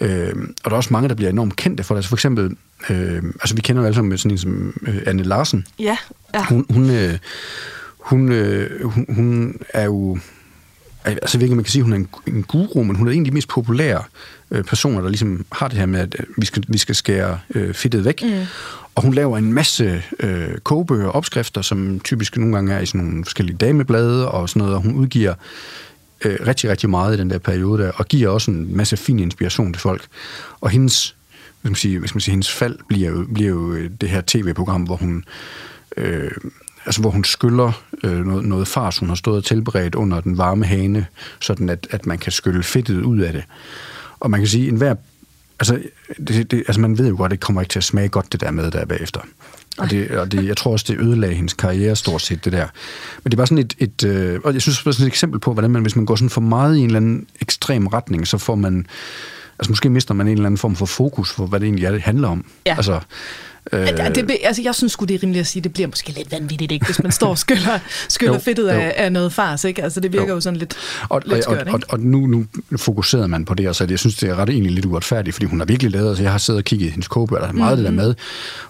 Øh, 0.00 0.34
og 0.64 0.70
der 0.70 0.70
er 0.70 0.76
også 0.76 0.92
mange, 0.92 1.08
der 1.08 1.14
bliver 1.14 1.30
enormt 1.30 1.56
kendte 1.56 1.84
for 1.84 1.94
det. 1.94 1.98
Altså 1.98 2.08
for 2.08 2.16
eksempel, 2.16 2.56
øh, 2.90 3.22
altså 3.24 3.54
vi 3.54 3.60
kender 3.60 3.82
jo 3.82 3.86
alle 3.86 3.94
sammen 3.94 4.18
sådan 4.18 4.30
en 4.30 4.38
som 4.38 4.80
øh, 4.86 5.02
Anne 5.06 5.22
Larsen. 5.22 5.66
Ja, 5.78 5.96
ja. 6.34 6.44
Hun, 6.44 6.66
hun, 6.70 6.90
øh, 6.90 7.18
hun, 7.98 8.32
øh, 8.32 8.84
hun, 8.84 9.06
hun 9.08 9.56
er 9.68 9.84
jo... 9.84 10.18
Altså, 11.04 11.38
virkelig, 11.38 11.56
man 11.56 11.64
kan 11.64 11.70
sige, 11.70 11.80
at 11.80 11.84
hun 11.84 11.92
er 11.92 11.96
en, 11.96 12.08
en 12.26 12.42
guru, 12.42 12.82
men 12.82 12.96
hun 12.96 13.08
er 13.08 13.12
en 13.12 13.20
af 13.20 13.24
de 13.24 13.30
mest 13.30 13.48
populære 13.48 14.02
øh, 14.50 14.64
personer, 14.64 15.00
der 15.00 15.08
ligesom 15.08 15.46
har 15.52 15.68
det 15.68 15.78
her 15.78 15.86
med, 15.86 16.00
at 16.00 16.16
øh, 16.18 16.26
vi 16.36 16.46
skal, 16.46 16.64
vi 16.68 16.78
skal 16.78 16.94
skære 16.94 17.38
øh, 17.54 17.74
fedtet 17.74 18.04
væk. 18.04 18.22
Mm. 18.22 18.46
Og 18.94 19.02
hun 19.02 19.14
laver 19.14 19.38
en 19.38 19.52
masse 19.52 20.02
øh, 20.20 20.58
kogebøger 20.58 21.06
og 21.06 21.14
opskrifter, 21.14 21.62
som 21.62 22.00
typisk 22.00 22.36
nogle 22.36 22.54
gange 22.54 22.74
er 22.74 22.80
i 22.80 22.86
sådan 22.86 23.06
nogle 23.06 23.24
forskellige 23.24 23.56
dameblade 23.56 24.28
og 24.28 24.48
sådan 24.48 24.60
noget, 24.60 24.74
og 24.74 24.82
hun 24.82 24.94
udgiver 24.94 25.34
øh, 26.24 26.36
rigtig, 26.46 26.70
rigtig 26.70 26.90
meget 26.90 27.16
i 27.16 27.18
den 27.18 27.30
der 27.30 27.38
periode 27.38 27.82
der, 27.82 27.90
og 27.90 28.08
giver 28.08 28.28
også 28.28 28.50
en 28.50 28.76
masse 28.76 28.96
fin 28.96 29.18
inspiration 29.18 29.72
til 29.72 29.80
folk. 29.80 30.06
Og 30.60 30.70
hendes, 30.70 31.14
hvad 31.60 31.68
skal 31.68 31.70
man 31.70 31.74
sige, 31.74 31.98
hvad 31.98 32.08
skal 32.08 32.16
man 32.16 32.20
sige, 32.20 32.32
hendes 32.32 32.52
fald 32.52 32.78
bliver 32.88 33.10
jo, 33.10 33.26
bliver 33.34 33.50
jo 33.50 33.72
øh, 33.72 33.90
det 34.00 34.08
her 34.08 34.22
tv-program, 34.26 34.82
hvor 34.82 34.96
hun 34.96 35.24
øh, 35.96 36.30
altså 36.86 37.00
hvor 37.00 37.10
hun 37.10 37.24
skyller 37.24 37.82
øh, 38.04 38.26
noget, 38.26 38.44
noget 38.44 38.68
fars, 38.68 38.98
hun 38.98 39.08
har 39.08 39.16
stået 39.16 39.36
og 39.36 39.44
tilberedt 39.44 39.94
under 39.94 40.20
den 40.20 40.38
varme 40.38 40.64
hane, 40.64 41.06
sådan 41.40 41.68
at, 41.68 41.86
at 41.90 42.06
man 42.06 42.18
kan 42.18 42.32
skylle 42.32 42.62
fedtet 42.62 43.02
ud 43.02 43.18
af 43.18 43.32
det. 43.32 43.44
Og 44.20 44.30
man 44.30 44.40
kan 44.40 44.48
sige, 44.48 44.68
en 44.68 44.76
hver, 44.76 44.94
altså, 45.60 45.82
det, 46.28 46.50
det, 46.50 46.58
altså 46.58 46.80
man 46.80 46.98
ved 46.98 47.08
jo 47.08 47.16
godt, 47.16 47.32
at 47.32 47.38
det 47.38 47.44
kommer 47.46 47.60
ikke 47.60 47.72
til 47.72 47.78
at 47.78 47.84
smage 47.84 48.08
godt, 48.08 48.32
det 48.32 48.40
der 48.40 48.50
med 48.50 48.70
der 48.70 48.84
bagefter. 48.84 49.20
Og, 49.78 49.90
det, 49.90 50.10
og 50.10 50.32
det, 50.32 50.46
jeg 50.46 50.56
tror 50.56 50.72
også, 50.72 50.84
det 50.88 51.00
ødelagde 51.00 51.34
hendes 51.34 51.52
karriere 51.52 51.96
stort 51.96 52.22
set, 52.22 52.44
det 52.44 52.52
der. 52.52 52.66
Men 53.24 53.30
det 53.30 53.38
var 53.38 53.44
sådan 53.44 53.58
et, 53.58 53.74
et 53.78 54.04
øh, 54.04 54.40
og 54.44 54.52
jeg 54.52 54.62
synes, 54.62 54.78
det 54.78 54.86
var 54.86 54.92
sådan 54.92 55.06
et 55.06 55.10
eksempel 55.10 55.40
på, 55.40 55.52
hvordan 55.52 55.70
man, 55.70 55.82
hvis 55.82 55.96
man 55.96 56.06
går 56.06 56.16
sådan 56.16 56.30
for 56.30 56.40
meget 56.40 56.76
i 56.76 56.78
en 56.78 56.86
eller 56.86 56.96
anden 56.96 57.26
ekstrem 57.40 57.86
retning, 57.86 58.26
så 58.26 58.38
får 58.38 58.54
man, 58.54 58.86
altså 59.58 59.70
måske 59.70 59.90
mister 59.90 60.14
man 60.14 60.26
en 60.26 60.32
eller 60.32 60.46
anden 60.46 60.58
form 60.58 60.76
for 60.76 60.86
fokus 60.86 61.32
for, 61.32 61.46
hvad 61.46 61.60
det 61.60 61.66
egentlig 61.66 61.84
er, 61.84 61.90
det 61.90 62.02
handler 62.02 62.28
om. 62.28 62.44
Ja. 62.66 62.76
Altså, 62.76 63.00
Øh, 63.72 63.86
det, 64.14 64.36
altså, 64.44 64.62
jeg 64.62 64.74
synes 64.74 64.96
det 64.96 65.10
er 65.10 65.22
rimeligt 65.22 65.40
at 65.40 65.46
sige, 65.46 65.62
det 65.62 65.72
bliver 65.72 65.88
måske 65.88 66.12
lidt 66.12 66.32
vanvittigt, 66.32 66.72
ikke? 66.72 66.86
hvis 66.86 67.02
man 67.02 67.12
står 67.12 67.28
og 67.28 67.38
skyller, 67.38 67.78
skyller 68.08 68.34
jo, 68.34 68.40
fedtet 68.40 68.68
af, 68.68 68.94
af 68.96 69.12
noget 69.12 69.32
fars. 69.32 69.64
Ikke? 69.64 69.82
Altså, 69.82 70.00
det 70.00 70.12
virker 70.12 70.28
jo, 70.28 70.34
jo 70.34 70.40
sådan 70.40 70.58
lidt, 70.58 70.76
og, 71.08 71.22
lidt 71.26 71.44
skørt. 71.44 71.68
Og, 71.68 71.74
og, 71.74 71.80
og 71.88 72.00
nu, 72.00 72.26
nu 72.26 72.46
fokuserede 72.76 73.28
man 73.28 73.44
på 73.44 73.54
det, 73.54 73.68
og 73.68 73.74
så 73.74 73.86
jeg 73.90 73.98
synes, 73.98 74.16
det 74.16 74.28
er 74.28 74.36
ret 74.36 74.48
egentlig 74.48 74.72
lidt 74.72 74.86
uretfærdigt, 74.86 75.34
fordi 75.34 75.46
hun 75.46 75.58
har 75.60 75.66
virkelig 75.66 75.92
lavet, 75.92 76.08
altså 76.08 76.22
jeg 76.22 76.32
har 76.32 76.38
siddet 76.38 76.58
og 76.58 76.64
kigget 76.64 76.86
i 76.86 76.90
hendes 76.90 77.08
der 77.08 77.48
er 77.48 77.52
meget 77.52 77.52
mm-hmm. 77.52 77.76
det 77.76 77.84
der 77.84 77.90
med, 77.90 78.14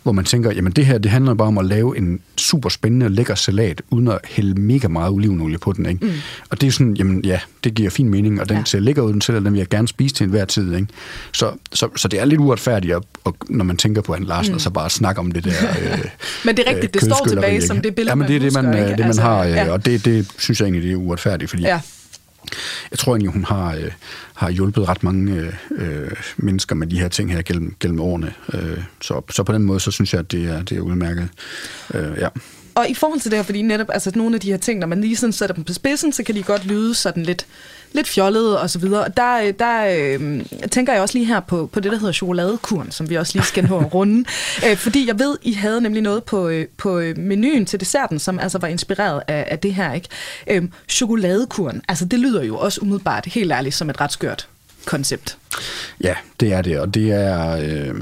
hvor 0.02 0.12
man 0.12 0.24
tænker, 0.24 0.52
jamen 0.52 0.72
det 0.72 0.86
her, 0.86 0.98
det 0.98 1.10
handler 1.10 1.34
bare 1.34 1.48
om 1.48 1.58
at 1.58 1.64
lave 1.64 1.98
en 1.98 2.20
super 2.36 2.68
spændende, 2.68 3.08
lækker 3.08 3.34
salat, 3.34 3.82
uden 3.90 4.08
at 4.08 4.18
hælde 4.24 4.60
mega 4.60 4.88
meget 4.88 5.12
olivenolie 5.12 5.58
på 5.58 5.72
den. 5.72 5.86
Ikke? 5.86 6.06
Mm. 6.06 6.12
Og 6.50 6.60
det 6.60 6.66
er 6.66 6.70
sådan, 6.70 6.94
jamen 6.94 7.24
ja, 7.24 7.40
det 7.64 7.74
giver 7.74 7.90
fin 7.90 8.08
mening, 8.08 8.40
og 8.40 8.48
den 8.48 8.56
ja. 8.56 8.64
ser 8.64 8.80
lækker 8.80 9.02
ud, 9.02 9.12
den 9.12 9.20
til, 9.20 9.34
den 9.34 9.44
vil 9.44 9.58
jeg 9.58 9.68
gerne 9.68 9.88
spise 9.88 10.14
til 10.14 10.24
enhver 10.24 10.44
tid. 10.44 10.74
Ikke? 10.74 10.86
Så, 11.32 11.52
så, 11.72 11.88
så 11.96 12.08
det 12.08 12.20
er 12.20 12.24
lidt 12.24 12.40
uretfærdigt, 12.40 12.94
og, 12.94 13.04
og, 13.24 13.36
når 13.48 13.64
man 13.64 13.76
tænker 13.76 14.02
på 14.02 14.14
en 14.14 14.24
Larsen, 14.24 14.52
mm. 14.52 14.54
og 14.54 14.60
så 14.60 14.70
bare 14.70 14.81
snakke 14.90 15.18
om 15.18 15.32
det 15.32 15.44
der 15.44 15.50
øh, 15.82 16.04
men 16.44 16.56
det 16.56 16.68
er 16.68 16.70
rigtigt, 16.74 16.94
det 16.94 17.02
står 17.02 17.26
tilbage 17.28 17.54
ikke? 17.54 17.66
som 17.66 17.80
det 17.80 17.94
billede, 17.94 18.10
ja, 18.10 18.14
men 18.14 18.28
det 18.28 18.36
er 18.36 18.40
det, 18.40 18.52
man, 18.52 18.66
husker, 18.66 18.86
det, 18.86 18.98
man 18.98 19.06
altså, 19.06 19.22
har, 19.22 19.44
ja. 19.44 19.72
og 19.72 19.86
det, 19.86 20.04
det 20.04 20.28
synes 20.38 20.60
jeg 20.60 20.66
egentlig, 20.66 20.82
det 20.82 20.92
er 20.92 20.96
uretfærdigt, 20.96 21.50
fordi 21.50 21.62
ja. 21.62 21.80
jeg 22.90 22.98
tror 22.98 23.12
egentlig, 23.12 23.32
hun 23.32 23.44
har, 23.44 23.74
øh, 23.74 23.90
har 24.34 24.50
hjulpet 24.50 24.88
ret 24.88 25.02
mange 25.02 25.52
øh, 25.70 26.10
mennesker 26.36 26.74
med 26.74 26.86
de 26.86 27.00
her 27.00 27.08
ting 27.08 27.32
her 27.32 27.42
gennem, 27.42 27.74
gennem 27.80 28.00
årene. 28.00 28.32
Øh, 28.52 28.78
så, 29.00 29.22
så 29.30 29.42
på 29.42 29.52
den 29.52 29.62
måde, 29.62 29.80
så 29.80 29.90
synes 29.90 30.12
jeg, 30.12 30.18
at 30.18 30.32
det 30.32 30.44
er, 30.44 30.62
det 30.62 30.76
er 30.76 30.80
udmærket. 30.80 31.28
Øh, 31.94 32.18
ja. 32.18 32.28
Og 32.74 32.88
i 32.88 32.94
forhold 32.94 33.20
til 33.20 33.30
det 33.30 33.38
her, 33.38 33.44
fordi 33.44 33.62
netop 33.62 33.86
altså, 33.92 34.12
nogle 34.14 34.34
af 34.34 34.40
de 34.40 34.50
her 34.50 34.56
ting, 34.56 34.80
når 34.80 34.86
man 34.86 35.00
lige 35.00 35.16
sådan 35.16 35.32
sætter 35.32 35.54
dem 35.54 35.64
på 35.64 35.72
spidsen, 35.72 36.12
så 36.12 36.22
kan 36.22 36.34
de 36.34 36.42
godt 36.42 36.64
lyde 36.66 36.94
sådan 36.94 37.22
lidt, 37.22 37.46
lidt 37.92 38.08
fjollede 38.08 38.60
og 38.60 38.70
så 38.70 38.78
videre. 38.78 39.04
Og 39.04 39.16
der, 39.16 39.36
øh, 39.42 39.54
der 39.58 39.86
øh, 40.20 40.44
tænker 40.70 40.92
jeg 40.92 41.02
også 41.02 41.18
lige 41.18 41.26
her 41.26 41.40
på, 41.40 41.66
på 41.72 41.80
det, 41.80 41.92
der 41.92 41.98
hedder 41.98 42.12
chokoladekuren, 42.12 42.90
som 42.90 43.10
vi 43.10 43.16
også 43.16 43.38
lige 43.38 43.46
skal 43.46 43.64
nå 43.68 43.78
at 43.78 43.94
runde. 43.94 44.24
Øh, 44.70 44.76
fordi 44.76 45.06
jeg 45.06 45.18
ved, 45.18 45.36
I 45.42 45.52
havde 45.52 45.80
nemlig 45.80 46.02
noget 46.02 46.24
på, 46.24 46.48
øh, 46.48 46.66
på 46.76 46.98
øh, 46.98 47.18
menuen 47.18 47.66
til 47.66 47.80
desserten, 47.80 48.18
som 48.18 48.38
altså 48.38 48.58
var 48.58 48.68
inspireret 48.68 49.22
af, 49.28 49.44
af 49.50 49.58
det 49.58 49.74
her. 49.74 49.92
ikke. 49.92 50.08
Øh, 50.46 50.62
chokoladekuren, 50.88 51.82
altså 51.88 52.04
det 52.04 52.18
lyder 52.18 52.42
jo 52.42 52.58
også 52.58 52.80
umiddelbart 52.80 53.26
helt 53.26 53.52
ærligt 53.52 53.74
som 53.74 53.90
et 53.90 54.00
ret 54.00 54.12
skørt 54.12 54.48
koncept. 54.84 55.36
Ja, 56.00 56.14
det 56.40 56.52
er 56.52 56.62
det, 56.62 56.80
og 56.80 56.94
det 56.94 57.12
er... 57.12 57.56
Øh, 57.56 57.94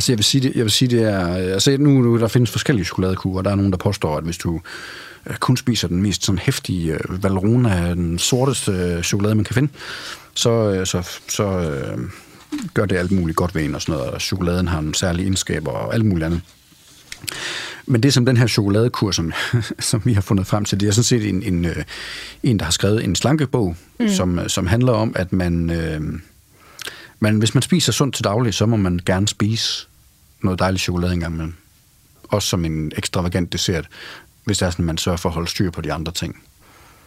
altså 0.00 0.12
jeg 0.12 0.18
vil 0.18 0.24
sige, 0.24 0.40
det, 0.40 0.56
jeg 0.56 0.64
vil 0.64 0.70
sige, 0.70 0.88
det 0.88 1.02
er... 1.02 1.26
Altså 1.34 1.76
nu, 1.78 1.90
nu 1.90 2.18
der 2.18 2.28
findes 2.28 2.50
forskellige 2.50 2.84
chokoladekurer, 2.84 3.42
der 3.42 3.50
er 3.50 3.54
nogen, 3.54 3.70
der 3.70 3.78
påstår, 3.78 4.16
at 4.16 4.24
hvis 4.24 4.38
du 4.38 4.60
øh, 5.26 5.36
kun 5.36 5.56
spiser 5.56 5.88
den 5.88 6.02
mest 6.02 6.24
sådan 6.24 6.38
hæftige 6.38 6.92
øh, 6.92 7.22
Valrhona, 7.22 7.94
den 7.94 8.18
sorteste 8.18 8.72
øh, 8.72 9.02
chokolade, 9.02 9.34
man 9.34 9.44
kan 9.44 9.54
finde, 9.54 9.72
så, 10.34 10.82
så, 10.84 11.20
så 11.28 11.72
gør 12.74 12.86
det 12.86 12.96
alt 12.96 13.10
muligt 13.10 13.36
godt 13.36 13.54
ved 13.54 13.64
en 13.64 13.74
og 13.74 13.82
sådan 13.82 13.92
noget, 13.92 14.10
og 14.10 14.20
chokoladen 14.20 14.68
har 14.68 14.78
en 14.78 14.94
særlig 14.94 15.22
egenskaber 15.22 15.70
og 15.70 15.94
alt 15.94 16.04
muligt 16.04 16.26
andet. 16.26 16.40
Men 17.86 18.02
det 18.02 18.14
som 18.14 18.26
den 18.26 18.36
her 18.36 18.46
chokoladekur, 18.46 19.10
som, 19.10 19.32
som 19.90 20.02
vi 20.04 20.12
har 20.12 20.20
fundet 20.20 20.46
frem 20.46 20.64
til, 20.64 20.80
det 20.80 20.88
er 20.88 20.92
sådan 20.92 21.04
set 21.04 21.28
en, 21.28 21.42
en, 21.42 21.66
en 22.42 22.58
der 22.58 22.64
har 22.64 22.72
skrevet 22.72 23.04
en 23.04 23.16
slankebog, 23.16 23.76
mm. 24.00 24.08
som, 24.08 24.48
som 24.48 24.66
handler 24.66 24.92
om, 24.92 25.12
at 25.16 25.32
man, 25.32 25.70
øh, 25.70 26.00
man, 27.20 27.36
hvis 27.36 27.54
man 27.54 27.62
spiser 27.62 27.92
sundt 27.92 28.14
til 28.14 28.24
daglig, 28.24 28.54
så 28.54 28.66
må 28.66 28.76
man 28.76 29.00
gerne 29.06 29.28
spise 29.28 29.86
noget 30.42 30.58
dejligt 30.58 30.82
chokolade 30.82 31.12
engang 31.12 31.34
imellem. 31.34 31.54
Også 32.22 32.48
som 32.48 32.64
en 32.64 32.92
ekstravagant 32.96 33.52
dessert, 33.52 33.88
hvis 34.44 34.58
det 34.58 34.66
er 34.66 34.70
sådan, 34.70 34.84
man 34.84 34.98
sørger 34.98 35.18
for 35.18 35.28
at 35.28 35.34
holde 35.34 35.48
styr 35.48 35.70
på 35.70 35.80
de 35.80 35.92
andre 35.92 36.12
ting. 36.12 36.42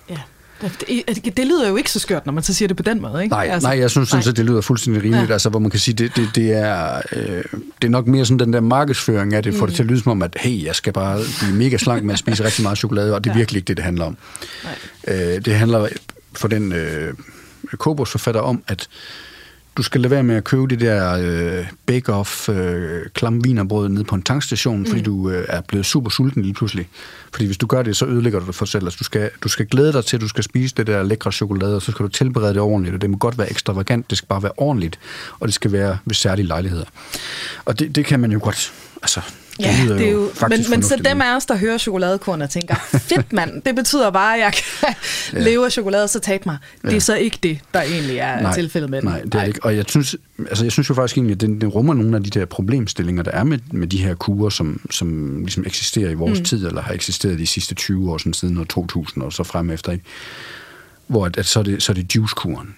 Ja. 0.10 0.18
Det, 0.62 1.26
det, 1.26 1.38
det 1.38 1.48
lyder 1.48 1.70
jo 1.70 1.76
ikke 1.76 1.92
så 1.92 2.00
skørt, 2.00 2.26
når 2.26 2.34
man 2.34 2.44
så 2.44 2.54
siger 2.54 2.68
det 2.68 2.78
på 2.78 2.84
den 2.84 3.02
måde, 3.02 3.24
ikke? 3.24 3.34
Nej, 3.34 3.48
altså, 3.52 3.70
nej 3.70 3.80
jeg 3.80 3.92
synes 3.92 4.10
sådan, 4.10 4.30
at 4.30 4.38
det 4.38 4.46
lyder 4.46 4.62
fuldstændig 4.62 5.04
rimeligt, 5.04 5.30
ja. 5.30 5.34
altså, 5.34 5.50
hvor 5.50 5.60
man 5.60 5.72
kan 5.72 5.80
sige, 5.80 5.96
det, 5.96 6.16
det, 6.16 6.30
det, 6.36 6.52
er, 6.52 7.02
øh, 7.12 7.44
det 7.82 7.88
er 7.88 7.90
nok 7.90 8.08
mere 8.08 8.26
sådan 8.26 8.40
den 8.40 8.54
der 8.54 8.62
markedsføring 8.62 9.34
af 9.34 9.44
det, 9.44 9.54
får 9.54 9.66
mm. 9.66 9.68
det 9.68 9.76
til 9.76 9.84
at 9.84 9.90
lyde 9.90 10.00
som 10.00 10.12
om, 10.12 10.22
at 10.22 10.38
hey, 10.40 10.64
jeg 10.64 10.76
skal 10.76 10.94
bare 10.94 11.20
blive 11.40 11.56
mega 11.56 11.78
slank 11.78 12.04
med 12.04 12.14
at 12.14 12.20
spise 12.20 12.44
rigtig 12.44 12.64
meget 12.64 12.78
chokolade, 12.78 13.16
og 13.16 13.24
det 13.24 13.30
er 13.30 13.34
ja. 13.34 13.38
virkelig 13.38 13.58
ikke 13.58 13.68
det, 13.68 13.78
det 13.78 13.86
handler 13.86 14.06
om. 14.06 14.18
Nej. 14.64 15.26
Øh, 15.36 15.46
det 15.46 15.56
handler 15.56 15.88
for 16.34 16.48
den 16.48 16.72
øh, 16.72 17.14
Kobos 17.78 18.12
forfatter 18.12 18.42
om, 18.42 18.64
at 18.68 18.88
du 19.78 19.84
skal 19.84 20.02
lade 20.02 20.12
være 20.12 20.24
med 20.24 20.36
at 20.36 20.44
købe 20.44 20.68
det 20.68 20.80
der 20.80 21.18
øh, 21.22 21.68
bake-off 21.92 22.52
øh, 22.52 23.06
klam 23.14 23.44
vinerbrød 23.44 23.90
nede 23.90 24.04
på 24.04 24.16
en 24.16 24.22
tankstation, 24.22 24.80
mm. 24.80 24.86
fordi 24.86 25.02
du 25.02 25.30
øh, 25.30 25.46
er 25.50 25.62
blevet 25.62 25.86
super 25.86 26.10
sulten 26.10 26.42
lige 26.42 26.54
pludselig. 26.54 26.90
Fordi 27.34 27.46
hvis 27.46 27.58
du 27.58 27.68
gør 27.68 27.84
det, 27.84 27.98
så 27.98 28.06
ødelægger 28.06 28.40
du 28.40 28.46
det 28.46 28.56
for 28.56 28.66
selv. 28.66 28.84
Altså, 28.84 28.98
du, 28.98 29.04
skal, 29.04 29.30
du 29.44 29.50
skal 29.50 29.66
glæde 29.66 29.94
dig 29.94 30.06
til, 30.06 30.18
at 30.18 30.22
du 30.22 30.28
skal 30.28 30.44
spise 30.44 30.76
det 30.76 30.88
der 30.88 31.04
lækre 31.04 31.32
chokolade, 31.32 31.76
og 31.76 31.82
så 31.82 31.92
skal 31.92 32.04
du 32.04 32.10
tilberede 32.10 32.54
det 32.54 32.62
ordentligt. 32.62 32.96
Og 32.96 33.02
det 33.02 33.10
må 33.10 33.18
godt 33.18 33.38
være 33.38 33.52
ekstravagant, 33.52 34.10
det 34.10 34.18
skal 34.18 34.28
bare 34.28 34.44
være 34.44 34.52
ordentligt, 34.58 35.00
og 35.40 35.48
det 35.48 35.56
skal 35.56 35.72
være 35.72 35.98
ved 36.06 36.16
særlige 36.16 36.48
lejligheder. 36.48 36.86
Og 37.66 37.80
det, 37.80 37.96
det 37.96 38.06
kan 38.06 38.20
man 38.20 38.32
jo 38.32 38.40
godt... 38.42 38.74
Altså, 39.02 39.22
Ja, 39.60 39.78
det, 39.82 39.90
det 39.90 40.08
er 40.08 40.12
jo, 40.12 40.30
men, 40.50 40.66
men 40.70 40.84
så 40.84 41.02
dem 41.06 41.22
af 41.22 41.36
os, 41.36 41.46
der 41.46 41.58
hører 41.58 41.78
chokoladekorn 41.78 42.42
og 42.42 42.50
tænker, 42.50 42.76
fedt 42.92 43.34
mand, 43.34 43.62
det 43.66 43.76
betyder 43.76 44.12
bare, 44.12 44.36
at 44.36 44.42
jeg 44.42 44.54
kan 44.54 44.96
ja. 45.34 45.40
leve 45.40 45.66
af 45.66 45.72
chokolade, 45.72 46.08
så 46.08 46.20
tab 46.20 46.46
mig. 46.46 46.58
Det 46.82 46.90
er 46.90 46.94
ja. 46.94 47.00
så 47.00 47.16
ikke 47.16 47.40
det, 47.44 47.60
der 47.74 47.82
egentlig 47.82 48.18
er 48.18 48.42
nej, 48.42 48.54
tilfældet 48.54 48.90
med 48.90 49.02
den. 49.02 49.10
Nej, 49.10 49.22
det 49.22 49.36
er 49.36 49.44
ikke. 49.44 49.64
Og 49.64 49.76
jeg 49.76 49.86
synes, 49.88 50.16
altså 50.50 50.66
jeg 50.66 50.72
synes 50.72 50.90
jo 50.90 50.94
faktisk 50.94 51.18
egentlig, 51.18 51.34
at 51.34 51.42
den, 51.42 51.62
den 51.62 51.70
rummer 51.70 51.94
nogle 51.94 52.16
af 52.16 52.24
de 52.24 52.30
der 52.30 52.46
problemstillinger, 52.46 53.24
der 53.24 53.32
er 53.32 53.44
med, 53.44 53.60
med 53.72 53.88
de 53.88 53.98
her 53.98 54.16
kurer, 54.16 54.50
som, 54.50 54.82
som 54.92 55.38
ligesom 55.40 55.64
eksisterer 55.66 56.10
i 56.10 56.14
vores 56.14 56.40
mm. 56.40 56.46
tid, 56.46 56.68
eller 56.68 56.82
har 56.82 56.94
eksisteret 56.94 57.40
de 57.40 57.48
sidste 57.48 57.76
20 57.76 58.12
år, 58.12 58.18
sådan 58.18 58.34
siden 58.34 58.58
år 58.58 58.64
2000 58.64 59.24
og 59.24 59.34
så 59.34 59.44
frem 59.44 59.70
efter. 59.70 59.92
Ikke? 59.92 60.06
Hvor 61.08 61.26
at, 61.26 61.38
at 61.38 61.46
så, 61.46 61.60
er 61.60 61.64
det, 61.64 61.84
så 61.84 61.92
er 61.92 61.94
det 61.94 62.16
juicekuren. 62.16 62.76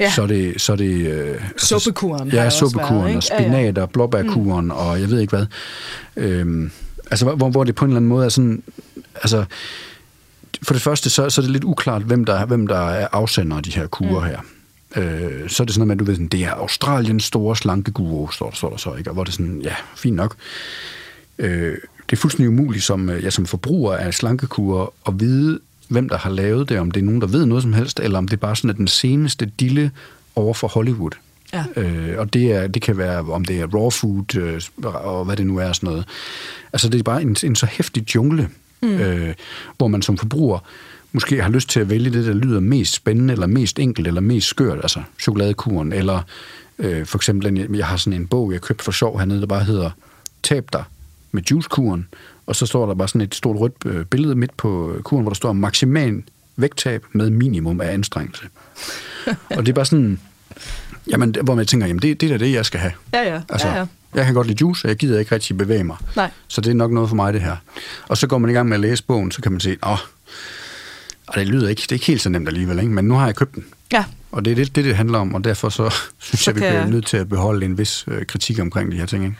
Ja. 0.00 0.10
Så 0.10 0.22
er 0.22 0.26
det... 0.26 0.60
Så 0.60 0.72
er 0.72 0.76
det 0.76 1.06
øh, 1.06 1.42
altså, 1.50 1.78
suppekuren. 1.78 2.28
Ja, 2.28 2.50
suppekuren 2.50 3.04
været, 3.04 3.16
og 3.16 3.22
spinat 3.22 3.78
og 3.78 3.90
blåbærkuren 3.90 4.64
mm. 4.64 4.70
og 4.70 5.00
jeg 5.00 5.10
ved 5.10 5.20
ikke 5.20 5.36
hvad. 5.36 5.46
Øhm, 6.16 6.70
altså, 7.10 7.24
hvor, 7.24 7.48
hvor 7.48 7.64
det 7.64 7.74
på 7.74 7.84
en 7.84 7.90
eller 7.90 7.96
anden 7.96 8.08
måde 8.08 8.24
er 8.24 8.28
sådan... 8.28 8.62
Altså, 9.14 9.44
for 10.62 10.74
det 10.74 10.82
første, 10.82 11.10
så, 11.10 11.30
så 11.30 11.40
er 11.40 11.42
det 11.42 11.52
lidt 11.52 11.64
uklart, 11.64 12.02
hvem 12.02 12.24
der, 12.24 12.46
hvem 12.46 12.66
der 12.66 12.90
er 12.90 13.08
afsender 13.12 13.56
af 13.56 13.62
de 13.62 13.70
her 13.70 13.86
kurer 13.86 14.20
mm. 14.20 14.26
her. 14.26 14.38
Øh, 14.96 15.48
så 15.48 15.62
er 15.62 15.64
det 15.64 15.74
sådan 15.74 15.78
noget 15.78 15.86
med, 15.86 15.94
at 15.94 15.98
du 15.98 16.04
ved, 16.04 16.14
sådan, 16.14 16.28
det 16.28 16.44
er 16.44 16.50
Australiens 16.50 17.24
store 17.24 17.56
slanke 17.56 17.90
guru, 17.90 18.30
står, 18.30 18.50
står 18.54 18.70
der 18.70 18.76
så, 18.76 18.94
ikke? 18.94 19.10
Og 19.10 19.14
hvor 19.14 19.24
det 19.24 19.34
sådan, 19.34 19.60
ja, 19.64 19.74
fint 19.96 20.16
nok. 20.16 20.34
Øh, 21.38 21.76
det 22.10 22.16
er 22.16 22.20
fuldstændig 22.20 22.48
umuligt 22.48 22.84
som, 22.84 23.10
øh, 23.10 23.24
ja, 23.24 23.30
som 23.30 23.46
forbruger 23.46 23.96
af 23.96 24.14
slankekurer 24.14 24.92
at 25.08 25.20
vide, 25.20 25.60
hvem 25.88 26.08
der 26.08 26.18
har 26.18 26.30
lavet 26.30 26.68
det, 26.68 26.78
om 26.78 26.90
det 26.90 27.00
er 27.00 27.04
nogen, 27.04 27.20
der 27.20 27.26
ved 27.26 27.46
noget 27.46 27.62
som 27.62 27.72
helst, 27.72 28.00
eller 28.00 28.18
om 28.18 28.28
det 28.28 28.36
er 28.36 28.40
bare 28.40 28.56
sådan, 28.56 28.70
at 28.70 28.76
den 28.76 28.88
seneste 28.88 29.46
dille 29.60 29.90
over 30.34 30.54
for 30.54 30.68
Hollywood. 30.68 31.10
Ja. 31.52 31.64
Øh, 31.76 32.18
og 32.18 32.32
det, 32.34 32.52
er, 32.52 32.66
det 32.66 32.82
kan 32.82 32.98
være, 32.98 33.18
om 33.18 33.44
det 33.44 33.60
er 33.60 33.66
raw 33.66 33.90
food, 33.90 34.36
øh, 34.36 34.62
og 34.84 35.24
hvad 35.24 35.36
det 35.36 35.46
nu 35.46 35.58
er, 35.58 35.72
sådan 35.72 35.86
noget. 35.86 36.04
Altså, 36.72 36.88
det 36.88 36.98
er 36.98 37.02
bare 37.02 37.22
en, 37.22 37.36
en 37.44 37.56
så 37.56 37.66
hæftig 37.66 38.14
jungle, 38.14 38.48
mm. 38.82 38.88
øh, 38.88 39.34
hvor 39.76 39.88
man 39.88 40.02
som 40.02 40.16
forbruger 40.16 40.58
måske 41.12 41.42
har 41.42 41.50
lyst 41.50 41.68
til 41.68 41.80
at 41.80 41.90
vælge 41.90 42.10
det, 42.10 42.26
der 42.26 42.34
lyder 42.34 42.60
mest 42.60 42.94
spændende, 42.94 43.32
eller 43.32 43.46
mest 43.46 43.78
enkelt, 43.78 44.06
eller 44.06 44.20
mest 44.20 44.46
skørt, 44.46 44.78
altså 44.78 45.02
chokoladekuren, 45.20 45.92
eller 45.92 46.20
øh, 46.78 47.06
for 47.06 47.18
eksempel, 47.18 47.76
jeg 47.76 47.86
har 47.86 47.96
sådan 47.96 48.20
en 48.20 48.26
bog, 48.26 48.52
jeg 48.52 48.60
købte 48.60 48.84
for 48.84 48.92
sjov 48.92 49.18
hernede, 49.18 49.40
der 49.40 49.46
bare 49.46 49.64
hedder 49.64 49.90
Tab 50.42 50.68
dig 50.72 50.84
med 51.32 51.42
juicekuren, 51.50 52.08
og 52.46 52.56
så 52.56 52.66
står 52.66 52.86
der 52.86 52.94
bare 52.94 53.08
sådan 53.08 53.20
et 53.20 53.34
stort 53.34 53.56
rødt 53.56 53.74
øh, 53.86 54.04
billede 54.04 54.34
midt 54.34 54.56
på 54.56 54.92
øh, 54.92 55.02
kuren, 55.02 55.22
hvor 55.22 55.30
der 55.30 55.36
står 55.36 55.52
maksimal 55.52 56.22
vægttab 56.56 57.04
med 57.12 57.30
minimum 57.30 57.80
af 57.80 57.92
anstrengelse. 57.92 58.44
og 59.56 59.66
det 59.66 59.68
er 59.68 59.72
bare 59.72 59.84
sådan, 59.84 60.20
jamen, 61.10 61.36
hvor 61.42 61.54
man 61.54 61.66
tænker, 61.66 61.86
jamen 61.86 62.02
det, 62.02 62.20
det 62.20 62.30
er 62.30 62.38
det, 62.38 62.52
jeg 62.52 62.66
skal 62.66 62.80
have. 62.80 62.92
Ja, 63.12 63.34
ja. 63.34 63.40
Altså, 63.48 63.68
ja, 63.68 63.78
ja. 63.78 63.86
Jeg 64.14 64.24
kan 64.24 64.34
godt 64.34 64.46
lide 64.46 64.58
juice, 64.60 64.84
og 64.84 64.88
jeg 64.88 64.96
gider 64.96 65.18
ikke 65.18 65.34
rigtig 65.34 65.58
bevæge 65.58 65.84
mig. 65.84 65.96
Nej. 66.16 66.30
Så 66.48 66.60
det 66.60 66.70
er 66.70 66.74
nok 66.74 66.90
noget 66.90 67.08
for 67.08 67.16
mig, 67.16 67.32
det 67.32 67.42
her. 67.42 67.56
Og 68.08 68.16
så 68.18 68.26
går 68.26 68.38
man 68.38 68.50
i 68.50 68.52
gang 68.52 68.68
med 68.68 68.76
at 68.76 68.80
læse 68.80 69.04
bogen, 69.04 69.30
så 69.30 69.42
kan 69.42 69.52
man 69.52 69.60
se, 69.60 69.76
åh, 69.86 69.98
og 71.26 71.34
det 71.34 71.46
lyder 71.46 71.68
ikke, 71.68 71.82
det 71.82 71.92
er 71.92 71.94
ikke 71.94 72.06
helt 72.06 72.22
så 72.22 72.28
nemt 72.28 72.48
alligevel, 72.48 72.78
ikke? 72.78 72.90
men 72.90 73.04
nu 73.04 73.14
har 73.14 73.26
jeg 73.26 73.34
købt 73.34 73.54
den. 73.54 73.64
Ja. 73.92 74.04
Og 74.32 74.44
det 74.44 74.50
er 74.50 74.54
det, 74.54 74.76
det, 74.76 74.84
det 74.84 74.96
handler 74.96 75.18
om, 75.18 75.34
og 75.34 75.44
derfor 75.44 75.68
så 75.68 75.94
synes 76.18 76.40
så 76.40 76.50
jeg, 76.50 76.54
vi 76.54 76.60
bliver 76.60 76.86
nødt 76.86 77.06
til 77.06 77.16
at 77.16 77.28
beholde 77.28 77.66
en 77.66 77.78
vis 77.78 78.04
øh, 78.08 78.26
kritik 78.26 78.60
omkring 78.60 78.92
de 78.92 78.96
her 78.96 79.06
ting. 79.06 79.24
Ikke? 79.24 79.36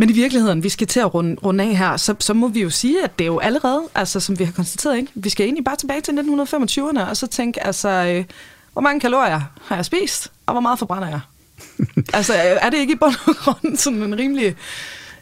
Men 0.00 0.10
i 0.10 0.12
virkeligheden, 0.12 0.62
vi 0.62 0.68
skal 0.68 0.86
til 0.86 1.00
at 1.00 1.14
runde, 1.14 1.36
runde 1.44 1.64
af 1.64 1.76
her, 1.76 1.96
så, 1.96 2.14
så 2.20 2.34
må 2.34 2.48
vi 2.48 2.62
jo 2.62 2.70
sige, 2.70 3.04
at 3.04 3.18
det 3.18 3.24
er 3.24 3.26
jo 3.26 3.38
allerede, 3.38 3.82
altså 3.94 4.20
som 4.20 4.38
vi 4.38 4.44
har 4.44 4.52
konstateret, 4.52 4.96
ikke? 4.96 5.12
vi 5.14 5.28
skal 5.28 5.44
egentlig 5.44 5.64
bare 5.64 5.76
tilbage 5.76 6.00
til 6.00 6.12
1925'erne, 6.12 7.10
og 7.10 7.16
så 7.16 7.26
tænke, 7.26 7.66
altså, 7.66 7.88
øh, 7.88 8.24
hvor 8.72 8.82
mange 8.82 9.00
kalorier 9.00 9.40
har 9.62 9.76
jeg 9.76 9.84
spist, 9.84 10.32
og 10.46 10.54
hvor 10.54 10.60
meget 10.60 10.78
forbrænder 10.78 11.08
jeg? 11.08 11.20
altså, 12.18 12.32
er 12.34 12.70
det 12.70 12.78
ikke 12.78 12.92
i 12.92 12.96
bund 12.96 13.14
og 13.26 13.36
grund 13.36 13.76
sådan 13.76 14.02
en 14.02 14.18
rimelig... 14.18 14.56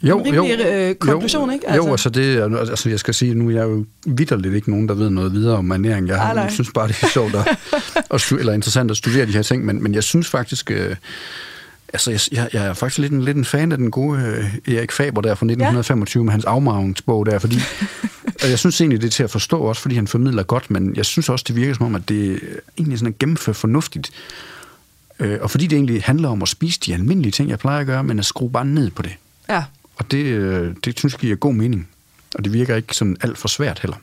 Jo, 0.03 0.19
en 0.19 0.27
rimelig, 0.27 0.65
jo, 0.65 0.73
øh, 0.73 0.95
konklusion, 0.95 1.49
jo, 1.49 1.55
ikke? 1.55 1.69
Altså. 1.69 1.87
Jo, 1.87 1.91
altså 1.91 2.11
det, 2.11 2.59
altså 2.59 2.89
jeg 2.89 2.99
skal 2.99 3.15
sige, 3.15 3.35
nu 3.35 3.49
er 3.49 3.55
jeg 3.55 3.63
jo 3.63 3.85
vidderligt 4.07 4.55
ikke 4.55 4.71
nogen, 4.71 4.89
der 4.89 4.95
ved 4.95 5.11
noget 5.11 5.33
videre 5.33 5.57
om 5.57 5.71
ernæring. 5.71 6.09
Jeg, 6.09 6.33
jeg 6.35 6.51
synes 6.51 6.71
bare, 6.75 6.89
det 6.89 7.03
er 7.03 7.07
sjovt 7.07 7.35
at, 7.35 7.59
at, 8.15 8.33
eller 8.39 8.53
interessant 8.53 8.91
at 8.91 8.97
studere 8.97 9.27
de 9.27 9.33
her 9.33 9.43
ting, 9.43 9.65
men, 9.65 9.83
men 9.83 9.95
jeg 9.95 10.05
synes 10.05 10.29
faktisk, 10.29 10.71
øh, 10.71 10.97
Altså, 11.93 12.11
jeg, 12.11 12.21
jeg, 12.33 12.49
jeg 12.53 12.67
er 12.67 12.75
faktisk 12.75 12.99
lidt 12.99 13.13
en, 13.13 13.23
lidt 13.23 13.37
en 13.37 13.45
fan 13.45 13.73
af 13.73 13.79
den 13.79 13.91
gode 13.91 14.21
øh, 14.67 14.75
Erik 14.75 14.93
Faber 14.93 15.21
der 15.21 15.35
fra 15.35 15.47
1925 15.47 16.21
ja. 16.21 16.25
med 16.25 16.33
hans 16.33 16.45
afmagringsbog 16.45 17.27
der, 17.27 17.39
fordi 17.39 17.57
og 18.43 18.51
jeg 18.51 18.59
synes 18.59 18.81
egentlig, 18.81 19.01
det 19.01 19.07
er 19.07 19.11
til 19.11 19.23
at 19.23 19.31
forstå 19.31 19.59
også, 19.61 19.83
fordi 19.83 19.95
han 19.95 20.07
formidler 20.07 20.43
godt, 20.43 20.71
men 20.71 20.97
jeg 20.97 21.05
synes 21.05 21.29
også, 21.29 21.45
det 21.49 21.57
virker 21.57 21.75
som 21.75 21.87
om, 21.87 21.95
at 21.95 22.09
det 22.09 22.41
egentlig 22.79 22.99
sådan 22.99 23.13
er 23.13 23.17
gennemført 23.19 23.57
fornuftigt. 23.57 24.11
Øh, 25.21 25.39
og 25.41 25.51
fordi 25.51 25.67
det 25.67 25.77
egentlig 25.77 26.03
handler 26.03 26.29
om 26.29 26.43
at 26.43 26.49
spise 26.49 26.81
de 26.87 26.95
almindelige 26.95 27.33
ting, 27.33 27.51
jeg 27.51 27.59
plejer 27.59 27.81
at 27.81 27.87
gøre, 27.87 28.05
men 28.05 28.19
at 28.19 28.25
skrue 28.25 28.51
bare 28.51 28.65
ned 28.65 28.91
på 28.91 29.03
det. 29.03 29.13
Ja. 29.49 29.65
Og 29.97 30.11
det, 30.11 30.25
øh, 30.25 30.75
det 30.85 30.99
synes 30.99 31.13
jeg 31.13 31.21
giver 31.21 31.37
god 31.37 31.55
mening. 31.55 31.89
Og 32.35 32.45
det 32.45 32.53
virker 32.53 32.77
ikke 32.77 32.95
sådan 32.95 33.17
alt 33.21 33.39
for 33.39 33.49
svært 33.49 33.79
heller. 33.79 33.97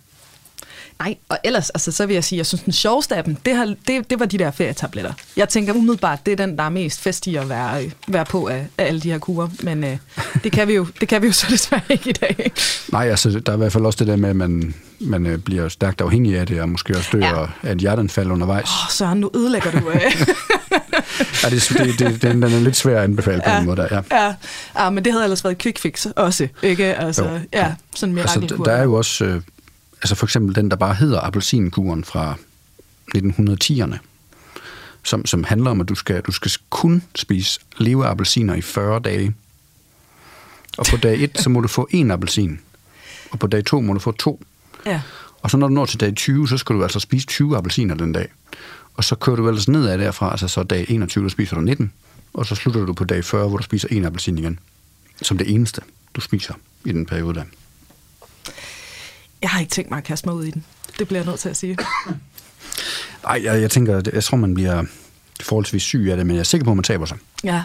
Nej, 1.00 1.16
og 1.30 1.38
ellers, 1.44 1.70
altså, 1.70 1.92
så 1.92 2.06
vil 2.06 2.14
jeg 2.14 2.24
sige, 2.24 2.38
jeg 2.38 2.46
synes, 2.46 2.64
den 2.64 2.74
sjoveste 2.74 3.16
af 3.16 3.24
dem, 3.24 3.36
det, 3.36 3.56
har, 3.56 3.76
det, 3.88 4.10
det 4.10 4.20
var 4.20 4.26
de 4.26 4.38
der 4.38 4.52
ferietabletter. 4.52 5.14
Jeg 5.38 5.50
tænker 5.50 5.74
umiddelbart, 5.74 6.26
det 6.26 6.32
er 6.32 6.36
den, 6.36 6.58
der 6.58 6.64
er 6.64 6.70
mest 6.70 7.02
festig 7.02 7.40
at 7.40 7.50
være, 7.50 7.92
være 8.08 8.26
på 8.26 8.48
af, 8.48 8.68
af 8.78 8.86
alle 8.86 9.00
de 9.00 9.12
her 9.12 9.18
kurer. 9.18 9.48
Men 9.64 9.84
øh, 9.84 9.98
det, 10.44 10.52
kan 10.52 10.68
vi 10.68 10.74
jo, 10.74 10.88
det 11.00 11.08
kan 11.08 11.22
vi 11.22 11.28
jo 11.28 11.34
så 11.34 11.48
desværre 11.50 11.82
ikke 11.90 12.10
i 12.10 12.14
dag. 12.14 12.52
Nej, 12.92 13.10
altså, 13.10 13.40
der 13.40 13.52
er 13.52 13.56
i 13.56 13.58
hvert 13.58 13.72
fald 13.72 13.86
også 13.86 13.98
det 14.00 14.08
der 14.08 14.16
med, 14.16 14.30
at 14.30 14.36
man, 14.36 14.74
man 15.00 15.26
øh, 15.26 15.38
bliver 15.38 15.70
stærkt 15.70 16.02
afhængig 16.02 16.40
af 16.40 16.48
det, 16.48 16.62
og 16.62 16.70
måske 16.70 16.98
også 16.98 17.10
dør 17.14 17.20
ja. 17.64 17.70
af 17.70 17.72
et 17.72 17.78
hjerteanfald 17.78 18.32
undervejs. 18.32 18.70
Åh, 18.70 18.86
oh, 18.86 18.92
Søren, 18.92 19.20
nu 19.20 19.32
ødelægger 19.36 19.72
du 19.72 19.90
af. 19.90 20.00
ja, 21.44 21.50
det, 21.50 21.70
det, 21.70 22.00
det, 22.00 22.22
den, 22.22 22.42
den 22.42 22.44
er 22.44 22.60
lidt 22.60 22.76
svær 22.76 22.98
at 22.98 23.04
anbefale 23.04 23.42
på 23.46 23.50
ja, 23.50 23.60
en 23.60 23.66
måde 23.66 23.78
der, 23.78 23.88
ja. 23.92 24.26
ja. 24.26 24.34
Ja, 24.78 24.90
men 24.90 25.06
det 25.06 25.14
havde 25.14 25.24
ellers 25.24 25.44
været 25.44 25.58
quick 25.58 25.80
fix 25.80 26.06
også, 26.16 26.48
ikke? 26.64 26.86
Altså, 26.86 27.24
jo. 27.24 27.40
ja, 27.54 27.74
sådan 27.96 28.18
altså, 28.18 28.62
der 28.66 28.72
er 28.72 28.84
jo 28.84 28.94
også... 28.94 29.26
Øh, 29.26 29.42
altså 30.06 30.16
for 30.16 30.26
eksempel 30.26 30.56
den, 30.56 30.72
der 30.72 30.76
bare 30.76 30.96
hedder 30.96 31.22
appelsinkuren 31.22 32.04
fra 32.04 32.36
1910'erne, 33.18 33.98
som, 35.04 35.26
som 35.26 35.44
handler 35.44 35.72
om, 35.72 35.82
at 35.82 35.90
du 35.90 35.96
skal, 35.96 36.22
du 36.22 36.32
skal 36.32 36.52
kun 36.70 37.04
spise 37.16 37.60
leve 37.78 38.06
appelsiner 38.06 38.56
i 38.56 38.62
40 38.62 39.00
dage. 39.00 39.34
Og 40.78 40.86
på 40.90 40.98
dag 40.98 41.22
1, 41.22 41.40
så 41.40 41.50
må 41.50 41.62
du 41.62 41.68
få 41.68 41.88
en 41.92 42.12
appelsin. 42.12 42.60
og 43.32 43.40
på 43.40 43.48
dag 43.48 43.66
2 43.66 43.82
må 43.82 43.94
du 43.94 44.00
få 44.00 44.12
to. 44.12 44.44
Ja. 44.86 45.02
Og 45.42 45.52
så 45.52 45.58
når 45.58 45.68
du 45.68 45.74
når 45.74 45.86
til 45.86 46.00
dag 46.00 46.16
20, 46.16 46.48
så 46.48 46.58
skal 46.58 46.76
du 46.76 46.84
altså 46.84 47.00
spise 47.00 47.28
20 47.28 47.58
appelsiner 47.58 47.96
den 47.96 48.12
dag. 48.12 48.28
Og 48.94 49.04
så 49.04 49.16
kører 49.16 49.36
du 49.36 49.48
ellers 49.48 49.68
nedad 49.68 49.98
derfra, 49.98 50.32
altså 50.32 50.48
så 50.48 50.64
dag 50.64 50.86
21, 50.90 51.24
der 51.24 51.30
spiser 51.30 51.56
du 51.56 51.62
19, 51.62 51.94
og 52.34 52.46
så 52.46 52.56
slutter 52.56 52.86
du 52.86 52.94
på 52.94 53.04
dag 53.04 53.26
40, 53.26 53.48
hvor 53.48 53.58
du 53.58 53.64
spiser 53.64 53.88
en 53.92 54.06
appelsin 54.06 54.38
igen. 54.38 54.60
Som 55.22 55.38
det 55.38 55.54
eneste, 55.54 55.82
du 56.16 56.22
spiser 56.22 56.54
i 56.86 56.92
den 56.92 57.06
periode 57.06 57.36
der. 57.36 57.44
Jeg 59.46 59.52
har 59.52 59.60
ikke 59.60 59.70
tænkt 59.70 59.92
mig 59.92 59.98
at 59.98 60.04
kaste 60.04 60.28
mig 60.28 60.36
ud 60.36 60.44
i 60.46 60.52
den. 60.52 60.66
Det 61.00 61.08
bliver 61.08 61.20
jeg 61.20 61.26
nødt 61.26 61.40
til 61.40 61.50
at 61.50 61.58
sige. 61.58 61.78
Nej, 63.26 63.42
jeg, 63.44 63.62
jeg 63.62 63.72
tænker, 63.72 64.02
jeg 64.14 64.24
tror, 64.24 64.38
man 64.38 64.54
bliver 64.54 64.84
forholdsvis 65.42 65.84
syg 65.84 66.08
af 66.12 66.18
det, 66.18 66.26
men 66.26 66.36
jeg 66.36 66.40
er 66.40 66.44
sikker 66.44 66.66
på, 66.66 66.72
at 66.72 66.78
man 66.78 66.84
taber 66.84 67.06
sig. 67.06 67.18
Ja, 67.44 67.64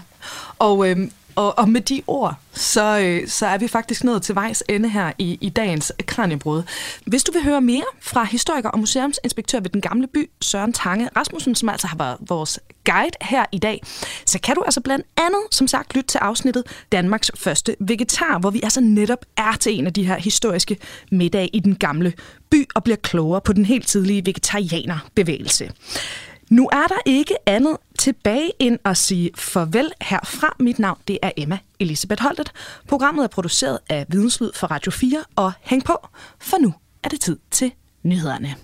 og, 0.58 0.90
øhm, 0.90 1.12
og, 1.40 1.58
og 1.58 1.68
med 1.68 1.80
de 1.80 2.02
ord, 2.06 2.34
så, 2.52 2.98
øh, 2.98 3.28
så 3.28 3.46
er 3.46 3.58
vi 3.58 3.68
faktisk 3.68 4.04
nået 4.04 4.22
til 4.22 4.34
vejs 4.34 4.62
ende 4.68 4.88
her 4.88 5.12
i, 5.18 5.38
i 5.40 5.48
dagens 5.48 5.92
Kranjebrud. 6.06 6.62
Hvis 7.06 7.24
du 7.24 7.32
vil 7.32 7.44
høre 7.44 7.60
mere 7.60 7.84
fra 8.00 8.24
historiker 8.24 8.68
og 8.68 8.78
museumsinspektør 8.78 9.60
ved 9.60 9.70
Den 9.70 9.80
Gamle 9.80 10.06
By, 10.06 10.30
Søren 10.40 10.72
Tange 10.72 11.08
Rasmussen, 11.16 11.54
som 11.54 11.68
altså 11.68 11.86
har 11.86 11.96
været 11.96 12.16
vores 12.20 12.60
guide 12.84 13.16
her 13.20 13.44
i 13.52 13.58
dag, 13.58 13.82
så 14.26 14.38
kan 14.40 14.54
du 14.54 14.62
altså 14.62 14.80
blandt 14.80 15.06
andet, 15.16 15.40
som 15.50 15.68
sagt, 15.68 15.94
lytte 15.94 16.08
til 16.08 16.18
afsnittet 16.18 16.64
Danmarks 16.92 17.30
første 17.36 17.76
vegetar, 17.80 18.38
hvor 18.38 18.50
vi 18.50 18.60
altså 18.62 18.80
netop 18.80 19.24
er 19.36 19.52
til 19.60 19.78
en 19.78 19.86
af 19.86 19.92
de 19.92 20.06
her 20.06 20.16
historiske 20.18 20.76
middage 21.10 21.48
i 21.48 21.60
Den 21.60 21.76
Gamle 21.76 22.12
By 22.50 22.66
og 22.74 22.84
bliver 22.84 22.96
klogere 22.96 23.40
på 23.40 23.52
den 23.52 23.64
helt 23.64 23.86
tidlige 23.86 24.26
vegetarianerbevægelse. 24.26 25.70
Nu 26.50 26.68
er 26.72 26.86
der 26.88 26.98
ikke 27.06 27.34
andet 27.46 27.76
tilbage 27.98 28.52
end 28.58 28.78
at 28.84 28.96
sige 28.96 29.30
farvel 29.34 29.92
herfra. 30.02 30.56
Mit 30.58 30.78
navn 30.78 30.98
det 31.08 31.18
er 31.22 31.30
Emma 31.36 31.58
Elisabeth 31.80 32.22
Holtet. 32.22 32.52
Programmet 32.88 33.24
er 33.24 33.28
produceret 33.28 33.78
af 33.88 34.06
Videnslyd 34.08 34.50
for 34.54 34.66
Radio 34.66 34.92
4 34.92 35.24
og 35.36 35.52
hæng 35.60 35.84
på, 35.84 36.08
for 36.38 36.58
nu 36.58 36.74
er 37.04 37.08
det 37.08 37.20
tid 37.20 37.38
til 37.50 37.72
nyhederne. 38.02 38.54